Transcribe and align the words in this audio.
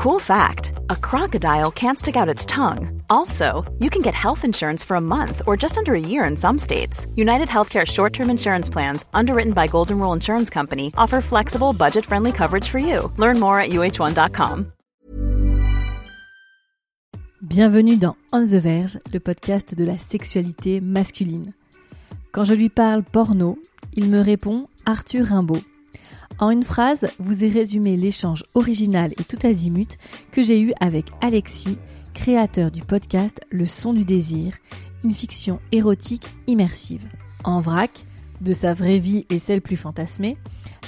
Cool 0.00 0.18
fact 0.18 0.72
a 0.88 0.96
crocodile 0.96 1.70
can't 1.70 1.98
stick 1.98 2.16
out 2.16 2.26
its 2.26 2.46
tongue. 2.46 3.02
Also, 3.10 3.70
you 3.80 3.90
can 3.90 4.00
get 4.00 4.14
health 4.14 4.46
insurance 4.46 4.82
for 4.82 4.96
a 4.96 5.00
month 5.00 5.42
or 5.46 5.58
just 5.58 5.76
under 5.76 5.94
a 5.94 6.00
year 6.00 6.24
in 6.24 6.38
some 6.38 6.56
states. 6.56 7.06
United 7.16 7.48
Healthcare 7.48 7.86
short 7.86 8.14
term 8.14 8.30
insurance 8.30 8.70
plans, 8.70 9.04
underwritten 9.12 9.52
by 9.52 9.66
Golden 9.66 9.98
Rule 9.98 10.14
Insurance 10.14 10.48
Company, 10.48 10.90
offer 10.96 11.20
flexible, 11.20 11.74
budget 11.74 12.06
friendly 12.06 12.32
coverage 12.32 12.66
for 12.66 12.78
you. 12.78 13.12
Learn 13.18 13.38
more 13.38 13.60
at 13.60 13.72
uh1.com. 13.72 14.72
Bienvenue 17.42 17.98
dans 17.98 18.16
On 18.32 18.42
the 18.42 18.58
Verge, 18.58 18.98
le 19.12 19.20
podcast 19.20 19.74
de 19.74 19.84
la 19.84 19.98
sexualité 19.98 20.80
masculine. 20.80 21.52
Quand 22.32 22.44
je 22.44 22.54
lui 22.54 22.70
parle 22.70 23.02
porno, 23.02 23.58
il 23.92 24.06
me 24.06 24.22
répond 24.22 24.66
Arthur 24.86 25.26
Rimbaud. 25.26 25.60
En 26.40 26.48
une 26.48 26.62
phrase, 26.62 27.06
vous 27.18 27.44
ai 27.44 27.50
résumé 27.50 27.98
l'échange 27.98 28.44
original 28.54 29.12
et 29.20 29.24
tout 29.24 29.38
azimut 29.46 29.98
que 30.32 30.42
j'ai 30.42 30.58
eu 30.58 30.72
avec 30.80 31.04
Alexis, 31.20 31.76
créateur 32.14 32.70
du 32.70 32.80
podcast 32.80 33.42
Le 33.50 33.66
son 33.66 33.92
du 33.92 34.06
désir, 34.06 34.54
une 35.04 35.12
fiction 35.12 35.60
érotique 35.70 36.26
immersive. 36.46 37.06
En 37.44 37.60
vrac, 37.60 38.06
de 38.40 38.54
sa 38.54 38.72
vraie 38.72 38.98
vie 38.98 39.26
et 39.28 39.38
celle 39.38 39.60
plus 39.60 39.76
fantasmée, 39.76 40.38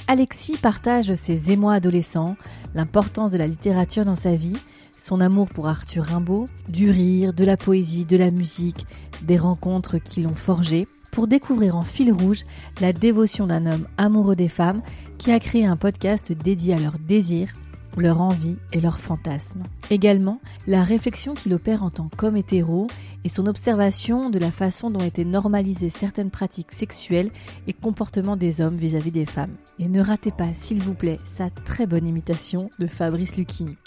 Alexis 0.07 0.57
partage 0.57 1.13
ses 1.13 1.51
émois 1.51 1.73
adolescents, 1.75 2.35
l'importance 2.73 3.29
de 3.29 3.37
la 3.37 3.45
littérature 3.45 4.05
dans 4.05 4.15
sa 4.15 4.35
vie, 4.35 4.57
son 4.97 5.21
amour 5.21 5.49
pour 5.49 5.67
Arthur 5.67 6.05
Rimbaud, 6.05 6.45
du 6.67 6.89
rire, 6.89 7.31
de 7.31 7.45
la 7.45 7.57
poésie, 7.57 8.05
de 8.05 8.17
la 8.17 8.31
musique, 8.31 8.87
des 9.21 9.37
rencontres 9.37 9.99
qui 9.99 10.23
l'ont 10.23 10.33
forgé, 10.33 10.87
pour 11.13 11.27
découvrir 11.27 11.77
en 11.77 11.83
fil 11.83 12.11
rouge 12.11 12.43
la 12.81 12.91
dévotion 12.91 13.45
d'un 13.45 13.71
homme 13.71 13.87
amoureux 13.97 14.35
des 14.35 14.47
femmes 14.47 14.81
qui 15.19 15.31
a 15.31 15.39
créé 15.39 15.63
un 15.63 15.77
podcast 15.77 16.31
dédié 16.31 16.73
à 16.73 16.79
leurs 16.79 16.97
désirs, 16.97 17.51
leur 17.95 18.19
envie 18.19 18.57
et 18.71 18.81
leurs 18.81 18.99
fantasmes. 18.99 19.61
Également, 19.91 20.41
la 20.65 20.83
réflexion 20.83 21.35
qu'il 21.35 21.53
opère 21.53 21.83
en 21.83 21.91
tant 21.91 22.09
qu'homme 22.17 22.35
hétéro 22.35 22.87
et 23.23 23.29
son 23.29 23.45
observation 23.45 24.31
de 24.31 24.39
la 24.39 24.49
façon 24.49 24.89
dont 24.89 25.05
étaient 25.05 25.23
normalisées 25.23 25.91
certaines 25.91 26.31
pratiques 26.31 26.71
sexuelles 26.71 27.29
et 27.67 27.73
comportements 27.73 28.35
des 28.35 28.59
hommes 28.59 28.77
vis-à-vis 28.77 29.11
des 29.11 29.27
femmes. 29.27 29.55
Et 29.77 29.87
ne 29.87 30.01
ratez 30.01 30.31
pas, 30.31 30.55
s'il 30.55 30.81
vous 30.81 30.95
plaît, 30.95 31.19
sa 31.25 31.51
très 31.51 31.85
bonne 31.85 32.07
imitation 32.07 32.71
de 32.79 32.87
Fabrice 32.87 33.37
Lucchini. 33.37 33.77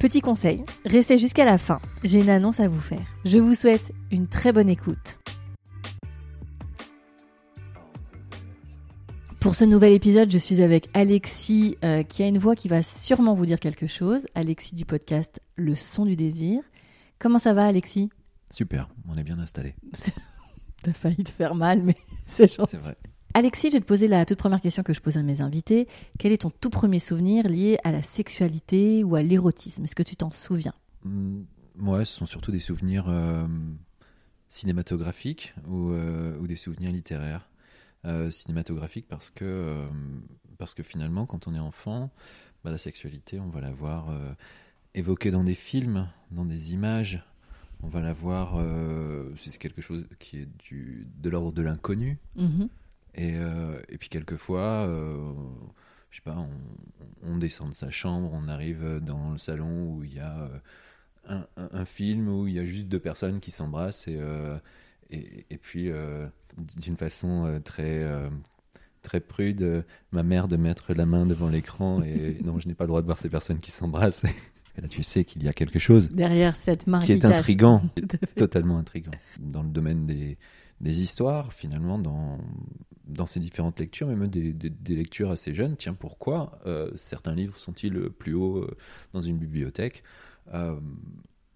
Petit 0.00 0.20
conseil, 0.20 0.64
restez 0.84 1.18
jusqu'à 1.18 1.44
la 1.44 1.58
fin, 1.58 1.78
j'ai 2.02 2.20
une 2.20 2.30
annonce 2.30 2.58
à 2.58 2.66
vous 2.66 2.80
faire. 2.80 3.06
Je 3.24 3.38
vous 3.38 3.54
souhaite 3.54 3.92
une 4.10 4.26
très 4.26 4.50
bonne 4.50 4.68
écoute. 4.68 5.20
Pour 9.42 9.56
ce 9.56 9.64
nouvel 9.64 9.92
épisode, 9.92 10.30
je 10.30 10.38
suis 10.38 10.62
avec 10.62 10.88
Alexis, 10.94 11.76
euh, 11.82 12.04
qui 12.04 12.22
a 12.22 12.28
une 12.28 12.38
voix 12.38 12.54
qui 12.54 12.68
va 12.68 12.80
sûrement 12.80 13.34
vous 13.34 13.44
dire 13.44 13.58
quelque 13.58 13.88
chose. 13.88 14.28
Alexis 14.36 14.76
du 14.76 14.84
podcast 14.84 15.40
Le 15.56 15.74
son 15.74 16.06
du 16.06 16.14
désir. 16.14 16.62
Comment 17.18 17.40
ça 17.40 17.52
va, 17.52 17.66
Alexis? 17.66 18.08
Super, 18.52 18.88
on 19.08 19.14
est 19.14 19.24
bien 19.24 19.40
installé. 19.40 19.74
T'as 20.84 20.92
failli 20.92 21.24
te 21.24 21.32
faire 21.32 21.56
mal, 21.56 21.82
mais 21.82 21.96
c'est 22.26 22.54
gentil. 22.54 22.70
C'est 22.70 22.76
vrai. 22.76 22.96
Alexis, 23.34 23.70
je 23.70 23.74
vais 23.74 23.80
te 23.80 23.84
poser 23.86 24.06
la 24.06 24.24
toute 24.24 24.38
première 24.38 24.60
question 24.60 24.84
que 24.84 24.94
je 24.94 25.00
pose 25.00 25.16
à 25.16 25.24
mes 25.24 25.40
invités. 25.40 25.88
Quel 26.20 26.30
est 26.30 26.42
ton 26.42 26.50
tout 26.50 26.70
premier 26.70 27.00
souvenir 27.00 27.48
lié 27.48 27.78
à 27.82 27.90
la 27.90 28.02
sexualité 28.02 29.02
ou 29.02 29.16
à 29.16 29.22
l'érotisme? 29.22 29.82
Est-ce 29.82 29.96
que 29.96 30.04
tu 30.04 30.14
t'en 30.14 30.30
souviens? 30.30 30.74
Mm, 31.04 31.40
Ouais, 31.80 32.04
ce 32.04 32.12
sont 32.16 32.26
surtout 32.26 32.52
des 32.52 32.60
souvenirs 32.60 33.06
euh, 33.08 33.44
cinématographiques 34.48 35.52
ou, 35.66 35.90
euh, 35.90 36.38
ou 36.38 36.46
des 36.46 36.54
souvenirs 36.56 36.92
littéraires. 36.92 37.48
Euh, 38.04 38.32
cinématographiques 38.32 39.06
parce 39.08 39.30
que, 39.30 39.44
euh, 39.44 39.86
parce 40.58 40.74
que 40.74 40.82
finalement, 40.82 41.24
quand 41.24 41.46
on 41.46 41.54
est 41.54 41.60
enfant, 41.60 42.10
bah, 42.64 42.72
la 42.72 42.78
sexualité, 42.78 43.38
on 43.38 43.48
va 43.48 43.60
la 43.60 43.70
voir 43.70 44.10
euh, 44.10 44.32
évoquée 44.94 45.30
dans 45.30 45.44
des 45.44 45.54
films, 45.54 46.08
dans 46.32 46.44
des 46.44 46.72
images. 46.72 47.22
On 47.84 47.88
va 47.88 48.00
la 48.00 48.12
voir, 48.12 48.60
c'est 49.36 49.56
quelque 49.58 49.82
chose 49.82 50.06
qui 50.20 50.38
est 50.38 50.48
du, 50.58 51.06
de 51.16 51.30
l'ordre 51.30 51.52
de 51.52 51.62
l'inconnu. 51.62 52.18
Mhm. 52.36 52.68
Et, 53.14 53.34
et 53.88 53.98
puis 53.98 54.08
quelquefois, 54.08 54.86
je 56.10 56.16
sais 56.16 56.22
pas, 56.22 56.36
on, 56.36 56.48
on 57.24 57.36
descend 57.38 57.70
de 57.70 57.74
sa 57.74 57.90
chambre, 57.90 58.30
on 58.32 58.46
arrive 58.46 59.00
dans 59.00 59.32
le 59.32 59.38
salon 59.38 59.94
où 59.96 60.04
il 60.04 60.14
y 60.14 60.20
a 60.20 60.48
un, 61.28 61.44
un- 61.56 61.68
un 61.72 61.84
film 61.84 62.28
où 62.28 62.46
il 62.46 62.54
y 62.54 62.60
a 62.60 62.64
juste 62.64 62.86
deux 62.86 63.00
personnes 63.00 63.40
qui 63.40 63.50
s'embrassent 63.50 64.06
et, 64.06 64.16
euh, 64.16 64.56
et, 65.12 65.46
et 65.50 65.58
puis 65.58 65.90
euh, 65.90 66.26
d'une 66.80 66.96
façon 66.96 67.46
euh, 67.46 67.60
très 67.60 68.02
euh, 68.02 68.28
très 69.02 69.20
prude, 69.20 69.62
euh, 69.62 69.82
ma 70.12 70.22
mère 70.22 70.48
de 70.48 70.56
mettre 70.56 70.94
la 70.94 71.06
main 71.06 71.26
devant 71.26 71.48
l'écran 71.48 72.02
et 72.02 72.38
non, 72.44 72.58
je 72.58 72.68
n'ai 72.68 72.74
pas 72.74 72.84
le 72.84 72.88
droit 72.88 73.00
de 73.02 73.06
voir 73.06 73.18
ces 73.18 73.28
personnes 73.28 73.58
qui 73.58 73.70
s'embrassent. 73.70 74.24
Et 74.78 74.80
là, 74.80 74.88
tu 74.88 75.02
sais 75.02 75.24
qu'il 75.24 75.42
y 75.42 75.48
a 75.48 75.52
quelque 75.52 75.78
chose 75.78 76.10
Derrière 76.10 76.56
cette 76.56 76.86
main 76.86 77.00
qui 77.00 77.12
est 77.12 77.24
intrigant, 77.26 77.82
totalement 78.36 78.78
intrigant. 78.78 79.10
Dans 79.38 79.62
le 79.62 79.68
domaine 79.68 80.06
des, 80.06 80.38
des 80.80 81.02
histoires, 81.02 81.52
finalement, 81.52 81.98
dans, 81.98 82.38
dans 83.06 83.26
ces 83.26 83.38
différentes 83.38 83.78
lectures, 83.78 84.06
mais 84.08 84.16
même 84.16 84.30
des, 84.30 84.52
des- 84.54 84.70
des 84.70 84.94
lectures 84.96 85.30
assez 85.30 85.52
jeunes, 85.52 85.76
tiens, 85.76 85.92
pourquoi 85.94 86.58
euh, 86.66 86.90
certains 86.96 87.34
livres 87.34 87.58
sont-ils 87.58 87.92
plus 88.10 88.32
haut 88.34 88.66
dans 89.12 89.20
une 89.20 89.36
bibliothèque 89.36 90.04
Euh, 90.54 90.80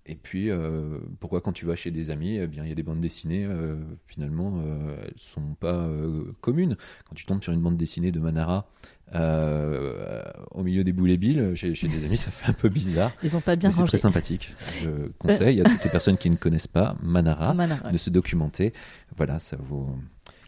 Et 0.08 0.14
puis, 0.14 0.50
euh, 0.50 0.98
pourquoi 1.18 1.40
quand 1.40 1.52
tu 1.52 1.66
vas 1.66 1.74
chez 1.74 1.90
des 1.90 2.10
amis, 2.10 2.36
eh 2.36 2.46
bien, 2.46 2.62
il 2.62 2.68
y 2.68 2.72
a 2.72 2.76
des 2.76 2.84
bandes 2.84 3.00
dessinées, 3.00 3.44
euh, 3.44 3.76
finalement, 4.06 4.62
euh, 4.64 4.96
elles 5.04 5.14
sont 5.16 5.54
pas 5.58 5.74
euh, 5.74 6.32
communes. 6.40 6.76
Quand 7.08 7.16
tu 7.16 7.26
tombes 7.26 7.42
sur 7.42 7.52
une 7.52 7.60
bande 7.60 7.76
dessinée 7.76 8.12
de 8.12 8.20
Manara, 8.20 8.68
euh, 9.14 10.22
au 10.52 10.62
milieu 10.62 10.84
des 10.84 10.92
boules 10.92 11.10
et 11.10 11.16
billes, 11.16 11.56
chez, 11.56 11.74
chez 11.74 11.88
des 11.88 12.04
amis, 12.04 12.16
ça 12.16 12.30
fait 12.30 12.48
un 12.48 12.54
peu 12.54 12.68
bizarre. 12.68 13.10
Ils 13.24 13.36
ont 13.36 13.40
pas 13.40 13.56
bien 13.56 13.72
c'est 13.72 13.84
très 13.84 13.98
sympathique. 13.98 14.54
Je 14.80 15.08
conseille 15.18 15.60
à 15.60 15.64
toutes 15.64 15.82
les 15.82 15.90
personnes 15.90 16.18
qui 16.18 16.30
ne 16.30 16.36
connaissent 16.36 16.68
pas 16.68 16.96
Manara 17.02 17.52
Manara. 17.52 17.90
de 17.90 17.96
se 17.98 18.08
documenter. 18.10 18.72
Voilà, 19.16 19.40
ça 19.40 19.56
vous, 19.58 19.88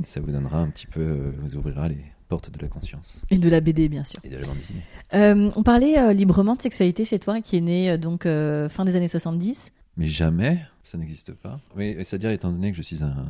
ça 0.06 0.20
vous 0.20 0.30
donnera 0.30 0.58
un 0.58 0.68
petit 0.70 0.86
peu, 0.86 1.00
euh, 1.00 1.32
vous 1.40 1.56
ouvrira 1.56 1.88
les 1.88 2.04
portes 2.28 2.50
de 2.50 2.58
la 2.60 2.68
conscience 2.68 3.22
Et 3.30 3.38
de 3.38 3.48
la 3.48 3.60
BD, 3.60 3.88
bien 3.88 4.04
sûr. 4.04 4.20
et 4.24 4.28
de 4.28 4.36
la 4.36 4.46
bande 4.46 4.58
dessinée. 4.58 4.82
Euh, 5.14 5.50
on 5.56 5.62
parlait 5.62 5.98
euh, 5.98 6.12
librement 6.12 6.54
de 6.54 6.62
sexualité 6.62 7.04
chez 7.04 7.18
toi, 7.18 7.40
qui 7.40 7.56
est 7.56 7.60
née 7.60 7.90
euh, 7.90 7.96
donc 7.96 8.24
fin 8.24 8.84
des 8.84 8.94
années 8.96 9.08
70. 9.08 9.72
Mais 9.96 10.06
jamais, 10.06 10.60
ça 10.84 10.96
n'existe 10.98 11.32
pas. 11.32 11.60
Oui, 11.76 11.96
c'est-à-dire 12.04 12.30
étant 12.30 12.52
donné 12.52 12.70
que 12.70 12.76
je 12.76 12.82
suis 12.82 13.02
un, 13.02 13.26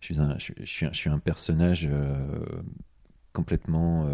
je 0.00 0.06
suis 0.12 0.20
un, 0.20 0.36
je, 0.38 0.52
suis- 0.64 0.86
un, 0.86 0.92
je 0.92 0.96
suis 0.96 1.10
un 1.10 1.18
personnage 1.18 1.88
complètement 3.32 4.06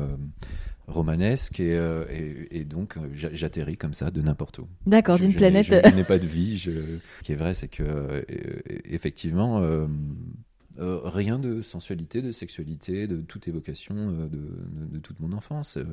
romanesque 0.87 1.61
et, 1.61 1.75
euh, 1.77 2.05
et, 2.11 2.61
et 2.61 2.65
donc 2.65 2.97
j'a- 3.15 3.33
j'atterris 3.33 3.77
comme 3.77 3.95
ça 3.95 4.11
de 4.11 4.21
n'importe 4.23 4.59
où. 4.59 4.67
D'accord, 4.87 5.19
d'une 5.19 5.33
planète. 5.35 5.67
Je, 5.67 5.89
je 5.91 5.95
n'ai 5.95 6.05
pas 6.05 6.19
de 6.19 6.27
vie. 6.27 6.59
Je... 6.59 6.71
Ce 7.21 7.25
qui 7.25 7.33
est 7.33 7.37
vrai, 7.37 7.55
c'est 7.55 7.69
que 7.69 7.83
euh, 7.85 8.23
effectivement, 8.87 9.61
euh, 9.61 9.87
euh, 10.79 11.01
rien 11.05 11.39
de 11.39 11.63
sensualité, 11.63 12.23
de 12.23 12.33
sexualité, 12.33 13.07
de 13.07 13.21
toute 13.21 13.49
évocation 13.49 13.95
euh, 13.97 14.29
de, 14.29 14.37
de- 14.39 14.87
de 14.93 14.99
toute 14.99 15.19
mon 15.21 15.33
enfance 15.33 15.77
euh, 15.77 15.85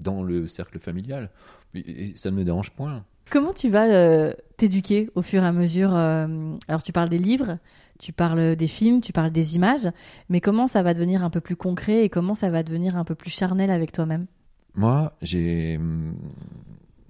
dans 0.00 0.22
le 0.22 0.46
cercle 0.46 0.78
familial. 0.78 1.30
Et, 1.74 2.04
et 2.08 2.12
ça 2.16 2.30
ne 2.30 2.36
me 2.36 2.44
dérange 2.44 2.70
point. 2.70 3.04
Comment 3.30 3.52
tu 3.54 3.70
vas 3.70 4.34
t'éduquer 4.58 5.08
au 5.14 5.22
fur 5.22 5.42
et 5.42 5.46
à 5.46 5.52
mesure 5.52 5.94
Alors, 5.94 6.82
tu 6.84 6.92
parles 6.92 7.08
des 7.08 7.18
livres, 7.18 7.56
tu 7.98 8.12
parles 8.12 8.56
des 8.56 8.66
films, 8.66 9.00
tu 9.00 9.12
parles 9.12 9.30
des 9.30 9.54
images, 9.56 9.88
mais 10.28 10.40
comment 10.40 10.66
ça 10.66 10.82
va 10.82 10.92
devenir 10.92 11.24
un 11.24 11.30
peu 11.30 11.40
plus 11.40 11.56
concret 11.56 12.04
et 12.04 12.08
comment 12.10 12.34
ça 12.34 12.50
va 12.50 12.62
devenir 12.62 12.96
un 12.96 13.04
peu 13.04 13.14
plus 13.14 13.30
charnel 13.30 13.70
avec 13.70 13.92
toi-même? 13.92 14.26
Moi, 14.74 15.16
j'ai 15.22 15.76
hum, 15.78 16.14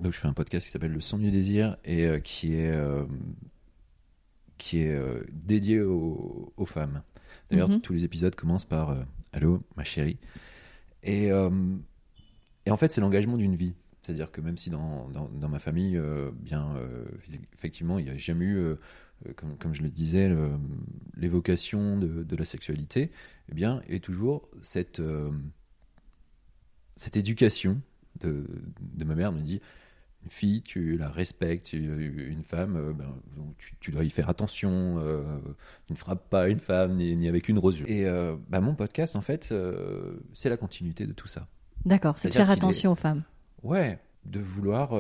donc 0.01 0.13
je 0.13 0.19
fais 0.19 0.29
un 0.29 0.33
podcast 0.35 0.67
qui 0.67 0.71
s'appelle 0.71 0.93
Le 0.93 1.01
Son 1.01 1.19
du 1.19 1.31
désir 1.33 1.77
et 1.85 2.21
qui 2.23 2.55
est 2.55 2.73
qui 4.63 4.81
est 4.81 4.95
euh, 4.95 5.23
dédié 5.33 5.81
aux, 5.83 6.53
aux 6.57 6.67
femmes. 6.67 7.03
D'ailleurs, 7.51 7.71
Mhm. 7.71 7.81
tous 7.81 7.93
les 7.93 8.05
épisodes 8.05 8.35
commencent 8.35 8.65
par 8.65 8.91
euh, 8.91 9.03
Allô, 9.33 9.63
ma 9.77 9.85
chérie. 9.85 10.19
Et 11.03 11.33
euh, 11.33 11.51
et 12.67 12.71
en 12.71 12.77
fait, 12.77 12.93
c'est 12.93 13.01
l'engagement 13.01 13.37
d'une 13.37 13.57
vie. 13.57 13.75
C'est-à-dire 14.03 14.31
que 14.33 14.41
même 14.41 14.57
si 14.59 14.71
dans, 14.71 15.09
dans, 15.11 15.29
dans 15.29 15.49
ma 15.49 15.59
famille, 15.59 15.97
euh, 15.97 16.31
bien 16.35 16.75
effectivement, 17.55 17.99
il 17.99 18.05
n'y 18.07 18.11
a 18.11 18.17
jamais 18.17 18.47
eu, 18.47 18.75
comme, 19.37 19.57
comme 19.59 19.75
je 19.75 19.83
le 19.83 19.91
disais, 19.91 20.29
l'évocation 21.17 21.99
de, 21.99 22.23
de 22.25 22.37
la 22.37 22.45
sexualité, 22.45 23.11
eh 23.51 23.55
bien, 23.55 23.83
et 23.89 24.01
toujours 24.01 24.49
cette 24.61 25.01
cette 26.97 27.17
éducation 27.17 27.81
de, 28.21 28.47
de 28.81 29.05
ma 29.05 29.15
mère 29.15 29.33
me 29.33 29.41
dit 29.41 29.61
une 30.25 30.31
fille, 30.31 30.63
tu 30.63 30.97
la 30.97 31.11
respectes, 31.11 31.73
une 31.73 32.45
femme, 32.45 32.77
euh, 32.77 32.93
ben, 32.93 33.13
donc 33.37 33.57
tu, 33.59 33.75
tu 33.81 33.91
dois 33.91 34.05
y 34.05 34.11
faire 34.11 34.29
attention, 34.29 34.99
euh, 34.99 35.23
tu 35.87 35.93
ne 35.93 35.99
frappes 35.99 36.29
pas 36.31 36.49
une 36.49 36.61
femme 36.61 36.97
ni, 36.97 37.17
ni 37.17 37.29
avec 37.29 37.49
une 37.49 37.59
rosure. 37.59 37.87
Et 37.89 38.07
euh, 38.07 38.37
ben, 38.49 38.61
mon 38.61 38.75
podcast, 38.75 39.17
en 39.17 39.21
fait, 39.21 39.49
euh, 39.53 40.15
c'est 40.35 40.49
la 40.49 40.57
continuité 40.57 41.07
de 41.07 41.13
tout 41.13 41.27
ça. 41.29 41.49
D'accord, 41.85 42.19
c'est 42.19 42.29
de 42.29 42.35
faire 42.35 42.51
est- 42.51 42.53
attention 42.55 42.93
aux 42.93 42.97
femmes. 42.97 43.25
Ouais, 43.65 43.99
de 44.25 44.39
vouloir 44.41 44.91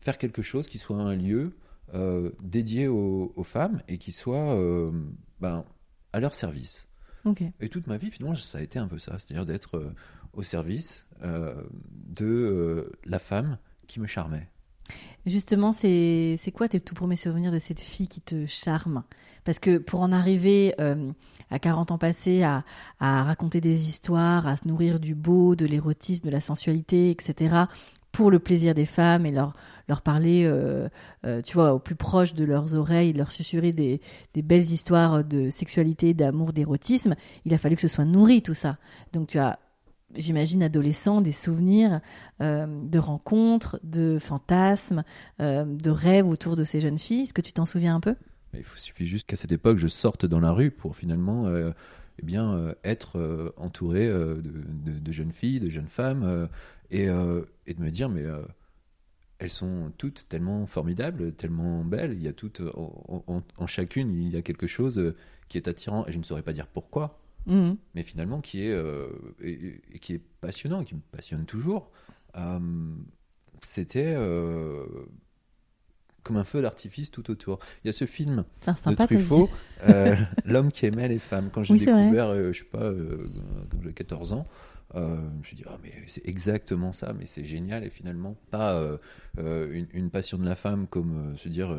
faire 0.00 0.16
quelque 0.18 0.42
chose 0.42 0.68
qui 0.68 0.78
soit 0.78 0.96
un 0.96 1.14
lieu 1.16 1.52
dédié 2.42 2.88
aux, 2.88 3.32
aux 3.36 3.44
femmes 3.44 3.80
et 3.88 3.98
qui 3.98 4.12
soit 4.12 4.56
ben, 5.40 5.64
à 6.12 6.20
leur 6.20 6.32
service. 6.34 6.86
Ok. 7.24 7.42
Et 7.60 7.68
toute 7.68 7.86
ma 7.86 7.96
vie, 7.98 8.10
finalement, 8.10 8.34
ça 8.36 8.58
a 8.58 8.60
été 8.62 8.78
un 8.78 8.88
peu 8.88 8.98
ça, 8.98 9.18
c'est-à-dire 9.18 9.44
d'être 9.46 9.92
au 10.32 10.42
service 10.42 11.06
de 11.22 12.90
la 13.04 13.18
femme 13.18 13.58
qui 13.88 13.98
me 13.98 14.06
charmait. 14.06 14.46
Justement, 15.26 15.72
c'est 15.72 16.38
quoi 16.54 16.68
tes 16.68 16.80
tout 16.80 16.94
premiers 16.94 17.16
souvenirs 17.16 17.52
de 17.52 17.58
cette 17.58 17.80
fille 17.80 18.08
qui 18.08 18.20
te 18.20 18.46
charme? 18.46 19.02
Parce 19.44 19.58
que 19.58 19.78
pour 19.78 20.00
en 20.00 20.12
arriver 20.12 20.74
euh, 20.80 21.10
à 21.50 21.58
40 21.58 21.90
ans 21.90 21.98
passés 21.98 22.42
à, 22.42 22.64
à 23.00 23.24
raconter 23.24 23.60
des 23.60 23.88
histoires, 23.88 24.46
à 24.46 24.56
se 24.56 24.66
nourrir 24.66 25.00
du 25.00 25.14
beau, 25.14 25.54
de 25.54 25.66
l'érotisme, 25.66 26.26
de 26.26 26.30
la 26.30 26.40
sensualité, 26.40 27.10
etc., 27.10 27.64
pour 28.12 28.30
le 28.30 28.38
plaisir 28.38 28.74
des 28.74 28.86
femmes 28.86 29.26
et 29.26 29.30
leur, 29.30 29.54
leur 29.86 30.00
parler, 30.00 30.44
euh, 30.44 30.88
euh, 31.26 31.42
tu 31.42 31.54
vois, 31.54 31.74
au 31.74 31.78
plus 31.78 31.94
proche 31.94 32.32
de 32.32 32.44
leurs 32.44 32.74
oreilles, 32.74 33.12
leur 33.12 33.30
susurrer 33.30 33.72
des, 33.72 34.00
des 34.34 34.42
belles 34.42 34.72
histoires 34.72 35.24
de 35.24 35.50
sexualité, 35.50 36.14
d'amour, 36.14 36.52
d'érotisme, 36.52 37.14
il 37.44 37.52
a 37.52 37.58
fallu 37.58 37.76
que 37.76 37.82
ce 37.82 37.88
soit 37.88 38.06
nourri 38.06 38.42
tout 38.42 38.54
ça. 38.54 38.78
Donc 39.12 39.28
tu 39.28 39.38
as 39.38 39.58
j'imagine, 40.14 40.62
adolescent, 40.62 41.20
des 41.20 41.32
souvenirs 41.32 42.00
euh, 42.40 42.66
de 42.66 42.98
rencontres, 42.98 43.78
de 43.82 44.18
fantasmes, 44.18 45.04
euh, 45.40 45.64
de 45.64 45.90
rêves 45.90 46.26
autour 46.26 46.56
de 46.56 46.64
ces 46.64 46.80
jeunes 46.80 46.98
filles. 46.98 47.22
Est-ce 47.22 47.34
que 47.34 47.42
tu 47.42 47.52
t'en 47.52 47.66
souviens 47.66 47.96
un 47.96 48.00
peu? 48.00 48.14
Il 48.54 48.64
suffit 48.76 49.06
juste 49.06 49.28
qu'à 49.28 49.36
cette 49.36 49.52
époque, 49.52 49.78
je 49.78 49.88
sorte 49.88 50.24
dans 50.24 50.40
la 50.40 50.52
rue 50.52 50.70
pour 50.70 50.96
finalement 50.96 51.46
euh, 51.46 51.72
eh 52.20 52.24
bien, 52.24 52.74
être 52.82 53.54
entouré 53.58 54.08
de, 54.08 55.12
jeunes 55.12 55.32
filles, 55.32 55.60
de 55.60 55.68
jeunes 55.68 55.86
femmes, 55.86 56.48
et, 56.90 57.06
de 57.06 57.46
me 57.78 57.90
dire, 57.90 58.08
mais 58.08 58.24
elles 59.38 59.50
sont 59.50 59.92
toutes 59.98 60.26
tellement 60.28 60.66
formidables, 60.66 61.32
tellement 61.34 61.84
belles. 61.84 62.14
Il 62.14 62.22
y 62.22 62.26
a 62.26 62.32
toutes, 62.32 62.60
en, 62.74 63.66
chacune, 63.68 64.12
il 64.12 64.30
y 64.30 64.36
a 64.36 64.42
quelque 64.42 64.66
chose 64.66 65.14
qui 65.48 65.58
est 65.58 65.68
attirant, 65.68 66.06
et 66.08 66.12
je 66.12 66.18
ne 66.18 66.24
saurais 66.24 66.42
pas 66.42 66.52
dire 66.52 66.66
pourquoi. 66.66 67.20
Mhm. 67.46 67.76
mais 67.94 68.02
finalement 68.02 68.40
qui 68.40 68.64
est, 68.64 68.72
euh, 68.72 69.08
et, 69.42 69.80
et 69.92 69.98
qui 69.98 70.14
est 70.14 70.22
passionnant, 70.40 70.84
qui 70.84 70.94
me 70.94 71.00
passionne 71.12 71.46
toujours. 71.46 71.90
Euh, 72.36 72.58
C'était 73.62 74.14
euh, 74.16 74.84
comme 76.22 76.36
un 76.36 76.44
feu 76.44 76.60
d'artifice 76.60 77.10
tout 77.10 77.30
autour. 77.30 77.58
Il 77.82 77.86
y 77.86 77.90
a 77.90 77.92
ce 77.92 78.04
film 78.04 78.44
de 78.60 78.76
sympa 78.76 79.06
vie. 79.06 79.16
Truffaut, 79.16 79.50
L'homme 80.44 80.70
qui 80.72 80.86
aimait 80.86 81.08
les 81.08 81.18
femmes. 81.18 81.48
Quand 81.50 81.62
j'ai 81.62 81.74
Oui, 81.74 81.80
découvert, 81.80 82.34
je 82.52 82.58
sais 82.58 82.64
pas, 82.64 82.90
quand 83.70 83.78
j'avais 83.80 83.94
14 83.94 84.32
ans, 84.32 84.46
euh, 84.94 85.16
je 85.32 85.38
me 85.38 85.44
suis 85.44 85.56
dit, 85.56 85.64
ah, 85.66 85.78
mais 85.82 85.92
c'est 86.06 86.26
exactement 86.26 86.92
ça, 86.92 87.12
mais 87.12 87.26
c'est 87.26 87.44
génial, 87.44 87.84
et 87.84 87.90
finalement, 87.90 88.36
pas 88.50 88.74
euh, 89.38 89.70
une, 89.72 89.86
une 89.92 90.10
passion 90.10 90.38
de 90.38 90.44
la 90.44 90.54
femme 90.56 90.86
comme 90.86 91.32
euh, 91.32 91.36
se 91.36 91.48
dire, 91.48 91.74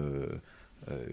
euh, 0.90 1.06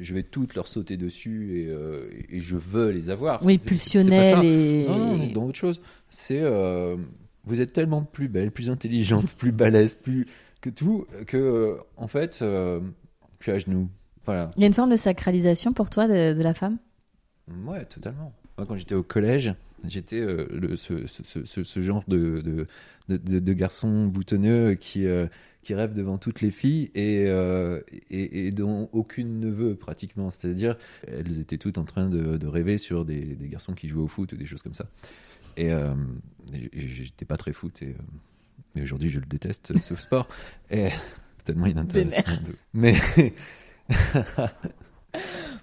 je 0.00 0.14
vais 0.14 0.22
toutes 0.22 0.54
leur 0.54 0.66
sauter 0.66 0.96
dessus 0.96 1.58
et, 1.58 1.68
euh, 1.68 2.08
et 2.28 2.40
je 2.40 2.56
veux 2.56 2.90
les 2.90 3.10
avoir. 3.10 3.42
Oui, 3.44 3.58
pulsionnel 3.58 4.44
et. 4.44 4.86
Non, 4.88 5.26
dans 5.28 5.44
autre 5.46 5.58
chose. 5.58 5.80
C'est. 6.10 6.40
euh, 6.40 6.96
vous 7.44 7.60
êtes 7.60 7.72
tellement 7.72 8.02
plus 8.02 8.28
belle, 8.28 8.50
plus 8.50 8.70
intelligente, 8.70 9.32
plus 9.38 9.52
balèze, 9.52 9.94
plus. 9.94 10.26
que 10.60 10.70
tout, 10.70 11.06
que, 11.26 11.78
en 11.96 12.08
fait, 12.08 12.38
je 12.40 12.80
suis 13.40 13.52
à 13.52 13.58
genoux. 13.58 13.88
Voilà. 14.24 14.50
Il 14.56 14.62
y 14.62 14.64
a 14.64 14.66
une 14.66 14.74
forme 14.74 14.90
de 14.90 14.96
sacralisation 14.96 15.72
pour 15.72 15.88
toi 15.90 16.08
de, 16.08 16.32
de 16.36 16.42
la 16.42 16.54
femme? 16.54 16.78
Ouais, 17.64 17.84
totalement. 17.84 18.32
Moi, 18.58 18.66
quand 18.66 18.76
j'étais 18.76 18.96
au 18.96 19.04
collège, 19.04 19.54
j'étais 19.84 20.20
euh, 20.20 20.76
ce, 20.76 21.06
ce- 21.06 21.22
ce- 21.24 21.44
ce- 21.44 21.62
ce 21.64 21.80
genre 21.80 22.04
de, 22.08 22.40
de, 22.40 22.66
de, 23.08 23.16
de- 23.16 23.38
de 23.38 23.52
garçon 23.52 24.06
boutonneux 24.06 24.74
qui, 24.74 25.06
euh, 25.06 25.26
qui 25.62 25.74
rêve 25.74 25.94
devant 25.94 26.18
toutes 26.18 26.40
les 26.40 26.50
filles 26.50 26.90
et, 26.94 27.24
euh, 27.26 27.80
et, 28.10 28.46
et 28.46 28.50
dont 28.50 28.88
aucune 28.92 29.40
ne 29.40 29.50
veut 29.50 29.74
pratiquement. 29.74 30.30
C'est-à-dire, 30.30 30.76
elles 31.06 31.38
étaient 31.38 31.58
toutes 31.58 31.78
en 31.78 31.84
train 31.84 32.08
de, 32.08 32.46
rêver 32.46 32.78
sur 32.78 33.04
des, 33.04 33.20
des 33.20 33.48
garçons 33.48 33.74
qui 33.74 33.88
jouaient 33.88 34.02
au 34.02 34.08
foot 34.08 34.32
ou 34.32 34.36
des 34.36 34.46
choses 34.46 34.62
comme 34.62 34.74
ça. 34.74 34.86
Et, 35.56 35.70
j'étais 36.74 37.24
pas 37.24 37.36
très 37.36 37.52
foot. 37.52 37.82
Et, 37.82 37.94
mais 38.74 38.82
aujourd'hui, 38.82 39.08
je 39.10 39.18
le 39.20 39.26
déteste, 39.26 39.72
ce 39.82 39.94
sport. 39.96 40.28
Et 40.70 40.88
c'est 41.38 41.44
tellement 41.44 41.66
inintéressant. 41.66 42.22
Mais. 42.74 42.94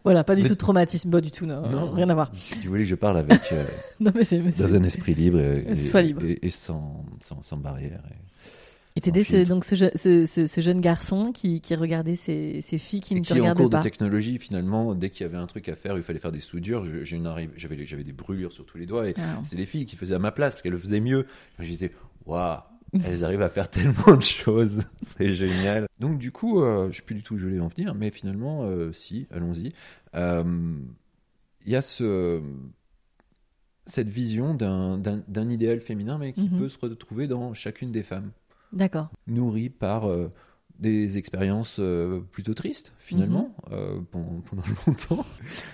Voilà, 0.04 0.24
pas 0.24 0.36
du 0.36 0.42
Mais- 0.44 0.50
tout 0.50 0.56
de 0.56 0.60
traumatisme, 0.60 1.10
pas 1.10 1.22
du 1.22 1.32
tout, 1.32 1.46
non, 1.46 1.62
Non. 1.70 1.92
rien 1.92 2.10
à 2.10 2.14
voir. 2.14 2.32
tu 2.62 2.68
voulais 2.68 2.84
que 2.84 2.90
je 2.90 2.96
parle 2.96 3.18
avec. 3.18 3.40
euh, 3.54 3.64
Non, 4.02 4.12
mais 4.14 4.24
j'ai- 4.26 4.40
dans 4.42 4.76
un 4.76 4.84
esprit 4.84 5.14
libre 5.16 5.40
et, 5.40 5.66
et- 5.70 5.78
Sois 5.78 6.02
libre. 6.02 6.24
et- 6.26 6.40
et 6.42 6.50
sans, 6.50 7.06
sans, 7.22 7.42
sans 7.42 7.58
barrière. 7.58 8.02
et- 8.12 8.16
sans 9.02 9.24
ce, 9.24 9.50
donc 9.50 9.66
ce, 9.66 9.76
ce, 9.96 10.62
jeune 10.62 10.80
garçon 10.82 11.32
qui, 11.32 11.62
qui 11.62 11.74
regardait 11.74 12.16
ces, 12.16 12.60
ces 12.62 12.78
filles 12.78 13.02
qui 13.02 13.16
et 13.16 13.20
ne 13.20 13.22
te 13.24 13.28
qui, 13.28 13.34
en 13.34 13.38
regardaient 13.38 13.64
cours 13.64 13.70
pas. 13.72 13.78
de 13.80 13.84
technologie, 13.84 14.38
finalement, 14.38 14.94
dès 14.94 15.10
qu'il 15.10 15.22
y 15.26 15.30
avait 15.30 15.38
un 15.38 15.48
truc 15.48 15.68
à 15.70 15.76
faire, 15.76 15.98
il 15.98 16.04
fallait 16.04 16.20
faire 16.20 16.32
des 16.32 16.40
soudures. 16.42 16.86
J'avais 17.04 17.86
j'avais 17.88 18.04
des 18.04 18.12
brûlures 18.12 18.52
sur 18.52 18.66
tous 18.68 18.78
les 18.78 18.86
doigts 18.86 19.08
et 19.10 19.16
Ah. 19.18 19.40
c'est 19.44 19.56
les 19.56 19.66
filles 19.66 19.86
qui 19.88 19.96
faisaient 19.96 20.14
à 20.16 20.20
ma 20.20 20.32
place 20.32 20.54
parce 20.54 20.62
qu'elles 20.62 20.74
le 20.74 20.78
faisaient 20.78 21.00
mieux. 21.00 21.26
Je 21.60 21.66
disais, 21.66 21.92
waouh, 22.28 22.60
elles 23.06 23.24
arrivent 23.24 23.42
à 23.42 23.50
faire 23.50 23.69
tellement 23.69 24.16
de 24.16 24.22
choses, 24.22 24.84
c'est 25.01 25.34
génial. 25.34 25.88
Donc, 26.00 26.18
du 26.19 26.31
coup, 26.31 26.62
euh, 26.62 26.90
je 26.92 26.98
sais 26.98 27.01
plus 27.04 27.16
du 27.16 27.24
tout 27.24 27.36
où 27.36 27.38
je 27.38 27.45
voulais 27.48 27.60
en 27.60 27.68
venir, 27.68 27.95
mais 27.95 28.12
finalement, 28.12 28.63
euh, 28.63 28.92
si, 28.94 29.28
allons-y. 29.31 29.74
Euh, 30.16 30.44
Il 31.66 31.72
y 31.72 31.75
a 31.75 31.81
ce. 31.81 32.42
Cette 33.86 34.07
vision 34.07 34.54
d'un 34.54 35.50
idéal 35.50 35.81
féminin, 35.81 36.18
mais 36.18 36.31
qui 36.31 36.50
Mhm. 36.50 36.57
peut 36.60 36.69
se 36.69 36.78
retrouver 36.80 37.28
dans 37.28 37.54
chacune 37.54 37.92
des 37.92 38.04
femmes. 38.04 38.31
D'accord. 38.72 39.10
nourri 39.28 39.69
par 39.69 40.10
euh, 40.10 40.31
des 40.80 41.18
expériences 41.19 41.78
euh, 41.80 42.22
plutôt 42.31 42.54
tristes 42.56 42.92
finalement. 42.98 43.53
Euh, 43.71 44.00
pendant, 44.12 44.42
pendant 44.42 44.63
longtemps. 44.88 45.25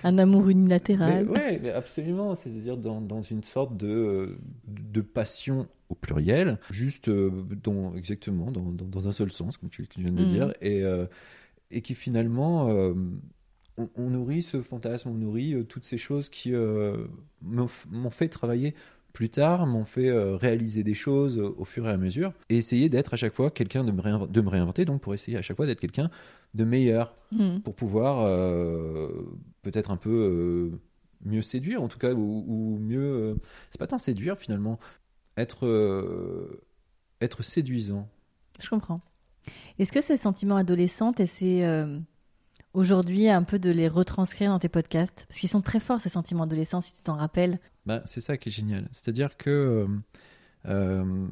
Un 0.03 0.17
amour 0.17 0.49
unilatéral. 0.49 1.27
mais 1.61 1.71
absolument, 1.71 2.35
c'est-à-dire 2.35 2.77
dans, 2.77 3.01
dans 3.01 3.21
une 3.21 3.43
sorte 3.43 3.75
de, 3.77 3.87
euh, 3.87 4.37
de 4.67 5.01
passion 5.01 5.67
au 5.89 5.95
pluriel, 5.95 6.59
juste 6.69 7.09
euh, 7.09 7.31
dans, 7.63 7.95
exactement 7.95 8.51
dans, 8.51 8.71
dans, 8.71 8.85
dans 8.85 9.07
un 9.07 9.11
seul 9.11 9.31
sens, 9.31 9.57
comme 9.57 9.69
tu, 9.69 9.87
tu 9.87 10.01
viens 10.01 10.11
de 10.11 10.17
le 10.17 10.23
Mhm. 10.23 10.29
dire, 10.29 10.53
et, 10.61 10.83
euh, 10.83 11.05
et 11.71 11.81
qui 11.81 11.95
finalement, 11.95 12.69
euh, 12.69 12.93
on, 13.77 13.89
on 13.95 14.09
nourrit 14.09 14.41
ce 14.43 14.61
fantasme, 14.61 15.09
on 15.09 15.13
nourrit 15.15 15.65
toutes 15.67 15.85
ces 15.85 15.97
choses 15.97 16.29
qui 16.29 16.51
m'ont 17.41 18.09
fait 18.11 18.27
travailler 18.29 18.75
plus 19.19 19.29
tard, 19.29 19.67
m'ont 19.67 19.83
fait 19.83 20.07
euh, 20.07 20.37
réaliser 20.37 20.81
des 20.85 20.93
choses 20.93 21.39
euh, 21.39 21.53
au 21.57 21.65
fur 21.65 21.85
et 21.85 21.91
à 21.91 21.97
mesure, 21.97 22.31
et 22.47 22.55
essayer 22.55 22.87
d'être 22.87 23.13
à 23.15 23.17
chaque 23.17 23.33
fois 23.33 23.51
quelqu'un 23.51 23.83
de, 23.83 23.91
me 23.91 24.01
réinv- 24.01 24.31
de 24.31 24.39
me 24.39 24.47
réinventer, 24.47 24.85
donc 24.85 25.01
pour 25.01 25.13
essayer 25.13 25.35
à 25.35 25.41
chaque 25.41 25.57
fois 25.57 25.65
d'être 25.65 25.81
quelqu'un 25.81 26.09
de 26.53 26.63
meilleur 26.63 27.13
Mhm. 27.33 27.59
pour 27.61 27.75
pouvoir 27.75 28.21
euh, 28.25 29.09
peut-être 29.61 29.91
un 29.91 29.97
peu 29.97 30.09
euh, 30.09 30.79
mieux 31.25 31.41
séduire, 31.41 31.83
en 31.83 31.89
tout 31.89 31.97
cas, 31.99 32.13
ou, 32.13 32.45
ou 32.47 32.77
mieux. 32.79 33.01
euh, 33.01 33.35
c'est 33.69 33.77
pas 33.77 33.87
tant 33.87 33.97
séduire 33.97 34.37
finalement, 34.37 34.79
être, 35.35 35.67
être 37.19 37.43
séduisant. 37.43 38.07
Je 38.61 38.69
comprends. 38.69 39.01
Est-ce 39.79 39.91
que 39.91 39.99
ces 39.99 40.15
sentiments 40.15 40.55
adolescents, 40.55 41.11
c'est 41.25 41.61
aujourd'hui 42.73 43.29
un 43.29 43.43
peu 43.43 43.59
de 43.59 43.69
les 43.71 43.87
retranscrire 43.87 44.51
dans 44.51 44.59
tes 44.59 44.69
podcasts? 44.69 45.25
Parce 45.27 45.39
qu'ils 45.39 45.49
sont 45.49 45.61
très 45.61 45.79
forts, 45.79 45.99
ces 45.99 46.09
sentiments 46.09 46.43
adolescents, 46.43 46.81
si 46.81 46.95
tu 46.95 47.01
t'en 47.01 47.15
rappelles. 47.15 47.59
Bah, 47.85 48.01
c'est 48.05 48.21
ça 48.21 48.37
qui 48.37 48.49
est 48.49 48.51
génial. 48.51 48.87
C'est-à-dire 48.91 49.37
que. 49.37 49.49
euh, 49.49 49.87
euh, 50.67 51.27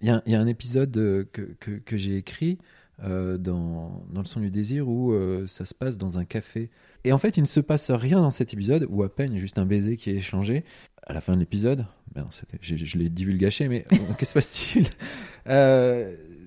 Il 0.00 0.08
y, 0.08 0.34
a- 0.34 0.40
un 0.40 0.46
épisode 0.46 0.96
euh, 0.98 1.24
que, 1.32 1.56
que, 1.60 1.96
j'ai 1.96 2.16
écrit 2.16 2.58
dans, 3.02 4.04
dans 4.10 4.20
Le 4.20 4.24
son 4.26 4.40
du 4.40 4.50
désir 4.50 4.88
où 4.88 5.12
ça 5.48 5.64
se 5.64 5.74
passe 5.74 5.98
dans 5.98 6.18
un 6.18 6.24
café. 6.24 6.70
Et 7.04 7.12
en 7.12 7.18
fait, 7.18 7.36
il 7.36 7.40
ne 7.42 7.46
se 7.46 7.60
passe 7.60 7.90
rien 7.90 8.20
dans 8.20 8.30
cet 8.30 8.52
épisode, 8.54 8.86
ou 8.88 9.02
à 9.02 9.14
peine 9.14 9.36
juste 9.36 9.58
un 9.58 9.66
baiser 9.66 9.96
qui 9.96 10.10
est 10.10 10.14
échangé. 10.16 10.62
À 11.06 11.12
la 11.12 11.20
fin 11.20 11.34
de 11.34 11.38
l'épisode, 11.40 11.86
ben, 12.14 12.24
je, 12.60 12.76
je 12.76 12.98
l'ai 12.98 13.08
divulgaché, 13.08 13.68
mais 13.68 13.84
que 14.18 14.24
se 14.24 14.32
passe-t-il? 14.32 14.86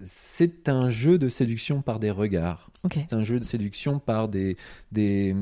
C'est 0.04 0.70
un 0.70 0.89
jeu 0.89 1.18
de 1.18 1.27
séduction 1.27 1.82
par 1.82 2.00
des 2.00 2.12
regards. 2.12 2.66
C'est 3.01 3.13
un 3.13 3.24
jeu 3.24 3.39
de 3.39 3.43
séduction 3.46 4.00
par 4.00 4.29
des, 4.29 4.55
des, 4.91 5.36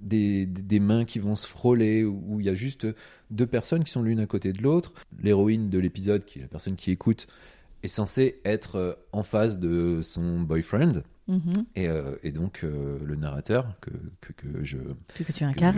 des, 0.00 0.46
des 0.46 0.80
mains 0.80 1.04
qui 1.04 1.18
vont 1.18 1.36
se 1.36 1.46
frôler, 1.46 2.04
où 2.04 2.40
il 2.40 2.46
y 2.46 2.48
a 2.48 2.54
juste 2.54 2.86
deux 3.30 3.46
personnes 3.46 3.84
qui 3.84 3.90
sont 3.92 4.02
l'une 4.02 4.20
à 4.20 4.26
côté 4.26 4.52
de 4.52 4.62
l'autre. 4.62 4.94
L'héroïne 5.22 5.68
de 5.68 5.78
l'épisode, 5.78 6.24
qui 6.24 6.38
est 6.38 6.42
la 6.42 6.48
personne 6.48 6.76
qui 6.76 6.90
écoute, 6.90 7.26
est 7.82 7.88
censée 7.88 8.40
être 8.44 8.76
euh, 8.76 8.92
en 9.12 9.22
face 9.22 9.58
de 9.58 10.00
son 10.02 10.40
boyfriend. 10.40 11.02
Mhm. 11.28 11.52
Et, 11.76 11.86
euh, 11.86 12.16
et 12.24 12.32
donc, 12.32 12.60
euh, 12.64 12.98
le 13.04 13.14
narrateur 13.14 13.74
que, 13.80 13.90
que, 14.20 14.32
que 14.32 14.64
je, 14.64 14.78
Que, 15.14 15.22
tu 15.32 15.32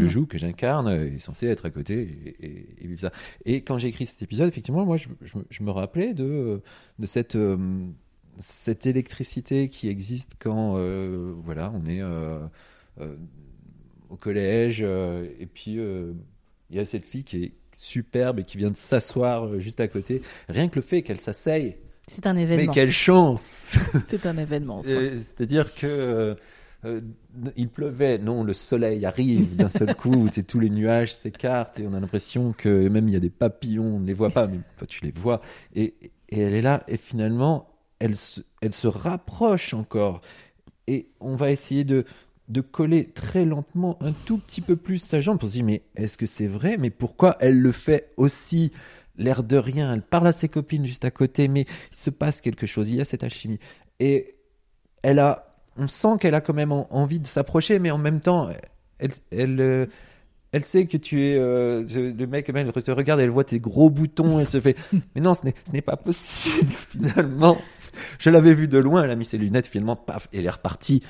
je 0.05 0.09
joue, 0.09 0.27
que 0.27 0.39
j'incarne, 0.39 0.89
est 0.89 1.19
censé 1.19 1.47
être 1.47 1.67
à 1.67 1.71
côté 1.71 2.01
et, 2.03 2.47
et- 2.47 2.67
et 2.81 2.87
vivre 2.87 3.01
ça. 3.01 3.13
Et 3.45 3.63
quand 3.63 3.77
j'ai 3.77 3.89
écrit 3.89 4.07
cet 4.07 4.23
épisode, 4.23 4.49
effectivement, 4.49 4.85
moi, 4.87 4.97
je, 4.97 5.09
je 5.21 5.37
me- 5.39 5.45
je 5.51 5.63
me 5.63 5.71
rappelais 5.71 6.15
de, 6.15 6.63
de 6.99 7.07
cette, 7.07 7.37
euh, 7.37 7.57
cette 8.39 8.87
électricité 8.87 9.69
qui 9.69 9.89
existe 9.89 10.33
quand, 10.39 10.75
euh, 10.77 11.35
voilà, 11.45 11.73
on 11.75 11.87
est 11.87 12.01
euh, 12.01 12.39
euh, 13.01 13.15
au 14.11 14.17
collège, 14.17 14.83
et 14.83 15.47
puis 15.53 15.79
il 15.79 16.77
y 16.77 16.79
a 16.79 16.85
cette 16.85 17.05
fille 17.05 17.25
qui 17.25 17.45
est 17.45 17.53
superbe 17.77 18.41
et 18.41 18.45
qui 18.45 18.59
vient 18.59 18.71
de 18.71 18.77
s'asseoir 18.77 19.59
juste 19.59 19.81
à 19.81 19.89
côté. 19.89 20.23
Rien 20.49 20.69
que 20.69 20.77
le 20.77 20.83
fait 20.83 21.03
qu'elle 21.03 21.21
s'asseye, 21.21 21.77
C'est 22.07 22.27
un 22.27 22.35
mais 22.35 22.43
événement. 22.43 22.73
quelle 22.73 22.91
chance 22.91 23.77
C'est 24.09 24.27
un 24.27 24.37
événement. 24.37 24.83
C'est-à-dire 24.83 25.75
que 25.75 26.37
euh, 26.85 27.01
il 27.57 27.69
pleuvait, 27.69 28.19
non, 28.19 28.43
le 28.43 28.55
soleil 28.55 29.07
arrive 29.07 29.55
d'un 29.57 29.69
seul 29.69 29.95
coup, 29.97 30.29
tous 30.47 30.61
les 30.61 30.71
nuages 30.71 31.15
s'écartent 31.15 31.79
et 31.79 31.87
on 31.87 31.95
a 31.95 32.01
l'impression 32.01 32.53
que 32.53 32.89
même 32.89 33.09
il 33.09 33.15
y 33.15 33.17
a 33.17 33.21
des 33.21 33.31
papillons, 33.31 33.97
on 33.97 34.01
ne 34.01 34.07
les 34.07 34.15
voit 34.15 34.31
pas, 34.31 34.47
mais 34.47 34.59
toi 34.79 34.87
tu 34.87 35.05
les 35.05 35.13
vois. 35.13 35.41
Et, 35.77 35.95
et 36.29 36.41
elle 36.41 36.55
est 36.55 36.63
là 36.63 36.83
et 36.89 36.97
finalement, 36.97 37.69
elle 38.03 38.17
se, 38.17 38.41
elle 38.61 38.75
se 38.75 38.89
rapproche 38.89 39.75
encore. 39.75 40.23
Et 40.89 41.09
on 41.21 41.37
va 41.37 41.53
essayer 41.53 41.85
de, 41.85 42.05
de 42.49 42.61
coller 42.61 43.07
très 43.11 43.45
lentement 43.45 43.97
un 44.01 44.13
tout 44.13 44.39
petit 44.39 44.61
peu 44.61 44.75
plus 44.75 44.99
sa 44.99 45.21
jambe 45.21 45.39
pour 45.39 45.49
se 45.49 45.55
dire 45.55 45.65
mais 45.65 45.83
est-ce 45.95 46.19
que 46.19 46.27
c'est 46.27 46.49
vrai? 46.49 46.77
Mais 46.79 46.91
pourquoi 46.91 47.37
elle 47.41 47.61
le 47.61 47.73
fait 47.73 48.13
aussi? 48.17 48.73
L'air 49.19 49.45
de 49.45 49.57
rien, 49.57 49.93
elle 49.93 50.03
parle 50.03 50.27
à 50.27 50.33
ses 50.33 50.49
copines 50.49 50.87
juste 50.87 51.05
à 51.05 51.11
côté, 51.11 51.47
mais 51.47 51.67
il 51.93 51.97
se 51.97 52.11
passe 52.11 52.41
quelque 52.41 52.67
chose, 52.67 52.89
il 52.89 52.97
y 52.97 53.01
a 53.01 53.05
cette 53.05 53.23
alchimie. 53.23 53.61
Et 54.01 54.35
elle 55.03 55.19
a, 55.19 55.55
on 55.77 55.87
sent 55.87 56.17
qu'elle 56.21 56.35
a 56.35 56.41
quand 56.41 56.55
même 56.55 56.73
en- 56.73 56.89
envie 56.93 57.21
de 57.21 57.27
s'approcher, 57.27 57.79
mais 57.79 57.91
en 57.91 57.99
même 57.99 58.21
temps, 58.21 58.51
elle, 58.99 59.11
elle, 59.31 59.61
euh, 59.61 59.87
elle 60.53 60.65
sait 60.65 60.87
que 60.87 60.97
tu 60.97 61.25
es 61.25 61.37
euh, 61.39 61.85
le 61.89 62.27
mec, 62.27 62.51
elle 62.55 62.73
te 62.73 62.91
regarde, 62.91 63.21
elle 63.21 63.31
voit 63.31 63.45
tes 63.45 63.61
gros 63.61 63.91
boutons, 63.91 64.41
elle 64.41 64.49
se 64.49 64.61
fait, 64.61 64.77
mais 65.15 65.21
non, 65.21 65.35
ce 65.35 65.43
n'est 65.73 65.83
pas 65.83 65.97
possible 65.97 66.73
finalement. 66.91 67.59
Je 68.19 68.31
l'avais 68.31 68.55
vu 68.55 68.69
de 68.69 68.79
loin, 68.79 69.03
elle 69.05 69.11
a 69.11 69.17
mis 69.17 69.25
ses 69.25 69.39
lunettes, 69.39 69.67
finalement, 69.67 69.97
paf, 69.97 70.29
et 70.33 70.39
elle 70.39 70.47
est 70.47 70.51
repartie. 70.51 71.03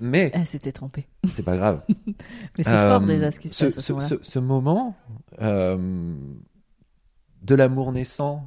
Mais 0.00 0.30
Elle 0.34 0.46
s'était 0.46 0.72
trompée. 0.72 1.06
c'est 1.28 1.44
pas 1.44 1.56
grave. 1.56 1.82
Mais 2.06 2.64
c'est 2.64 2.68
Euh, 2.68 2.90
fort 2.98 3.06
déjà 3.06 3.30
ce 3.30 3.38
qui 3.40 3.48
se 3.48 3.54
ce, 3.54 3.64
passe 3.66 3.78
à 3.78 3.80
ce 4.08 4.16
ce- 4.16 4.30
ce- 4.32 4.38
moment 4.40 4.96
euh, 5.40 6.14
de 7.42 7.54
l'amour 7.54 7.92
naissant 7.92 8.44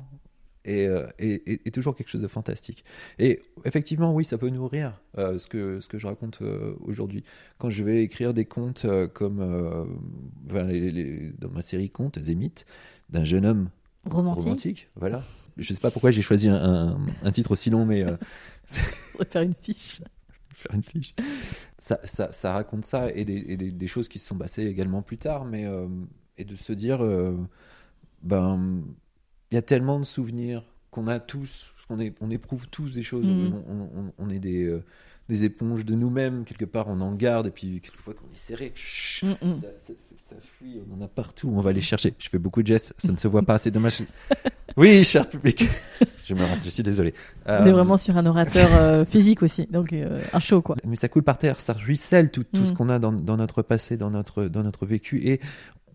est, 0.66 0.86
euh, 0.88 1.06
est- 1.20 1.48
est- 1.48 1.68
est 1.68 1.72
toujours 1.72 1.96
quelque 1.96 2.10
chose 2.10 2.22
de 2.22 2.28
fantastique. 2.28 2.84
Et 3.20 3.42
effectivement, 3.66 4.14
oui, 4.14 4.26
ça 4.26 4.38
peut 4.38 4.50
nourrir 4.50 5.00
euh, 5.18 5.38
ce, 5.38 5.48
que, 5.48 5.80
ce 5.80 5.88
que 5.88 5.98
je 6.00 6.08
raconte 6.08 6.40
euh, 6.42 6.74
aujourd'hui. 6.82 7.24
Quand 7.60 7.70
je 7.70 7.84
vais 7.84 8.04
écrire 8.04 8.34
des 8.34 8.46
contes 8.46 8.84
euh, 8.86 9.08
comme 9.08 9.40
euh, 9.42 9.86
enfin, 10.50 10.64
les- 10.64 10.92
les- 10.92 11.32
dans 11.40 11.50
ma 11.50 11.62
série 11.62 11.90
Contes, 11.90 12.20
Zémith, 12.20 12.66
d'un 13.10 13.24
jeune 13.24 13.46
homme 13.46 13.70
Romantique. 14.10 14.44
romantique, 14.44 14.90
voilà. 14.96 15.24
Je 15.58 15.74
sais 15.74 15.80
pas 15.80 15.92
pourquoi 15.92 16.12
j'ai 16.12 16.22
choisi 16.22 16.48
un, 16.50 16.98
titre 17.32 17.52
aussi 17.52 17.70
long, 17.70 17.86
mais 17.86 18.04
euh, 18.04 18.18
On 19.16 19.20
va 19.20 19.26
faire 19.26 19.42
une 19.44 19.54
fiche. 19.54 20.02
faire 20.54 20.76
une 20.76 20.84
fiche. 20.84 21.14
Ça, 21.78 22.00
ça, 22.04 22.32
ça 22.32 22.54
raconte 22.54 22.86
ça 22.86 23.12
et, 23.12 23.24
des, 23.26 23.46
et 23.48 23.58
des, 23.58 23.72
des 23.72 23.88
choses 23.88 24.08
qui 24.08 24.20
se 24.20 24.28
sont 24.28 24.38
passées 24.38 24.66
également 24.66 25.02
plus 25.02 25.18
tard, 25.18 25.46
mais 25.46 25.66
euh, 25.66 25.88
et 26.38 26.44
de 26.46 26.56
se 26.56 26.74
dire, 26.74 27.04
euh, 27.04 27.38
ben, 28.22 28.82
il 29.52 29.56
y 29.56 29.58
a 29.58 29.62
tellement 29.62 30.00
de 30.00 30.06
souvenirs 30.06 30.64
qu'on 30.92 31.08
a 31.08 31.20
tous, 31.20 31.74
qu'on 31.88 32.00
on 32.22 32.30
éprouve 32.32 32.68
tous 32.70 32.94
des 32.94 33.04
choses, 33.04 33.26
Mhm. 33.26 33.54
on, 33.68 33.82
on- 33.82 34.14
on 34.18 34.30
est 34.30 34.40
des, 34.40 34.64
euh, 34.64 34.84
des 35.30 35.44
éponges 35.44 35.86
de 35.86 35.96
nous-mêmes, 35.96 36.44
quelque 36.46 36.66
part 36.66 36.88
on 36.88 37.00
en 37.02 37.14
garde, 37.16 37.48
et 37.48 37.52
puis 37.52 37.80
quelquefois 37.82 38.14
qu'on 38.14 38.32
est 38.34 38.38
serré, 38.38 38.74
Mm, 39.24 39.30
mm. 39.42 39.60
ça, 39.62 39.68
ça- 39.86 39.94
ça- 40.36 40.48
fuit, 40.60 40.80
on 40.92 41.02
en 41.02 41.06
a 41.06 41.08
partout, 41.08 41.52
on 41.54 41.62
va 41.62 41.72
les 41.72 41.82
chercher. 41.82 42.14
Je 42.20 42.30
fais 42.30 42.38
beaucoup 42.40 42.62
de 42.62 42.68
gestes, 42.68 42.94
ça 42.98 43.12
ne 43.12 43.18
se 43.18 43.28
voit 43.28 43.44
pas, 43.44 43.58
c'est 43.58 43.72
dommage. 43.72 43.98
Oui, 44.78 45.06
cher 45.06 45.30
public, 45.30 45.70
je 46.26 46.34
me 46.34 46.44
rase, 46.44 46.66
je 46.66 46.70
suis 46.70 46.84
désolé. 46.84 47.14
On 47.46 47.52
Euh, 47.52 47.64
est 47.64 47.72
vraiment 47.72 47.96
sur 47.96 48.18
un 48.18 48.26
orateur 48.26 48.68
euh, 48.74 49.06
physique 49.06 49.42
aussi, 49.42 49.68
donc 49.72 49.94
euh, 49.94 50.20
un 50.34 50.40
show 50.42 50.62
quoi. 50.62 50.76
mais 50.86 50.98
ça 50.98 51.08
coule 51.08 51.24
par 51.24 51.38
terre, 51.38 51.62
ça 51.62 51.72
ruisselle 51.72 52.30
tout, 52.30 52.44
tout 52.44 52.60
Mm. 52.62 52.66
ce 52.66 52.74
qu'on 52.74 52.90
a 52.90 53.00
dans, 53.00 53.14
dans 53.14 53.38
notre 53.38 53.62
passé, 53.62 53.96
dans 53.96 54.10
notre, 54.10 54.46
dans 54.46 54.64
notre 54.64 54.86
vécu. 54.86 55.26
Et 55.26 55.40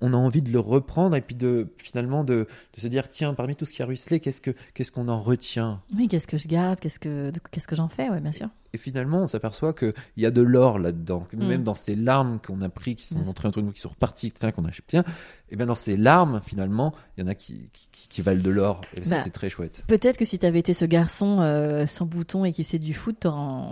on 0.00 0.12
a 0.12 0.16
envie 0.16 0.42
de 0.42 0.50
le 0.50 0.58
reprendre 0.60 1.14
et 1.16 1.20
puis 1.20 1.34
de 1.34 1.68
finalement 1.78 2.24
de, 2.24 2.46
de 2.76 2.80
se 2.80 2.86
dire 2.88 3.08
tiens, 3.08 3.34
parmi 3.34 3.56
tout 3.56 3.64
ce 3.66 3.72
qui 3.72 3.82
a 3.82 3.86
ruisselé, 3.86 4.20
qu'est-ce 4.20 4.40
que 4.40 4.52
qu'est-ce 4.74 4.90
qu'on 4.92 5.08
en 5.08 5.20
retient? 5.20 5.80
Oui, 5.96 6.08
qu'est-ce 6.08 6.26
que 6.26 6.38
je 6.38 6.48
garde, 6.48 6.80
qu'est-ce 6.80 6.98
que 6.98 7.32
qu'est-ce 7.50 7.68
que 7.68 7.76
j'en 7.76 7.88
fais, 7.88 8.08
ouais, 8.10 8.20
bien 8.20 8.32
sûr. 8.32 8.48
Et 8.72 8.78
finalement, 8.78 9.22
on 9.22 9.26
s'aperçoit 9.26 9.74
qu'il 9.74 9.92
y 10.16 10.26
a 10.26 10.30
de 10.30 10.42
l'or 10.42 10.78
là-dedans. 10.78 11.26
Que 11.28 11.36
Mm. 11.36 11.46
Même 11.48 11.62
dans 11.64 11.74
ces 11.74 11.96
larmes 11.96 12.38
qu'on 12.44 12.60
a 12.62 12.68
pris, 12.68 12.94
qui 12.94 13.04
sont 13.06 13.16
Bien 13.16 13.24
sûr. 13.24 13.30
entrées 13.30 13.48
entre 13.48 13.60
nous, 13.62 13.72
qui 13.72 13.80
sont 13.80 13.88
reparties, 13.88 14.30
qu'on 14.30 14.64
a 14.64 14.70
bien, 14.88 15.02
et 15.50 15.56
bien 15.56 15.66
dans 15.66 15.74
ces 15.74 15.96
larmes, 15.96 16.40
finalement, 16.46 16.94
il 17.16 17.22
y 17.22 17.24
en 17.24 17.26
a 17.26 17.34
qui, 17.34 17.68
qui, 17.72 17.88
qui- 17.90 18.08
qui 18.08 18.22
valent 18.22 18.42
de 18.42 18.50
l'or. 18.50 18.80
Et 18.96 19.04
ça, 19.04 19.16
Bah. 19.16 19.20
c'est 19.24 19.30
très 19.30 19.50
chouette. 19.50 19.82
Peut-être 19.88 20.16
que 20.16 20.24
si 20.24 20.38
t'avais 20.38 20.60
été 20.60 20.72
ce 20.72 20.84
garçon 20.84 21.40
euh, 21.40 21.86
sans 21.86 22.06
bouton 22.06 22.44
et 22.44 22.52
qui 22.52 22.62
faisait 22.62 22.78
du 22.78 22.94
foot, 22.94 23.26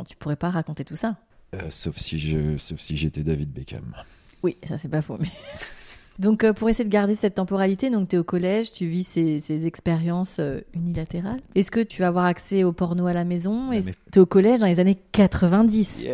tu 0.09 0.17
pourrais 0.17 0.35
pas 0.37 0.51
raconter 0.51 0.85
tout 0.85 0.97
ça. 0.97 1.15
Euh, 1.55 1.71
sauf 1.71 1.97
si 1.99 2.19
je, 2.19 2.57
sauf 2.57 2.81
si 2.81 2.97
j'étais 2.97 3.23
David 3.23 3.53
Beckham. 3.53 3.95
Oui, 4.43 4.57
ça 4.69 4.79
c'est 4.79 4.89
pas 4.89 5.01
faux. 5.03 5.17
Mais... 5.21 5.29
donc 6.19 6.45
euh, 6.45 6.53
pour 6.53 6.69
essayer 6.69 6.85
de 6.85 6.91
garder 6.93 7.15
cette 7.15 7.35
temporalité, 7.35 7.91
donc 7.91 8.09
tu 8.09 8.17
es 8.17 8.19
au 8.19 8.25
collège, 8.25 8.73
tu 8.73 8.87
vis 8.87 9.05
ces, 9.05 9.41
ces 9.41 9.67
expériences 9.67 10.39
euh, 10.41 10.61
unilatérales. 10.75 11.41
Est-ce 11.55 11.71
que 11.71 11.81
tu 11.81 12.03
vas 12.03 12.09
avoir 12.09 12.25
accès 12.25 12.65
au 12.65 12.73
porno 12.73 13.07
à 13.07 13.13
la 13.13 13.25
maison? 13.25 13.71
Ouais, 13.71 13.79
Est-ce 13.79 13.87
mais- 13.87 13.93
que 13.93 13.99
tu 14.13 14.19
es 14.19 14.23
au 14.23 14.27
collège 14.27 14.61
dans 14.61 14.67
les 14.67 14.81
années 14.81 14.99
90 15.13 16.07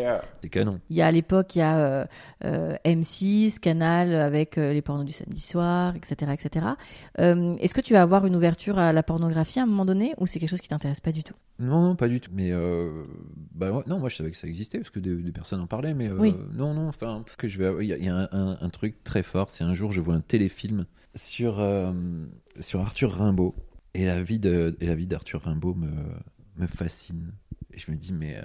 C'est 0.43 0.49
canon. 0.51 0.81
Il 0.91 0.97
y 0.97 1.03
a 1.03 1.07
à 1.07 1.13
l'époque, 1.13 1.57
il 1.57 1.61
y 1.61 1.63
a 1.63 1.79
euh, 1.79 2.05
euh, 2.45 2.75
M6, 2.85 3.59
Canal 3.61 4.15
avec 4.15 4.59
euh, 4.59 4.73
les 4.73 4.83
pornos 4.83 5.07
du 5.07 5.13
samedi 5.13 5.41
soir, 5.41 5.95
etc. 5.97 6.33
etc. 6.35 6.67
Euh, 7.19 7.55
Est-ce 7.61 7.75
que 7.75 7.81
tu 7.81 7.95
vas 7.95 8.03
avoir 8.03 8.27
une 8.27 8.37
ouverture 8.37 8.79
à 8.79 8.93
la 8.93 9.03
pornographie 9.03 9.59
à 9.61 9.63
un 9.63 9.67
moment 9.67 9.85
donné 9.87 10.13
ou 10.19 10.27
c'est 10.27 10.39
quelque 10.39 10.51
chose 10.51 10.61
qui 10.61 10.69
t'intéresse 10.69 11.01
pas 11.01 11.13
du 11.13 11.23
tout? 11.23 11.35
Non, 11.61 11.81
non, 11.83 11.97
pas 11.97 12.09
du 12.09 12.21
tout. 12.21 12.31
Mais 12.35 12.51
euh, 12.53 13.05
bah 13.55 13.71
ouais, 13.73 13.83
non, 13.87 13.99
moi 14.01 14.09
je 14.09 14.17
savais 14.17 14.31
que 14.33 14.37
ça 14.37 14.49
existait 14.49 14.79
parce 14.79 14.91
que 14.91 14.99
des, 14.99 15.15
des 15.15 15.33
personnes 15.33 15.61
en 15.61 15.67
parlaient, 15.67 15.95
mais 15.95 16.09
euh, 16.11 16.17
Oui. 16.19 16.35
non, 16.53 16.75
non. 16.75 16.89
Enfin, 16.89 17.25
que 17.39 17.49
je 17.49 17.59
vais, 17.63 17.73
il 17.85 17.89
y 17.89 17.93
a, 17.93 17.97
il 17.97 18.05
y 18.05 18.09
a 18.09 18.15
un, 18.17 18.29
un- 18.33 18.59
un 18.61 18.69
truc 18.71 19.03
très 19.05 19.23
fort. 19.23 19.51
C'est 19.51 19.65
un 19.65 19.73
jour 19.73 19.93
je 19.95 20.01
vois 20.01 20.15
un 20.15 20.21
téléfilm 20.21 20.87
sur 21.15 21.61
euh, 21.61 21.93
sur 22.61 22.81
Arthur 22.81 23.13
Rimbaud 23.13 23.55
et 23.95 24.05
la 24.07 24.23
vie 24.23 24.39
de 24.41 24.77
et 24.81 24.87
la 24.87 24.95
vie 24.95 25.07
d'Arthur 25.07 25.43
Rimbaud 25.43 25.75
me 25.75 25.91
me 26.57 26.67
fascine. 26.67 27.33
Et 27.73 27.79
je 27.79 27.91
me 27.91 27.97
dis 27.97 28.13
mais 28.13 28.37
euh, 28.37 28.43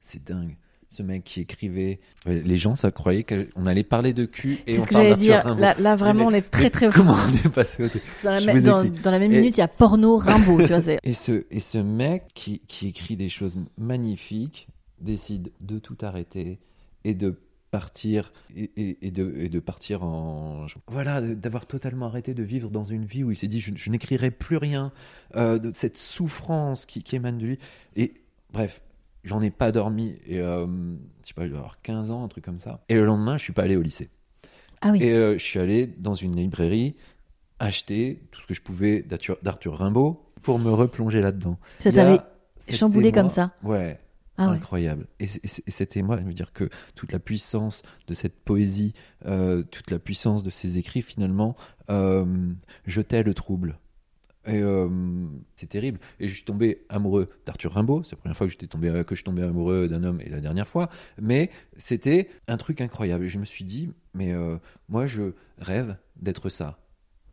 c'est 0.00 0.24
dingue. 0.24 0.56
Ce 0.88 1.02
mec 1.02 1.24
qui 1.24 1.40
écrivait, 1.40 2.00
les 2.26 2.58
gens 2.58 2.74
ça 2.74 2.90
croyait 2.90 3.24
qu'on 3.24 3.64
allait 3.64 3.82
parler 3.82 4.12
de 4.12 4.26
cul 4.26 4.58
et 4.66 4.74
C'est 4.74 4.78
on 4.78 4.82
ce 4.82 4.88
que 4.88 4.92
parle 4.92 5.04
j'allais 5.04 5.26
d'Arthur 5.26 5.26
dire. 5.26 5.42
Rimbaud. 5.72 5.82
Là, 5.82 5.96
vraiment, 5.96 6.20
mais- 6.30 6.36
on 6.36 6.38
est 6.38 6.50
très 6.50 6.68
très 6.68 6.88
Comment 6.92 7.14
on 7.14 7.34
est 7.34 7.48
passé 7.50 7.84
au 7.84 7.88
Dans 8.22 8.30
la, 8.30 8.40
me- 8.40 9.02
dans, 9.02 9.10
la 9.10 9.18
même 9.18 9.32
minute, 9.32 9.56
il 9.56 9.60
y 9.60 9.62
a 9.62 9.68
porno 9.68 10.18
Rimbaud, 10.18 10.60
tu 10.60 10.66
vois. 10.66 10.82
c'est- 10.82 10.98
Et 11.04 11.14
ce, 11.14 11.46
et 11.50 11.60
ce 11.60 11.78
mec 11.78 12.24
qui, 12.34 12.58
qui 12.68 12.88
écrit 12.88 13.16
des 13.16 13.30
choses 13.30 13.56
magnifiques 13.78 14.68
décide 15.00 15.50
de 15.60 15.78
tout 15.78 15.96
arrêter 16.02 16.60
et 17.04 17.14
de 17.14 17.40
partir 17.72 18.32
et, 18.54 18.70
et- 18.76 19.06
et 19.08 19.10
de, 19.10 19.34
et 19.38 19.48
de 19.48 19.58
partir 19.58 20.04
en 20.04 20.66
voilà 20.88 21.20
d'avoir 21.22 21.66
totalement 21.66 22.06
arrêté 22.06 22.34
de 22.34 22.42
vivre 22.42 22.70
dans 22.70 22.84
une 22.84 23.04
vie 23.06 23.24
où 23.24 23.30
il 23.32 23.36
s'est 23.36 23.48
dit 23.48 23.60
je, 23.60 23.72
je 23.74 23.90
n'écrirai 23.90 24.30
plus 24.30 24.58
rien 24.58 24.92
euh, 25.36 25.58
de 25.58 25.72
cette 25.74 25.96
souffrance 25.96 26.84
qui, 26.86 27.02
qui 27.02 27.16
émane 27.16 27.38
de 27.38 27.46
lui. 27.46 27.58
Et 27.96 28.12
bref 28.52 28.82
j'en 29.24 29.40
ai 29.40 29.50
pas 29.50 29.72
dormi 29.72 30.16
et 30.26 30.38
euh, 30.38 30.66
je 31.22 31.28
sais 31.28 31.34
pas 31.34 31.44
je 31.44 31.48
dois 31.48 31.60
avoir 31.60 31.80
15 31.82 32.10
ans 32.10 32.22
un 32.24 32.28
truc 32.28 32.44
comme 32.44 32.58
ça. 32.58 32.84
Et 32.90 32.94
le 32.94 33.06
lendemain 33.06 33.38
je 33.38 33.42
suis 33.44 33.54
pas 33.54 33.62
allé 33.62 33.76
au 33.76 33.82
lycée. 33.82 34.10
Ah 34.82 34.90
oui. 34.92 35.02
et 35.02 35.12
euh, 35.12 35.38
je 35.38 35.42
suis 35.42 35.58
allé 35.58 35.86
dans 35.86 36.14
une 36.14 36.36
librairie 36.36 36.94
acheter 37.58 38.20
tout 38.32 38.40
ce 38.42 38.46
que 38.46 38.54
je 38.54 38.60
pouvais 38.60 39.02
d'Arthur 39.02 39.78
Rimbaud 39.78 40.22
pour 40.42 40.58
me 40.58 40.70
replonger 40.70 41.20
là-dedans. 41.22 41.56
Ça 41.78 41.90
t'avait 41.92 42.18
chamboulé 42.70 43.12
comme 43.12 43.30
ça. 43.30 43.52
Ouais, 43.62 43.98
Ah 44.38 44.48
incroyable. 44.48 45.06
Et, 45.20 45.24
et 45.24 45.62
et 45.66 45.70
cet 45.70 45.96
émoi, 45.96 46.18
je 46.18 46.24
veux 46.24 46.32
dire 46.32 46.52
que 46.52 46.68
toute 46.94 47.12
la 47.12 47.18
puissance 47.18 47.82
de 48.06 48.14
cette 48.14 48.38
poésie, 48.40 48.94
euh, 49.26 49.62
toute 49.62 49.90
la 49.90 49.98
puissance 49.98 50.42
de 50.42 50.50
ces 50.50 50.78
écrits, 50.78 51.02
finalement, 51.02 51.56
euh, 51.90 52.52
jetait 52.86 53.22
le 53.22 53.34
trouble. 53.34 53.78
Et 54.44 54.60
euh, 54.60 54.88
c'est 55.54 55.68
terrible. 55.68 56.00
Et 56.18 56.26
je 56.26 56.34
suis 56.34 56.44
tombé 56.44 56.84
amoureux 56.88 57.30
d'Arthur 57.46 57.72
Rimbaud. 57.74 58.02
C'est 58.02 58.12
la 58.12 58.16
première 58.16 58.36
fois 58.36 58.48
que, 58.48 58.54
que 58.54 59.14
je 59.14 59.20
suis 59.20 59.24
tombé 59.24 59.42
amoureux 59.42 59.86
d'un 59.86 60.02
homme 60.02 60.20
et 60.20 60.28
la 60.28 60.40
dernière 60.40 60.66
fois. 60.66 60.88
Mais 61.20 61.50
c'était 61.76 62.28
un 62.48 62.56
truc 62.56 62.80
incroyable. 62.80 63.26
Et 63.26 63.28
je 63.28 63.38
me 63.38 63.44
suis 63.44 63.64
dit, 63.64 63.90
mais 64.14 64.34
moi, 64.88 65.06
je 65.06 65.34
rêve 65.58 65.96
d'être 66.16 66.48
ça. 66.48 66.81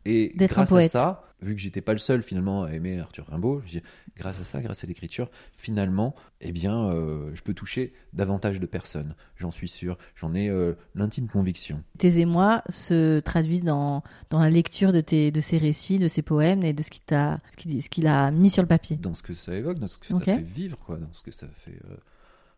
Et 0.06 0.32
grâce 0.34 0.72
à 0.72 0.88
ça, 0.88 1.24
vu 1.42 1.54
que 1.54 1.60
j'étais 1.60 1.80
pas 1.82 1.92
le 1.92 1.98
seul 1.98 2.22
finalement 2.22 2.64
à 2.64 2.72
aimer 2.72 2.98
Arthur 3.00 3.26
Rimbaud, 3.26 3.62
je 3.66 3.78
dis, 3.78 3.82
grâce 4.16 4.40
à 4.40 4.44
ça, 4.44 4.60
grâce 4.62 4.82
à 4.82 4.86
l'écriture, 4.86 5.30
finalement, 5.56 6.14
eh 6.40 6.52
bien, 6.52 6.86
euh, 6.90 7.30
je 7.34 7.42
peux 7.42 7.52
toucher 7.54 7.92
davantage 8.12 8.60
de 8.60 8.66
personnes. 8.66 9.14
J'en 9.36 9.50
suis 9.50 9.68
sûr. 9.68 9.98
J'en 10.16 10.34
ai 10.34 10.48
euh, 10.48 10.74
l'intime 10.94 11.28
conviction. 11.28 11.82
Tes 11.98 12.18
émois 12.20 12.62
se 12.70 13.20
traduisent 13.20 13.64
dans, 13.64 14.02
dans 14.30 14.38
la 14.40 14.50
lecture 14.50 14.92
de, 14.92 15.00
tes, 15.02 15.30
de 15.30 15.40
ces 15.40 15.58
récits, 15.58 15.98
de 15.98 16.08
ces 16.08 16.22
poèmes 16.22 16.62
et 16.62 16.72
de 16.72 16.82
ce 16.82 16.90
qu'il 16.90 17.02
t'a- 17.02 17.38
ce 17.58 17.88
qu'il 17.88 18.06
a 18.06 18.30
mis 18.30 18.48
sur 18.50 18.62
le 18.62 18.68
papier. 18.68 18.96
dans 18.96 19.14
ce 19.14 19.22
que 19.22 19.34
ça 19.34 19.54
évoque, 19.54 19.78
dans 19.78 19.88
ce 19.88 19.98
que 19.98 20.14
Ok. 20.14 20.20
ça 20.24 20.36
fait 20.36 20.42
vivre, 20.42 20.78
quoi, 20.78 20.96
dans 20.96 21.12
ce 21.12 21.22
que 21.22 21.30
ça 21.30 21.46
fait. 21.48 21.78
euh, 21.90 21.96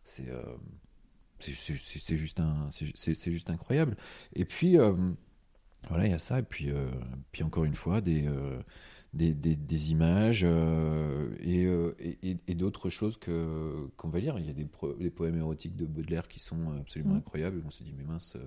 c'est, 0.05 0.25
c'est, 1.39 2.17
juste 2.17 2.39
un, 2.39 2.69
c'est, 2.71 3.31
juste 3.31 3.49
incroyable. 3.49 3.97
Et 4.33 4.45
puis 4.45 4.77
voilà, 5.89 6.05
il 6.07 6.11
y 6.11 6.15
a 6.15 6.19
ça. 6.19 6.39
Et 6.39 6.43
puis, 6.43 6.69
euh, 6.71 6.87
puis 7.31 7.43
encore 7.43 7.65
une 7.65 7.75
fois, 7.75 8.01
des, 8.01 8.25
euh, 8.27 8.59
des, 9.13 9.33
des, 9.33 9.55
des 9.55 9.91
images 9.91 10.41
euh, 10.43 11.29
et, 11.39 11.63
et, 12.29 12.37
et- 12.47 12.55
d'autres 12.55 12.89
choses 12.89 13.17
qu'on 13.17 14.09
va 14.09 14.19
lire. 14.19 14.37
Il 14.39 14.45
y 14.47 14.49
a 14.49 14.53
des, 14.53 14.65
pro- 14.65 14.95
poèmes 15.15 15.37
érotiques 15.37 15.75
de 15.75 15.85
Baudelaire 15.85 16.27
qui 16.27 16.39
sont 16.39 16.71
absolument 16.79 17.11
Mhm. 17.13 17.17
incroyables. 17.19 17.61
On 17.65 17.69
se 17.69 17.83
dit 17.83 17.93
mais 17.97 18.03
mince. 18.05 18.37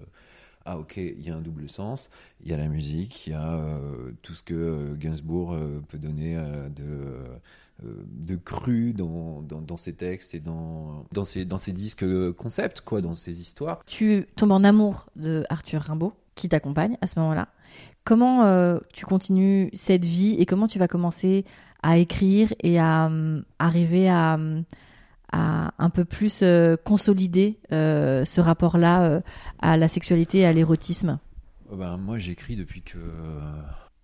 ah 0.64 0.78
ok, 0.78 0.96
il 0.96 1.20
y 1.22 1.30
a 1.30 1.36
un 1.36 1.40
double 1.42 1.68
sens, 1.68 2.10
il 2.42 2.50
y 2.50 2.54
a 2.54 2.56
la 2.56 2.66
musique, 2.66 3.26
il 3.28 3.30
y 3.30 3.34
a 3.34 3.54
euh, 3.54 4.10
tout 4.22 4.34
ce 4.34 4.42
que 4.42 4.54
euh, 4.54 4.94
Gainsbourg 4.96 5.52
euh, 5.52 5.80
peut 5.88 5.98
donner 5.98 6.36
de, 6.74 7.22
de 7.84 8.34
cru 8.36 8.92
dans, 8.92 9.42
dans, 9.42 9.60
dans 9.60 9.76
ses 9.76 9.92
textes 9.92 10.34
et 10.34 10.40
dans, 10.40 11.04
dans, 11.12 11.22
ses, 11.24 11.44
dans 11.44 11.58
ses 11.58 11.72
disques 11.72 12.04
concepts, 12.32 12.80
quoi, 12.80 13.00
dans 13.00 13.14
ses 13.14 13.40
histoires. 13.40 13.80
Tu 13.86 14.26
tombes 14.34 14.50
en 14.50 14.64
amour 14.64 15.06
de 15.14 15.44
Arthur 15.50 15.82
Rimbaud, 15.82 16.14
qui 16.36 16.48
t'accompagne 16.48 16.96
à 17.00 17.06
ce 17.08 17.18
moment-là. 17.18 17.48
comment 18.04 18.44
euh, 18.44 18.78
tu 18.94 19.04
continues 19.04 19.68
cette 19.74 20.04
vie 20.04 20.36
et 20.38 20.46
comment 20.46 20.68
tu 20.68 20.78
vas 20.78 20.86
commencer 20.86 21.44
à 21.82 21.98
écrire 21.98 22.52
et 22.62 22.78
à 22.78 23.08
euh, 23.08 23.42
arriver 23.58 24.08
à, 24.08 24.36
euh, 24.36 24.62
à 25.32 25.72
un 25.78 25.90
peu 25.90 26.04
plus 26.04 26.40
euh, 26.42 26.76
consolider 26.76 27.58
euh, 27.72 28.24
ce 28.24 28.40
rapport-là 28.40 29.22
à 29.60 29.76
la 29.76 29.88
sexualité 29.88 30.38
et 30.40 30.46
à 30.46 30.52
l'érotisme? 30.52 31.18
Oh 31.70 31.76
ben, 31.76 31.96
moi, 31.96 32.18
j'écris 32.18 32.54
depuis 32.54 32.82
que. 32.82 32.98